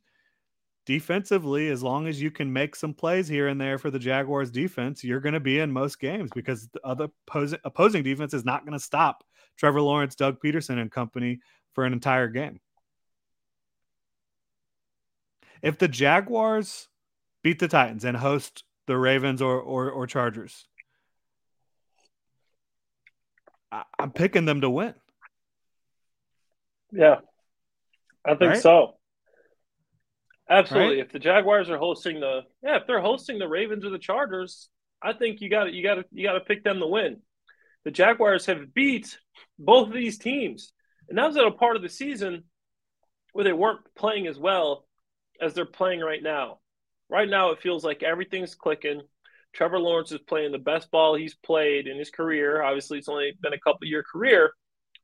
defensively, 0.86 1.68
as 1.68 1.82
long 1.82 2.06
as 2.06 2.20
you 2.20 2.30
can 2.30 2.52
make 2.52 2.76
some 2.76 2.94
plays 2.94 3.28
here 3.28 3.48
and 3.48 3.60
there 3.60 3.78
for 3.78 3.90
the 3.90 3.98
Jaguars 3.98 4.50
defense, 4.50 5.04
you're 5.04 5.20
going 5.20 5.34
to 5.34 5.40
be 5.40 5.58
in 5.58 5.70
most 5.72 6.00
games 6.00 6.30
because 6.34 6.68
the 6.68 6.80
other 6.84 7.08
opposing, 7.26 7.58
opposing 7.64 8.02
defense 8.02 8.34
is 8.34 8.44
not 8.44 8.64
going 8.64 8.78
to 8.78 8.84
stop 8.84 9.24
Trevor 9.56 9.80
Lawrence, 9.80 10.14
Doug 10.14 10.40
Pederson, 10.40 10.78
and 10.78 10.90
company 10.90 11.40
for 11.72 11.84
an 11.84 11.92
entire 11.92 12.28
game. 12.28 12.60
If 15.62 15.78
the 15.78 15.88
Jaguars 15.88 16.88
beat 17.44 17.60
the 17.60 17.68
Titans 17.68 18.04
and 18.04 18.16
host 18.16 18.64
the 18.88 18.98
Ravens 18.98 19.40
or 19.40 19.60
or, 19.60 19.90
or 19.90 20.08
Chargers. 20.08 20.66
I, 23.70 23.84
am 24.00 24.10
picking 24.10 24.46
them 24.46 24.62
to 24.62 24.70
win. 24.70 24.94
Yeah, 26.90 27.16
I 28.24 28.34
think 28.34 28.52
right? 28.52 28.62
so. 28.62 28.96
Absolutely. 30.48 30.96
Right? 30.96 31.06
If 31.06 31.12
the 31.12 31.18
Jaguars 31.18 31.70
are 31.70 31.78
hosting 31.78 32.20
the 32.20 32.40
yeah, 32.62 32.76
if 32.78 32.86
they're 32.86 33.00
hosting 33.00 33.38
the 33.38 33.48
Ravens 33.48 33.84
or 33.84 33.90
the 33.90 33.98
Chargers, 33.98 34.68
I 35.00 35.12
think 35.12 35.40
you 35.40 35.48
got 35.48 35.72
you 35.72 35.82
got 35.82 35.96
to 35.96 36.04
you 36.10 36.26
got 36.26 36.34
to 36.34 36.40
pick 36.40 36.64
them 36.64 36.80
to 36.80 36.86
win. 36.86 37.18
The 37.84 37.90
Jaguars 37.90 38.46
have 38.46 38.72
beat 38.72 39.18
both 39.58 39.88
of 39.88 39.94
these 39.94 40.18
teams, 40.18 40.72
and 41.08 41.18
that 41.18 41.26
was 41.26 41.36
at 41.36 41.46
a 41.46 41.50
part 41.50 41.76
of 41.76 41.82
the 41.82 41.88
season 41.90 42.44
where 43.32 43.44
they 43.44 43.52
weren't 43.52 43.80
playing 43.94 44.26
as 44.26 44.38
well 44.38 44.86
as 45.40 45.52
they're 45.52 45.66
playing 45.66 46.00
right 46.00 46.22
now 46.22 46.60
right 47.14 47.28
now 47.28 47.50
it 47.50 47.62
feels 47.62 47.84
like 47.84 48.02
everything's 48.02 48.56
clicking. 48.56 49.00
Trevor 49.54 49.78
Lawrence 49.78 50.10
is 50.10 50.18
playing 50.18 50.50
the 50.50 50.58
best 50.58 50.90
ball 50.90 51.14
he's 51.14 51.36
played 51.36 51.86
in 51.86 51.96
his 51.96 52.10
career. 52.10 52.60
Obviously, 52.60 52.98
it's 52.98 53.08
only 53.08 53.32
been 53.40 53.52
a 53.52 53.60
couple 53.60 53.86
year 53.86 54.02
career, 54.02 54.52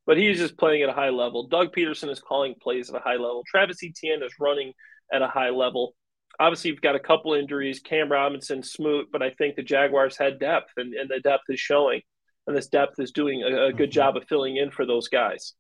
but 0.07 0.17
he's 0.17 0.39
just 0.39 0.59
playing 0.59 0.83
at 0.83 0.89
a 0.89 0.93
high 0.93 1.11
level. 1.11 1.47
Doug 1.47 1.73
Pederson 1.73 2.11
is 2.11 2.19
calling 2.19 2.57
plays 2.61 2.91
at 2.91 2.97
a 2.97 3.05
high 3.05 3.13
level. 3.13 3.45
Travis 3.47 3.79
Etienne 3.85 4.25
is 4.25 4.33
running 4.41 4.73
at 5.13 5.23
a 5.23 5.29
high 5.29 5.51
level. 5.51 5.95
Obviously, 6.41 6.71
you've 6.71 6.81
got 6.81 6.97
a 6.97 7.01
couple 7.01 7.35
injuries, 7.35 7.79
Cam 7.79 8.11
Robinson, 8.11 8.65
Smoot, 8.65 9.07
but 9.13 9.23
I 9.23 9.31
think 9.31 9.55
the 9.55 9.63
Jaguars 9.63 10.17
had 10.17 10.41
depth, 10.41 10.73
and, 10.77 10.95
and 10.95 11.09
the 11.09 11.21
depth 11.21 11.45
is 11.49 11.61
showing, 11.61 12.01
and 12.49 12.57
this 12.57 12.67
depth 12.67 12.99
is 12.99 13.13
doing 13.13 13.45
a, 13.45 13.67
a 13.67 13.73
good 13.73 13.91
mm-hmm. 13.91 13.93
job 13.93 14.17
of 14.17 14.25
filling 14.25 14.57
in 14.57 14.73
for 14.73 14.85
those 14.85 15.07
guys. 15.07 15.53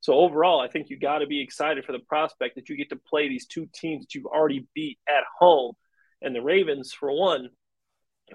So 0.00 0.12
overall, 0.12 0.60
I 0.60 0.68
think 0.68 0.90
you 0.90 0.98
got 0.98 1.20
to 1.20 1.26
be 1.26 1.40
excited 1.40 1.86
for 1.86 1.92
the 1.92 2.00
prospect 2.00 2.56
that 2.56 2.68
you 2.68 2.76
get 2.76 2.90
to 2.90 3.00
play 3.08 3.28
these 3.30 3.46
two 3.46 3.66
teams 3.74 4.04
that 4.04 4.14
you've 4.14 4.26
already 4.26 4.66
beat 4.74 4.98
at 5.08 5.24
home 5.38 5.72
and 6.24 6.34
the 6.34 6.42
Ravens, 6.42 6.92
for 6.92 7.12
one, 7.12 7.50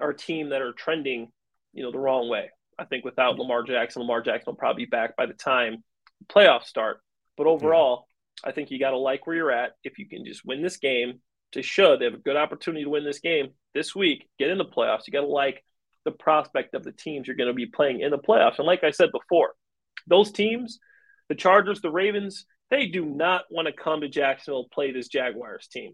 are 0.00 0.10
a 0.10 0.16
team 0.16 0.50
that 0.50 0.62
are 0.62 0.72
trending, 0.72 1.30
you 1.72 1.82
know, 1.82 1.92
the 1.92 1.98
wrong 1.98 2.28
way. 2.28 2.50
I 2.78 2.84
think 2.84 3.04
without 3.04 3.38
Lamar 3.38 3.62
Jackson, 3.62 4.02
Lamar 4.02 4.22
Jackson 4.22 4.52
will 4.52 4.56
probably 4.56 4.86
be 4.86 4.90
back 4.90 5.16
by 5.16 5.26
the 5.26 5.34
time 5.34 5.84
the 6.20 6.32
playoffs 6.32 6.64
start. 6.64 7.00
But 7.36 7.46
overall, 7.46 8.06
yeah. 8.42 8.50
I 8.50 8.52
think 8.52 8.70
you 8.70 8.78
got 8.78 8.90
to 8.90 8.98
like 8.98 9.26
where 9.26 9.36
you're 9.36 9.52
at. 9.52 9.72
If 9.84 9.98
you 9.98 10.08
can 10.08 10.24
just 10.24 10.46
win 10.46 10.62
this 10.62 10.78
game, 10.78 11.20
to 11.52 11.62
show 11.62 11.96
they 11.96 12.04
have 12.04 12.14
a 12.14 12.18
good 12.18 12.36
opportunity 12.36 12.84
to 12.84 12.90
win 12.90 13.04
this 13.04 13.20
game 13.20 13.48
this 13.74 13.94
week, 13.94 14.28
get 14.38 14.50
in 14.50 14.58
the 14.58 14.64
playoffs. 14.64 15.06
You 15.06 15.12
got 15.12 15.22
to 15.22 15.26
like 15.26 15.64
the 16.04 16.10
prospect 16.10 16.74
of 16.74 16.84
the 16.84 16.92
teams 16.92 17.26
you're 17.26 17.36
going 17.36 17.48
to 17.48 17.54
be 17.54 17.66
playing 17.66 18.00
in 18.00 18.10
the 18.10 18.18
playoffs. 18.18 18.58
And 18.58 18.66
like 18.66 18.84
I 18.84 18.90
said 18.90 19.10
before, 19.12 19.54
those 20.06 20.32
teams, 20.32 20.78
the 21.28 21.34
Chargers, 21.34 21.80
the 21.80 21.90
Ravens, 21.90 22.46
they 22.70 22.86
do 22.86 23.04
not 23.04 23.44
want 23.50 23.66
to 23.66 23.72
come 23.72 24.00
to 24.00 24.08
Jacksonville 24.08 24.68
play 24.72 24.92
this 24.92 25.08
Jaguars 25.08 25.68
team. 25.68 25.92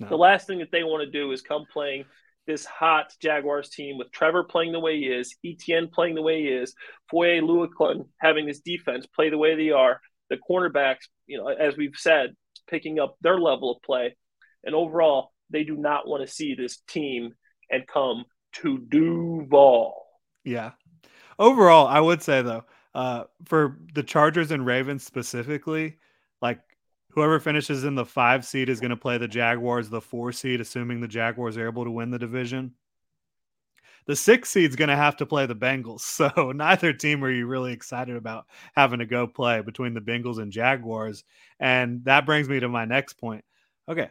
No. 0.00 0.08
The 0.08 0.16
last 0.16 0.46
thing 0.46 0.58
that 0.58 0.72
they 0.72 0.82
want 0.82 1.04
to 1.04 1.10
do 1.10 1.30
is 1.30 1.42
come 1.42 1.66
playing 1.70 2.04
this 2.46 2.64
hot 2.64 3.12
Jaguars 3.20 3.68
team 3.68 3.98
with 3.98 4.10
Trevor 4.10 4.44
playing 4.44 4.72
the 4.72 4.80
way 4.80 4.98
he 4.98 5.06
is, 5.06 5.36
Etienne 5.44 5.88
playing 5.88 6.14
the 6.14 6.22
way 6.22 6.40
he 6.40 6.48
is, 6.48 6.74
Foye 7.10 7.40
Oluokun 7.40 8.06
having 8.18 8.46
this 8.46 8.60
defense 8.60 9.06
play 9.06 9.28
the 9.28 9.38
way 9.38 9.54
they 9.54 9.70
are, 9.70 10.00
the 10.30 10.38
cornerbacks, 10.50 11.08
you 11.26 11.38
know, 11.38 11.48
as 11.48 11.76
we've 11.76 11.96
said, 11.96 12.34
picking 12.68 12.98
up 12.98 13.16
their 13.20 13.38
level 13.38 13.70
of 13.70 13.82
play. 13.82 14.16
And 14.64 14.74
overall, 14.74 15.32
they 15.50 15.64
do 15.64 15.76
not 15.76 16.08
want 16.08 16.26
to 16.26 16.32
see 16.32 16.54
this 16.54 16.78
team 16.88 17.34
and 17.70 17.86
come 17.86 18.24
to 18.54 18.78
Duval. 18.78 19.94
Yeah. 20.44 20.72
Overall, 21.38 21.86
I 21.86 22.00
would 22.00 22.22
say 22.22 22.42
though, 22.42 22.64
uh, 22.94 23.24
for 23.44 23.78
the 23.94 24.02
Chargers 24.02 24.50
and 24.50 24.64
Ravens 24.66 25.04
specifically, 25.04 25.98
like 26.40 26.60
whoever 27.10 27.40
finishes 27.40 27.84
in 27.84 27.94
the 27.94 28.04
five 28.04 28.44
seed 28.44 28.68
is 28.68 28.80
going 28.80 28.90
to 28.90 28.96
play 28.96 29.18
the 29.18 29.28
Jaguars, 29.28 29.88
the 29.88 30.00
four 30.00 30.32
seed, 30.32 30.60
assuming 30.60 31.00
the 31.00 31.08
Jaguars 31.08 31.56
are 31.56 31.66
able 31.66 31.84
to 31.84 31.90
win 31.90 32.10
the 32.10 32.18
division. 32.18 32.74
The 34.06 34.16
six 34.16 34.50
seed's 34.50 34.76
going 34.76 34.88
to 34.88 34.96
have 34.96 35.16
to 35.18 35.26
play 35.26 35.46
the 35.46 35.54
Bengals. 35.54 36.00
So 36.34 36.52
neither 36.52 36.92
team 36.92 37.22
are 37.24 37.30
you 37.30 37.46
really 37.46 37.72
excited 37.72 38.16
about 38.16 38.46
having 38.74 39.00
to 39.00 39.06
go 39.06 39.26
play 39.26 39.60
between 39.60 39.94
the 39.94 40.00
Bengals 40.00 40.38
and 40.38 40.50
Jaguars. 40.50 41.24
And 41.58 42.04
that 42.04 42.26
brings 42.26 42.48
me 42.48 42.60
to 42.60 42.68
my 42.68 42.84
next 42.84 43.14
point. 43.14 43.44
Okay. 43.88 44.10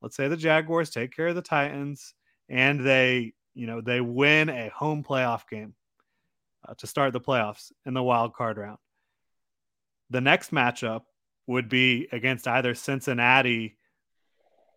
Let's 0.00 0.16
say 0.16 0.28
the 0.28 0.36
Jaguars 0.36 0.90
take 0.90 1.14
care 1.14 1.28
of 1.28 1.36
the 1.36 1.42
Titans 1.42 2.14
and 2.48 2.84
they, 2.84 3.34
you 3.54 3.66
know, 3.66 3.80
they 3.80 4.00
win 4.00 4.48
a 4.48 4.68
home 4.70 5.04
playoff 5.04 5.48
game 5.48 5.74
uh, 6.66 6.74
to 6.78 6.86
start 6.86 7.12
the 7.12 7.20
playoffs 7.20 7.70
in 7.86 7.94
the 7.94 8.02
wild 8.02 8.34
card 8.34 8.58
round. 8.58 8.78
The 10.10 10.20
next 10.20 10.50
matchup 10.50 11.02
would 11.52 11.68
be 11.68 12.08
against 12.12 12.48
either 12.48 12.74
Cincinnati 12.74 13.76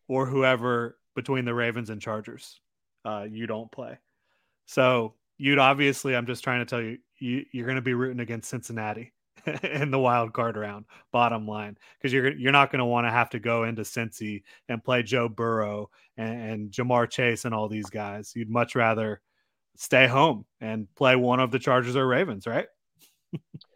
or 0.07 0.25
whoever 0.25 0.97
between 1.15 1.45
the 1.45 1.53
Ravens 1.53 1.89
and 1.89 2.01
Chargers. 2.01 2.59
Uh, 3.03 3.25
you 3.29 3.47
don't 3.47 3.71
play. 3.71 3.97
So 4.65 5.13
you'd 5.37 5.59
obviously, 5.59 6.15
I'm 6.15 6.25
just 6.25 6.43
trying 6.43 6.59
to 6.59 6.65
tell 6.65 6.81
you, 6.81 6.97
you 7.17 7.45
you're 7.51 7.65
going 7.65 7.77
to 7.77 7.81
be 7.81 7.93
rooting 7.93 8.19
against 8.19 8.49
Cincinnati 8.49 9.13
in 9.63 9.91
the 9.91 9.99
wild 9.99 10.33
card 10.33 10.57
round. 10.57 10.85
Bottom 11.11 11.47
line, 11.47 11.77
because 11.97 12.11
you're 12.11 12.35
you're 12.35 12.51
not 12.51 12.71
going 12.71 12.79
to 12.79 12.85
want 12.85 13.07
to 13.07 13.11
have 13.11 13.29
to 13.31 13.39
go 13.39 13.63
into 13.63 13.83
Cincy 13.83 14.43
and 14.67 14.83
play 14.83 15.03
Joe 15.03 15.29
Burrow 15.29 15.89
and, 16.17 16.51
and 16.51 16.71
Ja'Marr 16.71 17.09
Chase 17.09 17.45
and 17.45 17.55
all 17.55 17.69
these 17.69 17.89
guys. 17.89 18.33
You'd 18.35 18.49
much 18.49 18.75
rather 18.75 19.21
stay 19.77 20.07
home 20.07 20.45
and 20.59 20.93
play 20.95 21.15
one 21.15 21.39
of 21.39 21.51
the 21.51 21.59
Chargers 21.59 21.95
or 21.95 22.07
Ravens, 22.07 22.47
right? 22.47 22.67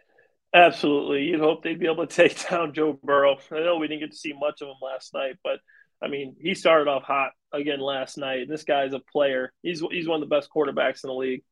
Absolutely. 0.53 1.23
You'd 1.23 1.39
hope 1.39 1.63
they'd 1.63 1.79
be 1.79 1.87
able 1.87 2.07
to 2.07 2.15
take 2.27 2.49
down 2.49 2.73
Joe 2.73 2.99
Burrow. 3.03 3.37
I 3.51 3.59
know 3.59 3.77
we 3.77 3.87
didn't 3.87 4.01
get 4.01 4.11
to 4.11 4.17
see 4.17 4.33
much 4.33 4.61
of 4.61 4.67
him 4.67 4.75
last 4.81 5.13
night, 5.13 5.35
but 5.43 5.59
I 6.01 6.07
mean, 6.07 6.35
he 6.39 6.55
started 6.55 6.89
off 6.89 7.03
hot 7.03 7.31
again 7.53 7.79
last 7.79 8.17
night. 8.17 8.41
And 8.41 8.49
this 8.49 8.63
guy's 8.63 8.93
a 8.93 8.99
player. 8.99 9.51
He's 9.61 9.83
he's 9.91 10.07
one 10.07 10.21
of 10.21 10.29
the 10.29 10.35
best 10.35 10.49
quarterbacks 10.55 11.03
in 11.03 11.09
the 11.09 11.13
league. 11.13 11.43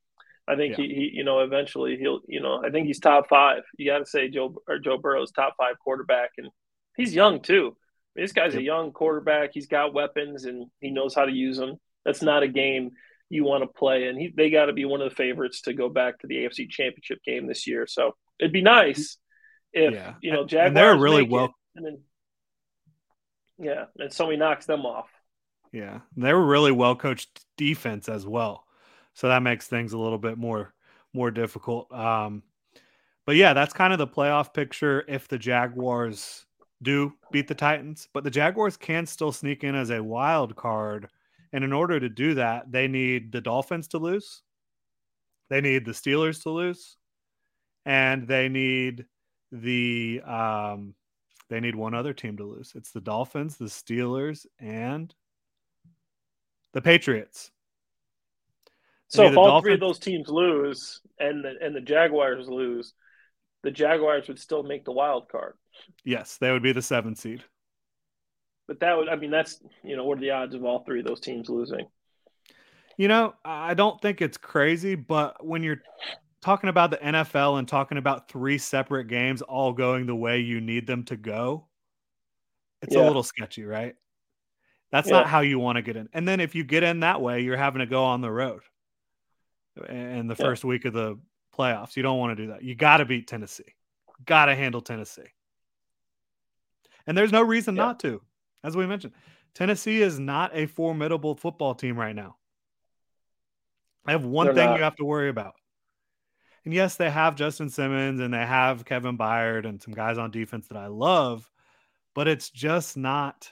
I 0.48 0.56
think 0.56 0.78
yeah. 0.78 0.86
he, 0.86 0.94
he, 0.94 1.12
you 1.14 1.24
know, 1.26 1.40
eventually 1.40 1.98
he'll, 1.98 2.22
you 2.26 2.40
know, 2.40 2.64
I 2.66 2.70
think 2.70 2.88
he's 2.88 3.02
top 3.02 3.28
five. 3.28 3.64
You 3.78 3.92
got 3.92 4.00
to 4.00 4.06
say 4.06 4.30
Joe 4.30 4.56
or 4.68 4.80
Joe 4.80 4.98
Burrow's 4.98 5.32
top 5.32 5.56
five 5.58 5.78
quarterback, 5.84 6.32
and 6.38 6.48
he's 6.96 7.14
young 7.14 7.42
too. 7.42 7.76
I 7.76 8.20
mean, 8.20 8.24
this 8.24 8.32
guy's 8.32 8.54
yep. 8.54 8.62
a 8.62 8.66
young 8.66 8.94
quarterback. 8.94 9.52
He's 9.54 9.68
got 9.68 9.94
weapons 9.94 10.46
and 10.46 10.68
he 10.80 10.90
knows 10.90 11.14
how 11.14 11.26
to 11.26 11.32
use 11.32 11.58
them. 11.58 11.76
That's 12.06 12.22
not 12.22 12.44
a 12.44 12.48
game 12.48 12.92
you 13.30 13.44
want 13.44 13.64
to 13.64 13.68
play, 13.68 14.08
and 14.08 14.18
he, 14.18 14.34
they 14.36 14.50
got 14.50 14.68
to 14.68 14.74
be 14.74 14.86
one 14.86 15.02
of 15.02 15.10
the 15.10 15.16
favorites 15.16 15.62
to 15.64 15.74
go 15.74 15.90
back 15.90 16.20
to 16.20 16.28
the 16.28 16.36
AFC 16.36 16.70
Championship 16.70 17.20
game 17.26 17.46
this 17.46 17.68
year. 17.68 17.86
So 17.86 18.16
it'd 18.40 18.54
be 18.54 18.62
nice 18.62 19.18
if 19.74 19.94
yeah. 19.94 20.16
you 20.22 20.32
know 20.32 20.46
Jaguars. 20.46 20.68
And 20.68 20.78
they're 20.78 20.98
really 20.98 21.24
well. 21.24 21.54
and 21.76 21.86
then, 21.86 22.00
yeah, 23.60 23.86
and 23.98 24.12
somebody 24.12 24.38
knocks 24.38 24.66
them 24.66 24.86
off. 24.86 25.10
Yeah, 25.72 26.00
they 26.16 26.34
were 26.34 26.46
really 26.46 26.72
well 26.72 26.96
coached 26.96 27.46
defense 27.58 28.10
as 28.10 28.26
well, 28.26 28.66
so 29.14 29.28
that 29.28 29.44
makes 29.44 29.68
things 29.68 29.94
a 29.94 29.98
little 29.98 30.18
bit 30.18 30.38
more 30.38 30.74
more 31.14 31.32
difficult. 31.32 31.92
Um, 31.92 32.44
but 33.26 33.36
yeah, 33.36 33.54
that's 33.54 33.74
kind 33.74 33.94
of 33.94 34.00
the 34.00 34.08
playoff 34.08 34.54
picture 34.54 35.04
if 35.08 35.28
the 35.28 35.38
Jaguars 35.38 36.46
do 36.82 37.14
beat 37.32 37.48
the 37.48 37.56
Titans. 37.56 38.08
But 38.14 38.24
the 38.24 38.32
Jaguars 38.32 38.78
can 38.78 39.06
still 39.06 39.32
sneak 39.32 39.64
in 39.64 39.76
as 39.76 39.90
a 39.90 40.04
wild 40.04 40.56
card, 40.56 41.10
and 41.52 41.64
in 41.64 41.74
order 41.74 42.00
to 42.00 42.10
do 42.10 42.36
that, 42.36 42.72
they 42.72 42.88
need 42.88 43.32
the 43.32 43.42
Dolphins 43.42 43.90
to 43.90 43.98
lose. 43.98 44.42
They 45.50 45.62
need 45.62 45.86
the 45.86 45.92
Steelers 45.92 46.44
to 46.44 46.50
lose 46.50 46.97
and 47.88 48.28
they 48.28 48.50
need 48.50 49.06
the 49.52 50.22
um, 50.28 50.94
they 51.50 51.62
need 51.62 51.74
one 51.74 51.94
other 51.94 52.14
team 52.14 52.36
to 52.38 52.44
lose. 52.44 52.74
It's 52.76 52.92
the 52.92 53.00
Dolphins, 53.00 53.56
the 53.56 53.66
Steelers, 53.66 54.46
and 54.60 55.14
the 56.74 56.82
Patriots. 56.82 57.50
So 59.08 59.24
if 59.24 59.38
all 59.38 59.46
Dolphins... 59.46 59.64
three 59.64 59.74
of 59.76 59.80
those 59.80 60.00
teams 60.00 60.28
lose 60.28 61.00
and 61.18 61.46
the, 61.46 61.54
and 61.62 61.74
the 61.74 61.80
Jaguars 61.80 62.50
lose, 62.50 62.94
the 63.64 63.72
Jaguars 63.72 64.28
would 64.28 64.38
still 64.38 64.64
make 64.64 64.84
the 64.84 64.92
wild 64.92 65.30
card. 65.30 65.54
Yes, 66.04 66.36
they 66.38 66.52
would 66.52 66.64
be 66.64 66.74
the 66.74 66.82
seven 66.82 67.16
seed. 67.16 67.42
But 68.68 68.82
that 68.82 68.98
would, 68.98 69.08
I 69.08 69.16
mean, 69.16 69.32
that's 69.32 69.62
you 69.82 69.96
know, 69.96 70.04
what 70.04 70.18
are 70.18 70.22
the 70.22 70.32
odds 70.32 70.56
of 70.56 70.66
all 70.66 70.84
three 70.84 71.00
of 71.00 71.06
those 71.06 71.22
teams 71.22 71.48
losing? 71.48 71.88
You 72.98 73.08
know, 73.08 73.36
I 73.46 73.76
don't 73.76 74.02
think 74.02 74.22
it's 74.22 74.38
crazy, 74.38 74.96
but 74.96 75.46
when 75.46 75.64
you're 75.64 75.82
talking 76.48 76.70
about 76.70 76.92
the 76.92 76.98
NFL 76.98 77.60
and 77.60 77.68
talking 77.68 77.98
about 77.98 78.30
three 78.30 78.58
separate 78.58 79.10
games 79.10 79.42
all 79.42 79.74
going 79.74 80.06
the 80.06 80.16
way 80.16 80.40
you 80.40 80.62
need 80.62 80.88
them 80.88 81.04
to 81.04 81.18
go, 81.18 81.68
it's 82.82 82.96
yeah. 82.96 83.02
a 83.02 83.06
little 83.06 83.22
sketchy, 83.22 83.66
right? 83.66 83.96
That's 84.90 85.10
yeah. 85.10 85.16
not 85.16 85.28
how 85.28 85.42
you 85.42 85.60
want 85.60 85.76
to 85.76 85.82
get 85.82 85.98
in. 85.98 86.08
And 86.14 86.26
then 86.26 86.40
if 86.40 86.56
you 86.56 86.64
get 86.64 86.84
in 86.84 87.02
that 87.02 87.20
way, 87.20 87.42
you're 87.42 87.58
having 87.58 87.80
to 87.80 87.86
go 87.86 88.02
on 88.06 88.22
the 88.22 88.32
road 88.32 88.62
in 89.90 90.28
the 90.28 90.36
yeah. 90.40 90.46
first 90.46 90.64
week 90.64 90.86
of 90.86 90.94
the 90.94 91.20
playoffs. 91.54 91.98
You 91.98 92.04
don't 92.04 92.18
want 92.18 92.38
to 92.38 92.42
do 92.42 92.52
that. 92.52 92.64
You 92.64 92.76
got 92.76 92.98
to 92.98 93.06
beat 93.06 93.28
Tennessee. 93.28 93.76
Got 94.26 94.46
to 94.46 94.56
handle 94.56 94.80
Tennessee. 94.80 95.28
And 97.06 97.18
there's 97.18 97.34
no 97.34 97.42
reason 97.42 97.76
not 97.76 98.00
to. 98.02 98.22
As 98.64 98.74
we 98.78 98.88
mentioned, 98.88 99.12
Tennessee 99.54 100.02
is 100.02 100.18
not 100.18 100.52
a 100.54 100.66
formidable 100.66 101.36
football 101.36 101.76
team 101.76 101.98
right 101.98 102.16
now. 102.16 102.38
I 104.06 104.12
have 104.12 104.24
one 104.24 104.46
They're 104.46 104.56
thing 104.56 104.70
not. 104.70 104.78
you 104.78 104.84
have 104.84 104.96
to 104.96 105.04
worry 105.04 105.28
about. 105.28 105.54
And 106.68 106.74
yes, 106.74 106.98
they 106.98 107.10
have 107.10 107.38
Justin 107.38 107.70
Simmons 107.70 108.20
and 108.20 108.34
they 108.34 108.46
have 108.46 108.84
Kevin 108.84 109.18
Byard 109.18 109.66
and 109.66 109.82
some 109.82 109.94
guys 109.94 110.18
on 110.18 110.32
defense 110.32 110.68
that 110.68 110.76
I 110.76 110.88
love, 110.88 111.50
but 112.14 112.28
it's 112.28 112.50
just 112.50 112.98
not 112.98 113.50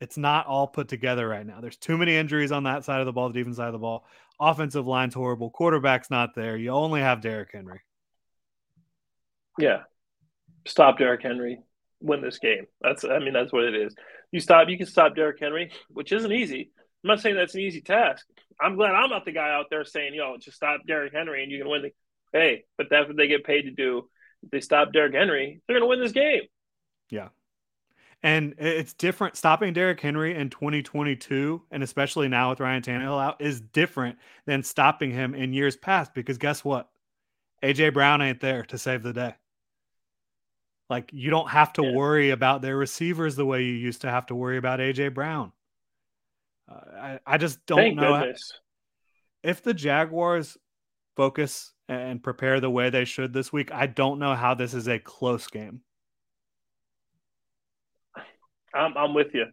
it's 0.00 0.16
not 0.16 0.46
all 0.46 0.68
put 0.68 0.86
together 0.86 1.26
right 1.26 1.44
now. 1.44 1.60
There's 1.60 1.76
too 1.76 1.98
many 1.98 2.14
injuries 2.14 2.52
on 2.52 2.62
that 2.62 2.84
side 2.84 3.00
of 3.00 3.06
the 3.06 3.12
ball, 3.12 3.30
the 3.30 3.34
defense 3.34 3.56
side 3.56 3.66
of 3.66 3.72
the 3.72 3.80
ball. 3.80 4.06
Offensive 4.38 4.86
line's 4.86 5.12
horrible. 5.12 5.50
Quarterback's 5.50 6.08
not 6.08 6.36
there. 6.36 6.56
You 6.56 6.70
only 6.70 7.00
have 7.00 7.20
Derrick 7.20 7.48
Henry. 7.52 7.80
Yeah. 9.58 9.80
Stop 10.64 10.98
Derrick 10.98 11.24
Henry. 11.24 11.58
Win 12.00 12.22
this 12.22 12.38
game. 12.38 12.68
That's 12.80 13.04
I 13.04 13.18
mean, 13.18 13.32
that's 13.32 13.52
what 13.52 13.64
it 13.64 13.74
is. 13.74 13.92
You 14.30 14.38
stop 14.38 14.68
you 14.68 14.78
can 14.78 14.86
stop 14.86 15.16
Derrick 15.16 15.40
Henry, 15.40 15.72
which 15.88 16.12
isn't 16.12 16.30
easy. 16.30 16.70
I'm 17.02 17.08
not 17.08 17.18
saying 17.18 17.34
that's 17.34 17.56
an 17.56 17.62
easy 17.62 17.80
task. 17.80 18.24
I'm 18.62 18.76
glad 18.76 18.94
I'm 18.94 19.10
not 19.10 19.24
the 19.24 19.32
guy 19.32 19.52
out 19.52 19.66
there 19.70 19.84
saying, 19.84 20.14
yo, 20.14 20.36
just 20.38 20.56
stop 20.56 20.80
Derrick 20.86 21.12
Henry 21.12 21.42
and 21.42 21.50
you 21.50 21.58
can 21.58 21.68
win 21.68 21.82
the 21.82 21.90
hey, 22.32 22.64
but 22.78 22.88
that's 22.90 23.08
what 23.08 23.16
they 23.16 23.28
get 23.28 23.44
paid 23.44 23.62
to 23.62 23.70
do. 23.70 24.08
If 24.42 24.50
they 24.50 24.60
stop 24.60 24.92
Derrick 24.92 25.14
Henry, 25.14 25.60
they're 25.66 25.76
gonna 25.76 25.88
win 25.88 26.00
this 26.00 26.12
game. 26.12 26.42
Yeah. 27.10 27.28
And 28.22 28.54
it's 28.58 28.94
different. 28.94 29.36
Stopping 29.36 29.72
Derrick 29.72 30.00
Henry 30.00 30.36
in 30.36 30.48
2022, 30.48 31.62
and 31.72 31.82
especially 31.82 32.28
now 32.28 32.50
with 32.50 32.60
Ryan 32.60 32.82
Tannehill 32.82 33.20
out, 33.20 33.40
is 33.40 33.60
different 33.60 34.16
than 34.46 34.62
stopping 34.62 35.10
him 35.10 35.34
in 35.34 35.52
years 35.52 35.76
past. 35.76 36.14
Because 36.14 36.38
guess 36.38 36.64
what? 36.64 36.88
AJ 37.64 37.94
Brown 37.94 38.22
ain't 38.22 38.40
there 38.40 38.62
to 38.66 38.78
save 38.78 39.02
the 39.02 39.12
day. 39.12 39.34
Like 40.88 41.10
you 41.12 41.30
don't 41.30 41.48
have 41.48 41.72
to 41.74 41.82
yeah. 41.82 41.92
worry 41.92 42.30
about 42.30 42.62
their 42.62 42.76
receivers 42.76 43.34
the 43.34 43.46
way 43.46 43.64
you 43.64 43.72
used 43.72 44.02
to 44.02 44.10
have 44.10 44.26
to 44.26 44.34
worry 44.34 44.56
about 44.56 44.78
AJ 44.78 45.14
Brown. 45.14 45.52
I, 46.68 47.18
I 47.26 47.38
just 47.38 47.64
don't 47.66 47.78
Thank 47.78 47.96
know 47.96 48.20
goodness. 48.20 48.52
if 49.42 49.62
the 49.62 49.74
Jaguars 49.74 50.56
focus 51.16 51.72
and 51.88 52.22
prepare 52.22 52.60
the 52.60 52.70
way 52.70 52.90
they 52.90 53.04
should 53.04 53.32
this 53.32 53.52
week. 53.52 53.72
I 53.72 53.86
don't 53.86 54.18
know 54.18 54.34
how 54.34 54.54
this 54.54 54.74
is 54.74 54.88
a 54.88 54.98
close 54.98 55.46
game. 55.48 55.80
I'm, 58.74 58.96
I'm 58.96 59.14
with 59.14 59.34
you. 59.34 59.46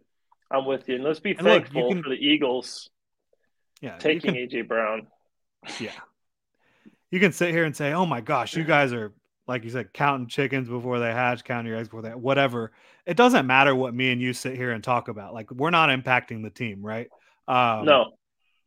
I'm 0.50 0.64
with 0.64 0.88
you. 0.88 0.96
And 0.96 1.04
let's 1.04 1.20
be 1.20 1.32
and 1.32 1.40
thankful 1.40 1.82
look, 1.82 1.92
can, 1.92 2.02
for 2.02 2.08
the 2.08 2.16
Eagles 2.16 2.88
yeah, 3.80 3.98
taking 3.98 4.34
can, 4.34 4.48
AJ 4.48 4.68
Brown. 4.68 5.06
Yeah. 5.78 5.92
You 7.10 7.20
can 7.20 7.32
sit 7.32 7.50
here 7.50 7.64
and 7.64 7.76
say, 7.76 7.92
oh 7.92 8.06
my 8.06 8.20
gosh, 8.20 8.56
you 8.56 8.64
guys 8.64 8.92
are, 8.92 9.12
like 9.46 9.64
you 9.64 9.70
said, 9.70 9.92
counting 9.92 10.28
chickens 10.28 10.68
before 10.68 10.98
they 10.98 11.12
hatch, 11.12 11.44
counting 11.44 11.70
your 11.70 11.78
eggs 11.78 11.88
before 11.88 12.02
they, 12.02 12.10
whatever 12.10 12.72
it 13.06 13.16
doesn't 13.16 13.46
matter 13.46 13.74
what 13.74 13.94
me 13.94 14.12
and 14.12 14.20
you 14.20 14.32
sit 14.32 14.56
here 14.56 14.70
and 14.70 14.84
talk 14.84 15.08
about. 15.08 15.34
Like 15.34 15.50
we're 15.50 15.70
not 15.70 15.88
impacting 15.88 16.42
the 16.42 16.50
team, 16.50 16.84
right? 16.84 17.08
Um, 17.48 17.84
no, 17.84 18.12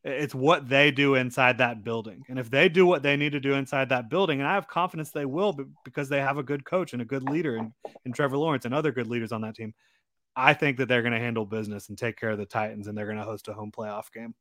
it's 0.04 0.36
what 0.36 0.68
they 0.68 0.92
do 0.92 1.16
inside 1.16 1.60
that 1.60 1.84
building. 1.84 2.24
And 2.28 2.38
if 2.38 2.50
they 2.50 2.68
do 2.68 2.86
what 2.86 3.04
they 3.04 3.16
need 3.16 3.32
to 3.32 3.40
do 3.40 3.54
inside 3.54 3.90
that 3.90 4.10
building, 4.10 4.40
and 4.40 4.48
I 4.48 4.56
have 4.56 4.68
confidence 4.68 5.12
they 5.12 5.26
will 5.26 5.58
because 5.86 6.10
they 6.10 6.20
have 6.20 6.38
a 6.38 6.44
good 6.44 6.66
coach 6.66 6.92
and 6.92 7.02
a 7.02 7.06
good 7.06 7.24
leader 7.24 7.56
and, 7.56 7.72
in 8.04 8.12
Trevor 8.12 8.38
Lawrence 8.38 8.66
and 8.66 8.74
other 8.74 8.92
good 8.92 9.08
leaders 9.08 9.32
on 9.32 9.42
that 9.42 9.56
team, 9.56 9.74
I 10.36 10.54
think 10.54 10.78
that 10.78 10.88
they're 10.88 11.04
going 11.04 11.14
to 11.14 11.20
handle 11.20 11.46
business 11.46 11.88
and 11.88 11.98
take 11.98 12.18
care 12.18 12.32
of 12.32 12.38
the 12.38 12.46
Titans, 12.46 12.88
and 12.88 12.98
they're 12.98 13.06
going 13.06 13.18
to 13.18 13.24
host 13.24 13.48
a 13.48 13.54
home 13.54 13.72
playoff 13.72 14.12
game. 14.12 14.34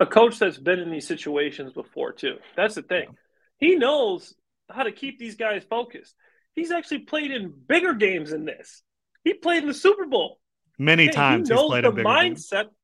A 0.00 0.06
coach 0.06 0.38
that's 0.38 0.58
been 0.58 0.80
in 0.80 0.90
these 0.90 1.06
situations 1.06 1.72
before 1.72 2.12
too. 2.12 2.36
That's 2.56 2.74
the 2.74 2.82
thing. 2.82 3.04
Yeah. 3.08 3.68
He 3.68 3.76
knows 3.76 4.34
how 4.72 4.84
to 4.84 4.92
keep 4.92 5.18
these 5.18 5.36
guys 5.36 5.62
focused. 5.68 6.14
He's 6.54 6.70
actually 6.70 7.00
played 7.00 7.30
in 7.30 7.52
bigger 7.68 7.94
games 7.94 8.30
than 8.30 8.44
this. 8.44 8.82
He 9.24 9.34
played 9.34 9.62
in 9.62 9.68
the 9.68 9.74
Super 9.74 10.06
Bowl 10.06 10.40
many 10.78 11.08
times. 11.08 11.48
He 11.48 11.54
knows 11.54 11.70
the 11.70 11.90
mindset. 11.92 12.64
Games. 12.64 12.74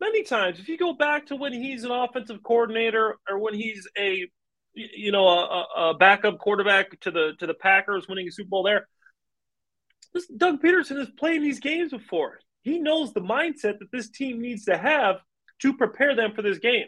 Many 0.00 0.22
times, 0.22 0.60
if 0.60 0.68
you 0.68 0.78
go 0.78 0.92
back 0.92 1.26
to 1.26 1.36
when 1.36 1.52
he's 1.52 1.82
an 1.82 1.90
offensive 1.90 2.42
coordinator 2.42 3.16
or 3.28 3.38
when 3.38 3.54
he's 3.54 3.88
a, 3.98 4.28
you 4.74 5.10
know, 5.10 5.26
a, 5.26 5.66
a 5.76 5.94
backup 5.94 6.38
quarterback 6.38 6.98
to 7.00 7.10
the 7.10 7.32
to 7.40 7.46
the 7.46 7.54
Packers, 7.54 8.06
winning 8.08 8.28
a 8.28 8.30
Super 8.30 8.48
Bowl 8.48 8.62
there. 8.62 8.86
This 10.14 10.26
Doug 10.28 10.62
Pederson 10.62 10.98
has 10.98 11.10
played 11.10 11.42
these 11.42 11.60
games 11.60 11.90
before. 11.90 12.38
He 12.62 12.78
knows 12.78 13.12
the 13.12 13.20
mindset 13.20 13.78
that 13.80 13.90
this 13.92 14.08
team 14.08 14.40
needs 14.40 14.66
to 14.66 14.76
have 14.76 15.16
to 15.60 15.76
prepare 15.76 16.14
them 16.14 16.32
for 16.34 16.42
this 16.42 16.58
game. 16.58 16.86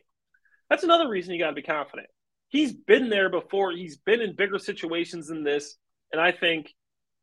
That's 0.69 0.85
another 0.85 1.09
reason 1.09 1.35
you 1.35 1.41
got 1.41 1.49
to 1.49 1.55
be 1.55 1.63
confident. 1.63 2.09
He's 2.51 2.73
been 2.73 3.09
there 3.09 3.31
before. 3.31 3.73
He's 3.73 3.97
been 3.97 4.21
in 4.21 4.35
bigger 4.35 4.59
situations 4.59 5.29
than 5.29 5.45
this, 5.45 5.77
and 6.13 6.21
I 6.21 6.33
think 6.33 6.75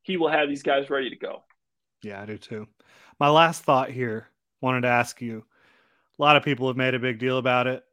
he 0.02 0.18
will 0.18 0.30
have 0.30 0.48
these 0.48 0.64
guys 0.64 0.90
ready 0.90 1.10
to 1.10 1.18
go. 1.18 1.44
Yeah, 2.02 2.22
I 2.22 2.26
do 2.26 2.38
too. 2.38 2.68
My 3.20 3.30
last 3.30 3.64
thought 3.64 3.92
here 3.92 4.30
wanted 4.62 4.82
to 4.82 4.88
ask 4.88 5.22
you 5.22 5.44
a 6.18 6.22
lot 6.22 6.38
of 6.38 6.44
people 6.44 6.68
have 6.68 6.78
made 6.78 6.94
a 6.94 7.00
big 7.00 7.20
deal 7.20 7.38
about 7.38 7.68
it. 7.68 7.84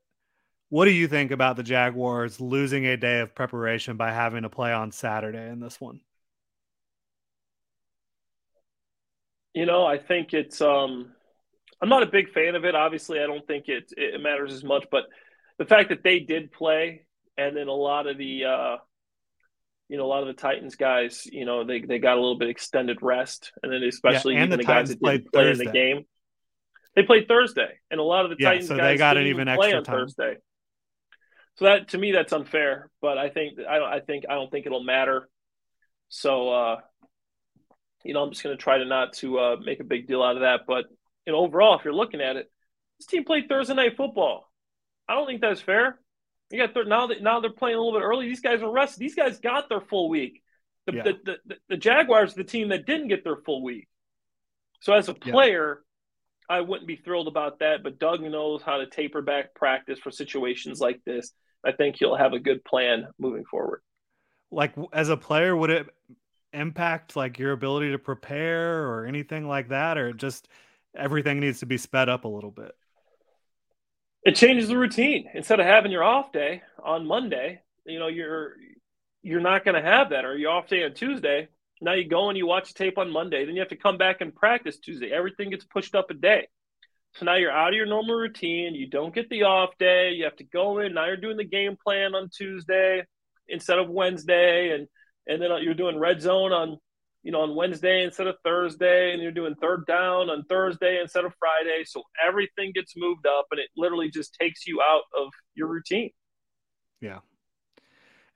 What 0.69 0.87
do 0.87 0.93
you 0.93 1.09
think 1.09 1.33
about 1.33 1.57
the 1.57 1.63
Jaguars 1.63 2.41
losing 2.41 2.87
a 2.87 2.97
day 2.97 3.21
of 3.21 3.35
preparation 3.35 3.97
by 3.97 4.13
having 4.13 4.43
to 4.43 4.49
play 4.49 4.73
on 4.73 4.93
Saturday 4.93 5.51
in 5.51 5.61
this 5.61 5.81
one? 5.81 6.01
You 9.55 9.67
know, 9.67 9.85
I 9.85 9.99
think 9.99 10.33
it's 10.35 10.61
um 10.61 11.13
I'm 11.81 11.89
not 11.89 12.03
a 12.03 12.07
big 12.07 12.33
fan 12.33 12.55
of 12.55 12.65
it. 12.65 12.75
Obviously, 12.75 13.21
I 13.21 13.27
don't 13.27 13.47
think 13.47 13.69
it 13.69 13.93
it 13.97 14.21
matters 14.21 14.53
as 14.53 14.65
much, 14.65 14.87
but 14.91 15.05
the 15.59 15.65
fact 15.65 15.91
that 15.91 16.03
they 16.03 16.21
did 16.21 16.53
play 16.53 17.03
and 17.37 17.57
then 17.57 17.69
a 17.69 17.73
lot 17.73 18.07
of 18.07 18.19
the 18.19 18.45
uh 18.45 18.77
you 19.89 19.99
know, 19.99 20.07
a 20.07 20.09
lot 20.09 20.23
of 20.23 20.29
the 20.29 20.41
Titans 20.41 20.77
guys, 20.77 21.27
you 21.27 21.45
know, 21.45 21.63
they, 21.65 21.81
they 21.81 21.99
got 21.99 22.15
a 22.17 22.21
little 22.21 22.39
bit 22.39 22.49
extended 22.49 22.99
rest, 23.03 23.53
and 23.63 23.71
then 23.71 23.83
especially 23.83 24.35
yeah, 24.35 24.43
and 24.43 24.49
even 24.49 24.59
the, 24.59 24.65
the 24.65 24.67
guys 24.67 24.89
that 24.89 25.01
didn't 25.01 25.31
play 25.31 25.43
Thursday. 25.43 25.65
in 25.65 25.67
the 25.67 25.73
game, 25.73 26.05
they 26.97 27.03
played 27.03 27.29
Thursday, 27.29 27.79
and 27.91 28.01
a 28.01 28.03
lot 28.03 28.25
of 28.25 28.31
the 28.31 28.37
yeah, 28.39 28.51
Titans 28.51 28.69
so 28.69 28.77
guys 28.77 28.95
they 28.95 28.97
got 28.97 29.17
an 29.17 29.27
even 29.27 29.47
play 29.47 29.67
extra 29.67 29.79
on 29.79 29.85
time. 29.85 29.97
Thursday. 29.97 30.37
So 31.57 31.67
that 31.67 31.89
to 31.89 31.99
me, 31.99 32.13
that's 32.13 32.33
unfair. 32.33 32.91
But 33.01 33.19
I 33.19 33.29
think 33.29 33.59
I 33.61 33.79
don't. 33.79 33.93
I 33.93 34.01
think 34.01 34.25
I 34.29 34.35
don't 34.35 34.51
think 34.51 34.67
it'll 34.67 34.83
matter. 34.83 35.29
So 36.09 36.51
uh, 36.51 36.81
you 38.05 38.15
know, 38.15 38.23
I'm 38.23 38.31
just 38.31 38.43
going 38.43 38.57
to 38.57 38.63
try 38.63 38.79
to 38.79 38.85
not 38.85 39.13
to 39.15 39.39
uh, 39.39 39.57
make 39.65 39.81
a 39.81 39.85
big 39.85 40.07
deal 40.07 40.23
out 40.23 40.37
of 40.37 40.43
that. 40.43 40.63
But 40.67 40.87
you 41.27 41.33
know, 41.33 41.41
overall, 41.41 41.79
if 41.79 41.85
you're 41.85 41.95
looking 41.95 42.21
at 42.21 42.37
it, 42.37 42.51
this 42.99 43.07
team 43.07 43.25
played 43.25 43.49
Thursday 43.49 43.75
night 43.75 43.97
football. 43.97 44.51
I 45.09 45.15
don't 45.15 45.27
think 45.27 45.41
that's 45.41 45.61
fair. 45.61 45.99
You 46.51 46.59
got 46.59 46.75
third, 46.75 46.89
now 46.89 47.07
that 47.09 47.23
now 47.23 47.41
they're 47.41 47.51
playing 47.51 47.77
a 47.77 47.81
little 47.81 47.99
bit 47.99 48.05
early. 48.05 48.29
These 48.29 48.41
guys 48.41 48.63
are 48.63 48.71
rested. 48.71 49.01
These 49.01 49.15
guys 49.15 49.39
got 49.39 49.69
their 49.69 49.81
full 49.81 50.09
week. 50.09 50.43
The, 50.87 50.95
yeah. 50.95 51.03
the, 51.03 51.39
the, 51.47 51.57
the, 51.71 51.77
Jaguars 51.77 52.35
the 52.35 52.45
team 52.45 52.69
that 52.69 52.87
didn't 52.87 53.09
get 53.09 53.25
their 53.25 53.37
full 53.37 53.63
week. 53.63 53.89
So 54.81 54.93
as 54.93 55.09
a 55.09 55.15
player, 55.15 55.83
yeah. 56.51 56.57
I 56.57 56.61
wouldn't 56.61 56.87
be 56.87 56.97
thrilled 56.97 57.29
about 57.29 57.61
that. 57.61 57.83
But 57.83 57.99
Doug 57.99 58.21
knows 58.21 58.63
how 58.63 58.77
to 58.77 58.87
taper 58.87 59.23
back 59.23 59.55
practice 59.55 59.99
for 59.99 60.11
situations 60.11 60.81
like 60.81 61.01
this. 61.07 61.33
I 61.65 61.73
think 61.73 61.97
he'll 61.97 62.17
have 62.17 62.35
a 62.35 62.39
good 62.39 62.63
plan 62.65 63.07
moving 63.19 63.45
forward. 63.47 63.81
Like 64.51 64.75
as 64.93 65.09
a 65.09 65.17
player, 65.17 65.57
would 65.57 65.71
it 65.71 65.89
impact 66.53 67.17
like 67.17 67.39
your 67.39 67.53
ability 67.53 67.93
to 67.93 67.99
prepare 67.99 68.87
or 68.87 69.07
anything 69.07 69.49
like 69.49 69.71
that, 69.71 69.97
or 69.97 70.13
just 70.13 70.49
everything 70.95 71.41
needs 71.41 71.61
to 71.61 71.67
be 71.67 71.79
sped 71.79 72.09
up 72.11 72.25
a 72.25 72.29
little 72.29 72.51
bit? 72.51 72.73
It 74.25 74.37
changes 74.37 74.69
the 74.69 74.79
routine. 74.79 75.29
Instead 75.35 75.61
of 75.61 75.67
having 75.67 75.93
your 75.93 76.05
off 76.05 76.33
day 76.33 76.63
on 76.83 77.07
Monday, 77.07 77.61
you 77.85 77.99
know, 77.99 78.09
you're 78.09 78.55
you're 79.23 79.41
not 79.41 79.65
going 79.65 79.75
to 79.75 79.83
have 79.83 80.11
that, 80.11 80.25
or 80.25 80.37
your 80.37 80.51
off 80.51 80.69
day 80.69 80.85
on 80.85 80.95
Tuesday. 80.95 81.49
Now 81.81 81.93
you 81.93 82.09
go 82.09 82.29
and 82.29 82.39
you 82.39 82.47
watch 82.47 82.73
the 82.73 82.79
tape 82.79 82.99
on 82.99 83.11
Monday, 83.11 83.45
then 83.45 83.55
you 83.55 83.61
have 83.61 83.71
to 83.71 83.77
come 83.77 83.99
back 83.99 84.21
and 84.21 84.35
practice 84.35 84.79
Tuesday. 84.79 85.11
Everything 85.11 85.51
gets 85.51 85.65
pushed 85.65 85.95
up 85.95 86.11
a 86.11 86.15
day. 86.15 86.47
So 87.15 87.27
now 87.27 87.37
you're 87.37 87.51
out 87.51 87.69
of 87.69 87.75
your 87.75 87.87
normal 87.87 88.17
routine. 88.17 88.75
You 88.75 88.89
don't 88.89 89.15
get 89.15 89.29
the 89.29 89.45
off 89.45 89.71
day. 89.79 90.13
You 90.13 90.25
have 90.25 90.37
to 90.37 90.45
go 90.45 90.79
in. 90.81 90.95
Now 90.95 91.07
you're 91.07 91.17
doing 91.17 91.37
the 91.37 91.45
game 91.45 91.77
plan 91.83 92.15
on 92.15 92.29
Tuesday 92.29 93.05
instead 93.49 93.79
of 93.79 93.89
Wednesday, 93.89 94.71
and 94.71 94.89
and 95.27 95.41
then 95.41 95.51
you're 95.63 95.75
doing 95.75 95.99
red 95.99 96.21
zone 96.21 96.53
on 96.53 96.79
you 97.25 97.33
know, 97.33 97.41
on 97.41 97.57
Wednesday 97.57 98.05
instead 98.05 98.27
of 98.27 98.37
Thursday, 98.45 99.13
and 99.13 99.23
you're 99.23 99.33
doing 99.33 99.55
third 99.55 99.87
down 99.87 100.29
on 100.29 100.45
Thursday 100.45 101.01
instead 101.01 101.25
of 101.25 101.33
Friday. 101.39 101.83
So 101.85 102.03
everything 102.25 102.71
gets 102.75 102.93
moved 102.97 103.27
up, 103.27 103.47
and 103.51 103.59
it 103.59 103.71
literally 103.77 104.11
just 104.11 104.37
takes 104.39 104.67
you 104.67 104.81
out 104.83 105.05
of 105.19 105.33
your 105.55 105.69
routine. 105.69 106.11
Yeah. 107.01 107.21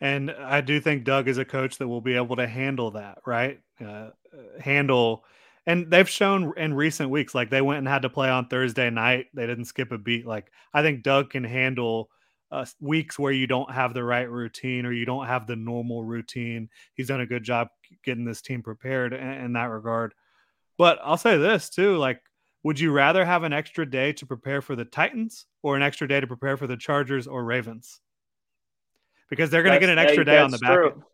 And 0.01 0.31
I 0.31 0.63
do 0.63 0.81
think 0.81 1.05
Doug 1.05 1.29
is 1.29 1.37
a 1.37 1.45
coach 1.45 1.77
that 1.79 1.89
will 1.89 2.01
be 2.01 2.15
able 2.15 2.37
to 2.37 2.47
handle 2.47 2.93
that, 2.93 3.19
right? 3.27 3.61
Uh, 3.85 4.11
handle, 4.59 5.25
and 5.67 5.91
they've 5.91 6.09
shown 6.09 6.55
in 6.57 6.73
recent 6.73 7.11
weeks, 7.11 7.35
like 7.35 7.51
they 7.51 7.61
went 7.61 7.79
and 7.79 7.89
had 7.89 8.03
to 8.03 8.09
play 8.09 8.31
on 8.31 8.49
Thursday 8.49 8.89
night. 8.89 9.27
They 9.35 9.47
didn't 9.47 9.67
skip 9.67 9.93
a 9.93 9.99
beat. 9.99 10.27
Like 10.27 10.51
I 10.73 10.81
think 10.81 11.03
Doug 11.03 11.31
can 11.31 11.45
handle 11.45 12.09
uh, 12.51 12.65
weeks 12.81 13.19
where 13.19 13.33
you 13.33 13.47
don't 13.47 13.71
have 13.71 13.95
the 13.95 14.03
right 14.03 14.29
routine 14.29 14.87
or 14.87 14.93
you 14.93 15.05
don't 15.05 15.27
have 15.27 15.47
the 15.47 15.57
normal 15.57 16.05
routine. 16.05 16.69
He's 16.95 17.09
done 17.09 17.21
a 17.21 17.27
good 17.27 17.45
job 17.45 17.69
getting 18.05 18.25
this 18.25 18.43
team 18.43 18.63
prepared 18.63 19.13
in, 19.13 19.21
in 19.21 19.53
that 19.55 19.67
regard. 19.67 20.15
But 20.77 20.99
I'll 21.03 21.17
say 21.17 21.37
this 21.37 21.69
too: 21.69 21.97
like, 21.97 22.23
would 22.63 22.81
you 22.81 22.93
rather 22.93 23.25
have 23.25 23.43
an 23.43 23.53
extra 23.53 23.89
day 23.89 24.13
to 24.15 24.27
prepare 24.27 24.63
for 24.63 24.77
the 24.77 24.85
Titans 24.85 25.47
or 25.63 25.77
an 25.77 25.83
extra 25.83 26.09
day 26.09 26.21
to 26.21 26.27
prepare 26.27 26.57
for 26.57 26.67
the 26.67 26.77
Chargers 26.77 27.27
or 27.27 27.45
Ravens? 27.45 28.01
Because 29.29 29.51
they're 29.51 29.63
going 29.63 29.75
to 29.75 29.81
get 29.81 29.91
an 29.91 29.99
extra 29.99 30.25
day 30.25 30.39
on 30.39 30.51
the 30.51 30.59
back 30.59 30.73
true. 30.73 31.05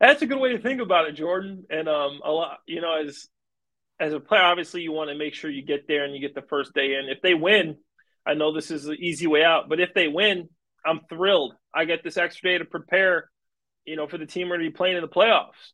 That's 0.00 0.22
a 0.22 0.26
good 0.26 0.38
way 0.38 0.52
to 0.52 0.58
think 0.58 0.80
about 0.80 1.08
it, 1.08 1.12
Jordan. 1.12 1.64
And 1.70 1.88
um, 1.88 2.20
a 2.24 2.30
lot, 2.30 2.58
you 2.66 2.80
know, 2.80 3.02
as 3.02 3.28
as 3.98 4.12
a 4.12 4.20
player, 4.20 4.42
obviously 4.42 4.82
you 4.82 4.92
want 4.92 5.10
to 5.10 5.16
make 5.16 5.34
sure 5.34 5.50
you 5.50 5.62
get 5.62 5.88
there 5.88 6.04
and 6.04 6.14
you 6.14 6.20
get 6.20 6.34
the 6.34 6.42
first 6.42 6.74
day 6.74 6.94
in. 6.94 7.08
If 7.08 7.22
they 7.22 7.34
win, 7.34 7.76
I 8.26 8.34
know 8.34 8.52
this 8.52 8.70
is 8.70 8.84
the 8.84 8.92
easy 8.92 9.26
way 9.26 9.44
out, 9.44 9.68
but 9.68 9.80
if 9.80 9.94
they 9.94 10.08
win, 10.08 10.48
I'm 10.84 11.00
thrilled. 11.08 11.54
I 11.74 11.84
get 11.84 12.02
this 12.02 12.16
extra 12.16 12.50
day 12.50 12.58
to 12.58 12.64
prepare, 12.64 13.30
you 13.84 13.96
know, 13.96 14.06
for 14.06 14.18
the 14.18 14.26
team 14.26 14.48
we're 14.48 14.56
going 14.56 14.66
to 14.66 14.70
be 14.70 14.76
playing 14.76 14.96
in 14.96 15.02
the 15.02 15.08
playoffs. 15.08 15.72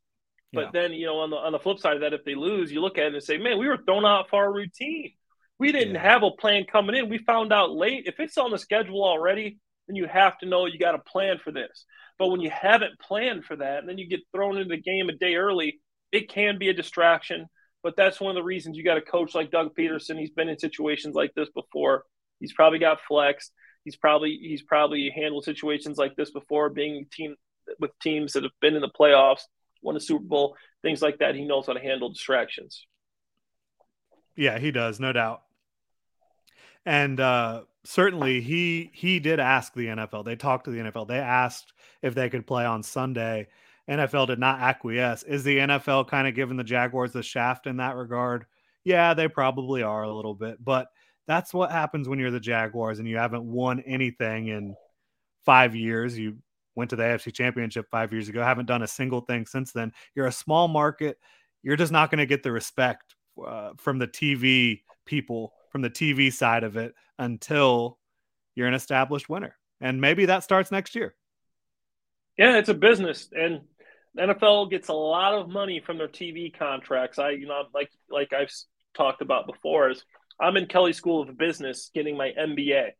But 0.52 0.66
yeah. 0.66 0.70
then, 0.72 0.92
you 0.92 1.06
know, 1.06 1.20
on 1.20 1.30
the 1.30 1.36
on 1.36 1.52
the 1.52 1.60
flip 1.60 1.78
side 1.78 1.94
of 1.94 2.00
that, 2.00 2.12
if 2.12 2.24
they 2.24 2.34
lose, 2.34 2.72
you 2.72 2.80
look 2.80 2.98
at 2.98 3.06
it 3.06 3.14
and 3.14 3.22
say, 3.22 3.38
"Man, 3.38 3.58
we 3.58 3.68
were 3.68 3.78
thrown 3.86 4.04
out 4.04 4.30
for 4.30 4.42
our 4.42 4.52
routine. 4.52 5.12
We 5.60 5.70
didn't 5.70 5.94
yeah. 5.94 6.02
have 6.02 6.22
a 6.22 6.30
plan 6.30 6.64
coming 6.64 6.96
in. 6.96 7.08
We 7.08 7.18
found 7.18 7.52
out 7.52 7.70
late. 7.70 8.04
If 8.06 8.18
it's 8.18 8.38
on 8.38 8.50
the 8.50 8.58
schedule 8.58 9.04
already, 9.04 9.58
then 9.86 9.94
you 9.94 10.06
have 10.06 10.38
to 10.38 10.46
know 10.46 10.66
you 10.66 10.78
got 10.78 10.94
a 10.96 10.98
plan 10.98 11.38
for 11.38 11.52
this. 11.52 11.84
But 12.18 12.28
when 12.28 12.40
you 12.40 12.50
haven't 12.50 12.98
planned 12.98 13.44
for 13.44 13.56
that, 13.56 13.78
and 13.78 13.88
then 13.88 13.98
you 13.98 14.08
get 14.08 14.20
thrown 14.34 14.56
into 14.56 14.68
the 14.68 14.82
game 14.82 15.08
a 15.08 15.12
day 15.12 15.36
early, 15.36 15.80
it 16.12 16.28
can 16.28 16.58
be 16.58 16.68
a 16.68 16.74
distraction. 16.74 17.46
But 17.82 17.96
that's 17.96 18.20
one 18.20 18.30
of 18.30 18.34
the 18.34 18.42
reasons 18.42 18.76
you 18.76 18.84
got 18.84 18.98
a 18.98 19.02
coach 19.02 19.34
like 19.34 19.50
Doug 19.50 19.74
Pederson. 19.76 20.18
He's 20.18 20.30
been 20.30 20.48
in 20.48 20.58
situations 20.58 21.14
like 21.14 21.32
this 21.34 21.48
before. 21.50 22.04
He's 22.40 22.52
probably 22.52 22.78
got 22.78 23.00
flexed. 23.06 23.52
He's 23.84 23.96
probably 23.96 24.36
he's 24.40 24.62
probably 24.62 25.10
handled 25.10 25.44
situations 25.44 25.96
like 25.98 26.16
this 26.16 26.30
before, 26.30 26.68
being 26.68 27.06
team 27.12 27.36
with 27.78 27.92
teams 28.02 28.32
that 28.32 28.42
have 28.42 28.52
been 28.60 28.74
in 28.74 28.80
the 28.80 28.90
playoffs, 28.90 29.42
won 29.82 29.96
a 29.96 30.00
Super 30.00 30.24
Bowl, 30.24 30.56
things 30.82 31.02
like 31.02 31.18
that. 31.18 31.34
He 31.34 31.44
knows 31.44 31.66
how 31.66 31.72
to 31.74 31.80
handle 31.80 32.08
distractions. 32.08 32.86
Yeah, 34.36 34.58
he 34.58 34.70
does, 34.70 35.00
no 35.00 35.12
doubt. 35.12 35.42
And 36.86 37.20
uh, 37.20 37.62
certainly, 37.84 38.40
he 38.40 38.90
he 38.92 39.20
did 39.20 39.40
ask 39.40 39.74
the 39.74 39.86
NFL. 39.86 40.24
They 40.24 40.36
talked 40.36 40.64
to 40.64 40.70
the 40.70 40.78
NFL. 40.78 41.08
They 41.08 41.18
asked 41.18 41.72
if 42.02 42.14
they 42.14 42.30
could 42.30 42.46
play 42.46 42.64
on 42.64 42.82
Sunday. 42.82 43.48
NFL 43.88 44.28
did 44.28 44.38
not 44.38 44.60
acquiesce. 44.60 45.22
Is 45.24 45.42
the 45.42 45.58
NFL 45.58 46.08
kind 46.08 46.28
of 46.28 46.34
giving 46.34 46.56
the 46.56 46.64
Jaguars 46.64 47.12
the 47.12 47.22
shaft 47.22 47.66
in 47.66 47.78
that 47.78 47.96
regard? 47.96 48.46
Yeah, 48.84 49.14
they 49.14 49.28
probably 49.28 49.82
are 49.82 50.04
a 50.04 50.14
little 50.14 50.34
bit, 50.34 50.64
but 50.64 50.88
that's 51.30 51.54
what 51.54 51.70
happens 51.70 52.08
when 52.08 52.18
you're 52.18 52.32
the 52.32 52.40
Jaguars 52.40 52.98
and 52.98 53.06
you 53.06 53.16
haven't 53.16 53.44
won 53.44 53.78
anything 53.86 54.48
in 54.48 54.74
five 55.44 55.76
years. 55.76 56.18
You 56.18 56.38
went 56.74 56.90
to 56.90 56.96
the 56.96 57.04
AFC 57.04 57.32
Championship 57.32 57.86
five 57.88 58.12
years 58.12 58.28
ago, 58.28 58.42
haven't 58.42 58.66
done 58.66 58.82
a 58.82 58.88
single 58.88 59.20
thing 59.20 59.46
since 59.46 59.70
then. 59.70 59.92
You're 60.16 60.26
a 60.26 60.32
small 60.32 60.66
market. 60.66 61.18
You're 61.62 61.76
just 61.76 61.92
not 61.92 62.10
going 62.10 62.18
to 62.18 62.26
get 62.26 62.42
the 62.42 62.50
respect 62.50 63.14
uh, 63.46 63.70
from 63.76 64.00
the 64.00 64.08
TV 64.08 64.80
people, 65.04 65.52
from 65.70 65.82
the 65.82 65.90
TV 65.90 66.32
side 66.32 66.64
of 66.64 66.76
it, 66.76 66.94
until 67.16 67.98
you're 68.56 68.66
an 68.66 68.74
established 68.74 69.28
winner. 69.28 69.56
And 69.80 70.00
maybe 70.00 70.26
that 70.26 70.42
starts 70.42 70.72
next 70.72 70.96
year. 70.96 71.14
Yeah, 72.36 72.56
it's 72.56 72.70
a 72.70 72.74
business, 72.74 73.28
and 73.32 73.60
NFL 74.18 74.70
gets 74.70 74.88
a 74.88 74.94
lot 74.94 75.34
of 75.34 75.48
money 75.48 75.78
from 75.78 75.96
their 75.96 76.08
TV 76.08 76.52
contracts. 76.52 77.20
I, 77.20 77.30
you 77.30 77.46
know, 77.46 77.62
like 77.72 77.90
like 78.10 78.32
I've 78.32 78.52
talked 78.94 79.22
about 79.22 79.46
before, 79.46 79.90
is 79.90 80.04
I'm 80.40 80.56
in 80.56 80.66
Kelley 80.66 80.92
School 80.92 81.22
of 81.22 81.36
Business 81.36 81.90
getting 81.94 82.16
my 82.16 82.32
MBA. 82.38 82.90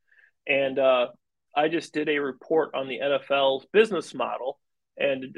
And 0.47 0.79
uh, 0.79 1.09
I 1.57 1.69
just 1.69 1.93
did 1.93 2.09
a 2.09 2.19
report 2.19 2.75
on 2.75 2.89
the 2.89 2.99
NFL's 2.99 3.67
business 3.73 4.15
model. 4.15 4.59
And 4.99 5.35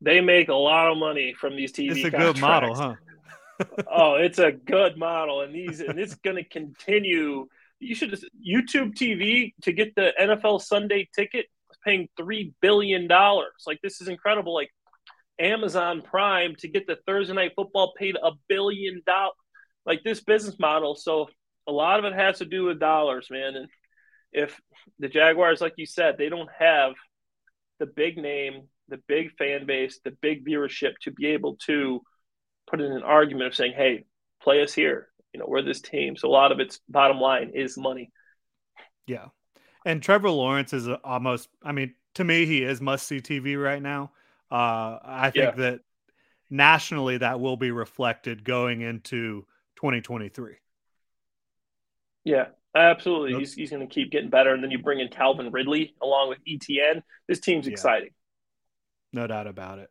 They 0.00 0.20
make 0.20 0.48
a 0.48 0.54
lot 0.54 0.90
of 0.90 0.98
money 0.98 1.34
from 1.38 1.56
these 1.56 1.72
TV. 1.72 1.90
It's 1.92 2.04
a 2.04 2.10
contracts. 2.10 2.32
good 2.32 2.40
model, 2.40 2.74
huh? 2.74 2.94
oh, 3.90 4.14
it's 4.14 4.38
a 4.38 4.52
good 4.52 4.98
model, 4.98 5.40
and 5.40 5.54
these 5.54 5.80
and 5.80 5.98
it's 5.98 6.14
going 6.16 6.36
to 6.36 6.44
continue. 6.44 7.46
You 7.80 7.94
should 7.94 8.10
just 8.10 8.26
YouTube 8.46 8.94
TV 8.94 9.54
to 9.62 9.72
get 9.72 9.94
the 9.94 10.12
NFL 10.20 10.60
Sunday 10.62 11.08
ticket, 11.14 11.46
paying 11.84 12.08
three 12.16 12.52
billion 12.60 13.08
dollars. 13.08 13.64
Like 13.66 13.80
this 13.82 14.02
is 14.02 14.08
incredible. 14.08 14.54
Like 14.54 14.70
Amazon 15.40 16.02
Prime 16.02 16.54
to 16.56 16.68
get 16.68 16.86
the 16.86 16.98
Thursday 17.06 17.32
Night 17.32 17.52
Football 17.56 17.94
paid 17.98 18.16
a 18.22 18.32
billion 18.48 19.02
dollars. 19.06 19.34
Like 19.86 20.02
this 20.04 20.22
business 20.22 20.58
model. 20.58 20.96
So 20.96 21.28
a 21.66 21.72
lot 21.72 21.98
of 21.98 22.04
it 22.04 22.14
has 22.14 22.38
to 22.38 22.44
do 22.44 22.64
with 22.64 22.80
dollars, 22.80 23.28
man. 23.30 23.56
And 23.56 23.68
if 24.32 24.60
the 24.98 25.08
Jaguars, 25.08 25.60
like 25.60 25.74
you 25.76 25.86
said, 25.86 26.16
they 26.18 26.28
don't 26.28 26.50
have 26.58 26.92
the 27.78 27.86
big 27.86 28.16
name, 28.16 28.68
the 28.88 29.00
big 29.08 29.32
fan 29.36 29.66
base, 29.66 30.00
the 30.04 30.10
big 30.20 30.46
viewership 30.46 30.92
to 31.02 31.10
be 31.10 31.26
able 31.28 31.56
to 31.66 32.00
put 32.66 32.80
in 32.80 32.92
an 32.92 33.02
argument 33.02 33.48
of 33.48 33.54
saying, 33.54 33.72
"Hey, 33.72 34.04
play 34.42 34.62
us 34.62 34.74
here." 34.74 35.08
You 35.32 35.40
know, 35.40 35.46
we're 35.48 35.62
this 35.62 35.80
team. 35.80 36.16
So 36.16 36.28
a 36.28 36.30
lot 36.30 36.52
of 36.52 36.60
its 36.60 36.80
bottom 36.88 37.20
line 37.20 37.52
is 37.54 37.76
money. 37.76 38.10
Yeah, 39.06 39.26
and 39.84 40.02
Trevor 40.02 40.30
Lawrence 40.30 40.72
is 40.72 40.88
almost. 41.04 41.48
I 41.62 41.72
mean, 41.72 41.94
to 42.14 42.24
me, 42.24 42.46
he 42.46 42.62
is 42.62 42.80
must 42.80 43.06
see 43.06 43.20
TV 43.20 43.62
right 43.62 43.82
now. 43.82 44.12
Uh, 44.50 44.98
I 45.02 45.30
think 45.30 45.56
yeah. 45.56 45.62
that 45.62 45.80
nationally 46.50 47.18
that 47.18 47.40
will 47.40 47.56
be 47.56 47.70
reflected 47.70 48.44
going 48.44 48.80
into 48.80 49.46
2023. 49.76 50.54
Yeah, 52.24 52.46
absolutely. 52.74 53.38
He's, 53.38 53.54
he's 53.54 53.70
going 53.70 53.86
to 53.86 53.92
keep 53.92 54.10
getting 54.10 54.30
better. 54.30 54.52
And 54.52 54.62
then 54.62 54.70
you 54.70 54.78
bring 54.78 55.00
in 55.00 55.08
Calvin 55.08 55.50
Ridley 55.52 55.94
along 56.02 56.30
with 56.30 56.38
Etienne. 56.46 57.02
This 57.28 57.40
team's 57.40 57.66
yeah. 57.66 57.72
exciting. 57.72 58.10
No 59.12 59.26
doubt 59.26 59.46
about 59.46 59.78
it. 59.78 59.90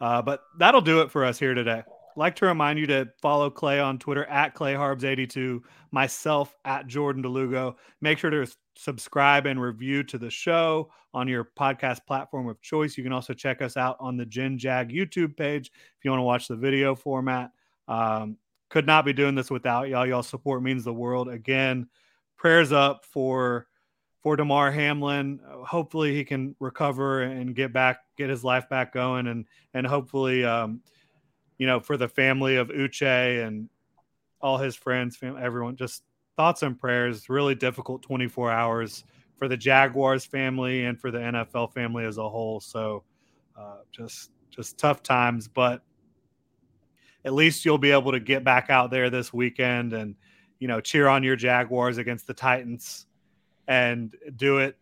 Uh, 0.00 0.22
but 0.22 0.42
that'll 0.58 0.80
do 0.80 1.02
it 1.02 1.10
for 1.10 1.24
us 1.24 1.38
here 1.38 1.54
today. 1.54 1.82
Like 2.16 2.36
to 2.36 2.46
remind 2.46 2.78
you 2.78 2.86
to 2.86 3.08
follow 3.20 3.50
Clay 3.50 3.78
on 3.78 3.98
Twitter 3.98 4.24
at 4.24 4.54
ClayHarbs82, 4.54 5.60
myself 5.90 6.54
at 6.64 6.86
Jordan 6.86 7.22
DeLugo. 7.22 7.76
Make 8.00 8.18
sure 8.18 8.30
to 8.30 8.46
subscribe 8.76 9.44
and 9.44 9.60
review 9.60 10.02
to 10.04 10.18
the 10.18 10.30
show 10.30 10.90
on 11.12 11.28
your 11.28 11.44
podcast 11.44 12.06
platform 12.06 12.48
of 12.48 12.60
choice. 12.62 12.96
You 12.96 13.04
can 13.04 13.12
also 13.12 13.34
check 13.34 13.60
us 13.60 13.76
out 13.76 13.96
on 14.00 14.16
the 14.16 14.24
Gen 14.24 14.56
Jag 14.56 14.90
YouTube 14.90 15.36
page 15.36 15.70
if 15.98 16.04
you 16.04 16.10
want 16.10 16.20
to 16.20 16.24
watch 16.24 16.48
the 16.48 16.56
video 16.56 16.94
format. 16.94 17.50
Um, 17.86 18.38
could 18.68 18.86
not 18.86 19.04
be 19.04 19.12
doing 19.12 19.34
this 19.34 19.50
without 19.50 19.88
y'all. 19.88 20.06
Y'all 20.06 20.22
support 20.22 20.62
means 20.62 20.84
the 20.84 20.92
world. 20.92 21.28
Again, 21.28 21.88
prayers 22.36 22.72
up 22.72 23.04
for 23.04 23.66
for 24.22 24.36
Damar 24.36 24.72
Hamlin. 24.72 25.40
Hopefully 25.64 26.14
he 26.14 26.24
can 26.24 26.56
recover 26.58 27.22
and 27.22 27.54
get 27.54 27.72
back, 27.72 28.00
get 28.16 28.28
his 28.28 28.42
life 28.42 28.68
back 28.68 28.92
going, 28.92 29.28
and 29.28 29.46
and 29.74 29.86
hopefully, 29.86 30.44
um, 30.44 30.80
you 31.58 31.66
know, 31.66 31.80
for 31.80 31.96
the 31.96 32.08
family 32.08 32.56
of 32.56 32.68
Uche 32.68 33.46
and 33.46 33.68
all 34.40 34.58
his 34.58 34.76
friends, 34.76 35.18
everyone, 35.22 35.76
just 35.76 36.02
thoughts 36.36 36.62
and 36.62 36.78
prayers. 36.78 37.28
Really 37.28 37.54
difficult 37.54 38.02
24 38.02 38.50
hours 38.50 39.04
for 39.36 39.48
the 39.48 39.56
Jaguars 39.56 40.24
family 40.24 40.84
and 40.86 41.00
for 41.00 41.10
the 41.10 41.18
NFL 41.18 41.72
family 41.72 42.04
as 42.04 42.18
a 42.18 42.28
whole. 42.28 42.60
So, 42.60 43.04
uh, 43.56 43.78
just 43.92 44.30
just 44.50 44.78
tough 44.78 45.02
times, 45.02 45.48
but 45.48 45.82
at 47.26 47.34
least 47.34 47.64
you'll 47.64 47.76
be 47.76 47.90
able 47.90 48.12
to 48.12 48.20
get 48.20 48.44
back 48.44 48.70
out 48.70 48.90
there 48.92 49.10
this 49.10 49.32
weekend 49.32 49.92
and 49.92 50.14
you 50.60 50.68
know 50.68 50.80
cheer 50.80 51.08
on 51.08 51.24
your 51.24 51.34
Jaguars 51.34 51.98
against 51.98 52.28
the 52.28 52.32
Titans 52.32 53.04
and 53.66 54.14
do 54.36 54.58
it 54.58 54.76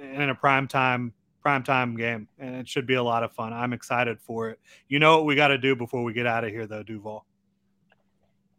in 0.00 0.28
a 0.28 0.34
prime 0.34 0.66
time 0.66 1.14
prime 1.40 1.62
time 1.62 1.96
game 1.96 2.26
and 2.38 2.56
it 2.56 2.68
should 2.68 2.86
be 2.86 2.94
a 2.94 3.02
lot 3.02 3.22
of 3.22 3.32
fun. 3.32 3.52
I'm 3.52 3.72
excited 3.72 4.20
for 4.20 4.50
it. 4.50 4.58
You 4.88 4.98
know 4.98 5.16
what 5.16 5.26
we 5.26 5.36
got 5.36 5.48
to 5.48 5.58
do 5.58 5.76
before 5.76 6.02
we 6.02 6.12
get 6.12 6.26
out 6.26 6.42
of 6.42 6.50
here 6.50 6.66
though, 6.66 6.82
Duval. 6.82 7.24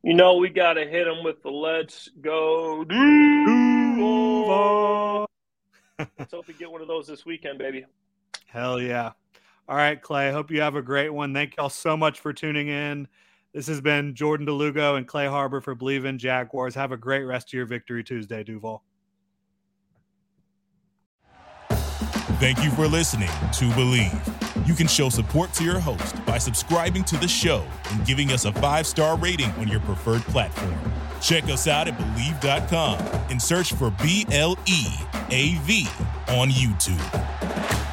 You 0.02 0.14
know 0.14 0.38
we 0.38 0.50
got 0.50 0.74
to 0.74 0.86
hit 0.86 1.04
them 1.06 1.24
with 1.24 1.44
the 1.44 1.52
let's 1.52 2.10
go 2.22 2.86
Duval. 2.86 4.16
let's 6.00 6.32
hope 6.32 6.48
we 6.48 6.54
get 6.54 6.72
one 6.72 6.82
of 6.82 6.88
those 6.88 7.06
this 7.06 7.26
weekend, 7.26 7.60
baby. 7.60 7.86
Hell 8.48 8.80
yeah. 8.80 9.12
All 9.68 9.76
right, 9.76 10.00
Clay. 10.00 10.32
Hope 10.32 10.52
you 10.52 10.62
have 10.62 10.76
a 10.76 10.82
great 10.82 11.10
one. 11.10 11.34
Thank 11.34 11.58
y'all 11.58 11.70
so 11.70 11.98
much 11.98 12.20
for 12.20 12.34
tuning 12.34 12.68
in. 12.68 13.08
This 13.54 13.68
has 13.68 13.82
been 13.82 14.14
Jordan 14.14 14.46
DeLugo 14.46 14.98
and 14.98 15.08
Clay 15.08 15.28
Harbor 15.28 15.62
for 15.62 15.76
Bleav 15.76 16.06
in 16.06 16.20
Jaguars. 16.20 16.76
Have 16.76 16.92
a 16.92 16.98
great 16.98 17.24
rest 17.24 17.50
of 17.50 17.54
your 17.54 17.66
Victory 17.66 18.04
Tuesday, 18.04 18.44
Duval. 18.44 18.84
Thank 22.38 22.64
you 22.64 22.70
for 22.72 22.86
listening 22.86 23.30
to 23.54 23.74
Believe. 23.76 24.12
You 24.66 24.74
can 24.74 24.88
show 24.88 25.10
support 25.10 25.54
to 25.54 25.64
your 25.64 25.80
host 25.80 26.24
by 26.26 26.38
subscribing 26.38 27.06
to 27.06 27.18
the 27.18 27.28
show 27.28 27.66
and 27.92 28.06
giving 28.06 28.32
us 28.32 28.44
a 28.46 28.52
five 28.52 28.86
star 28.86 29.18
rating 29.18 29.52
on 29.52 29.70
your 29.70 29.80
preferred 29.80 30.22
platform. 30.24 30.76
Check 31.22 31.46
us 31.46 31.68
out 31.68 31.88
at 31.88 31.98
Bleav.com 31.98 33.00
and 33.30 33.42
search 33.42 33.74
for 33.74 33.90
B 34.04 34.26
L 34.32 34.60
E 34.66 34.86
A 35.30 35.56
V 35.60 35.88
on 36.28 36.50
YouTube. 36.50 37.85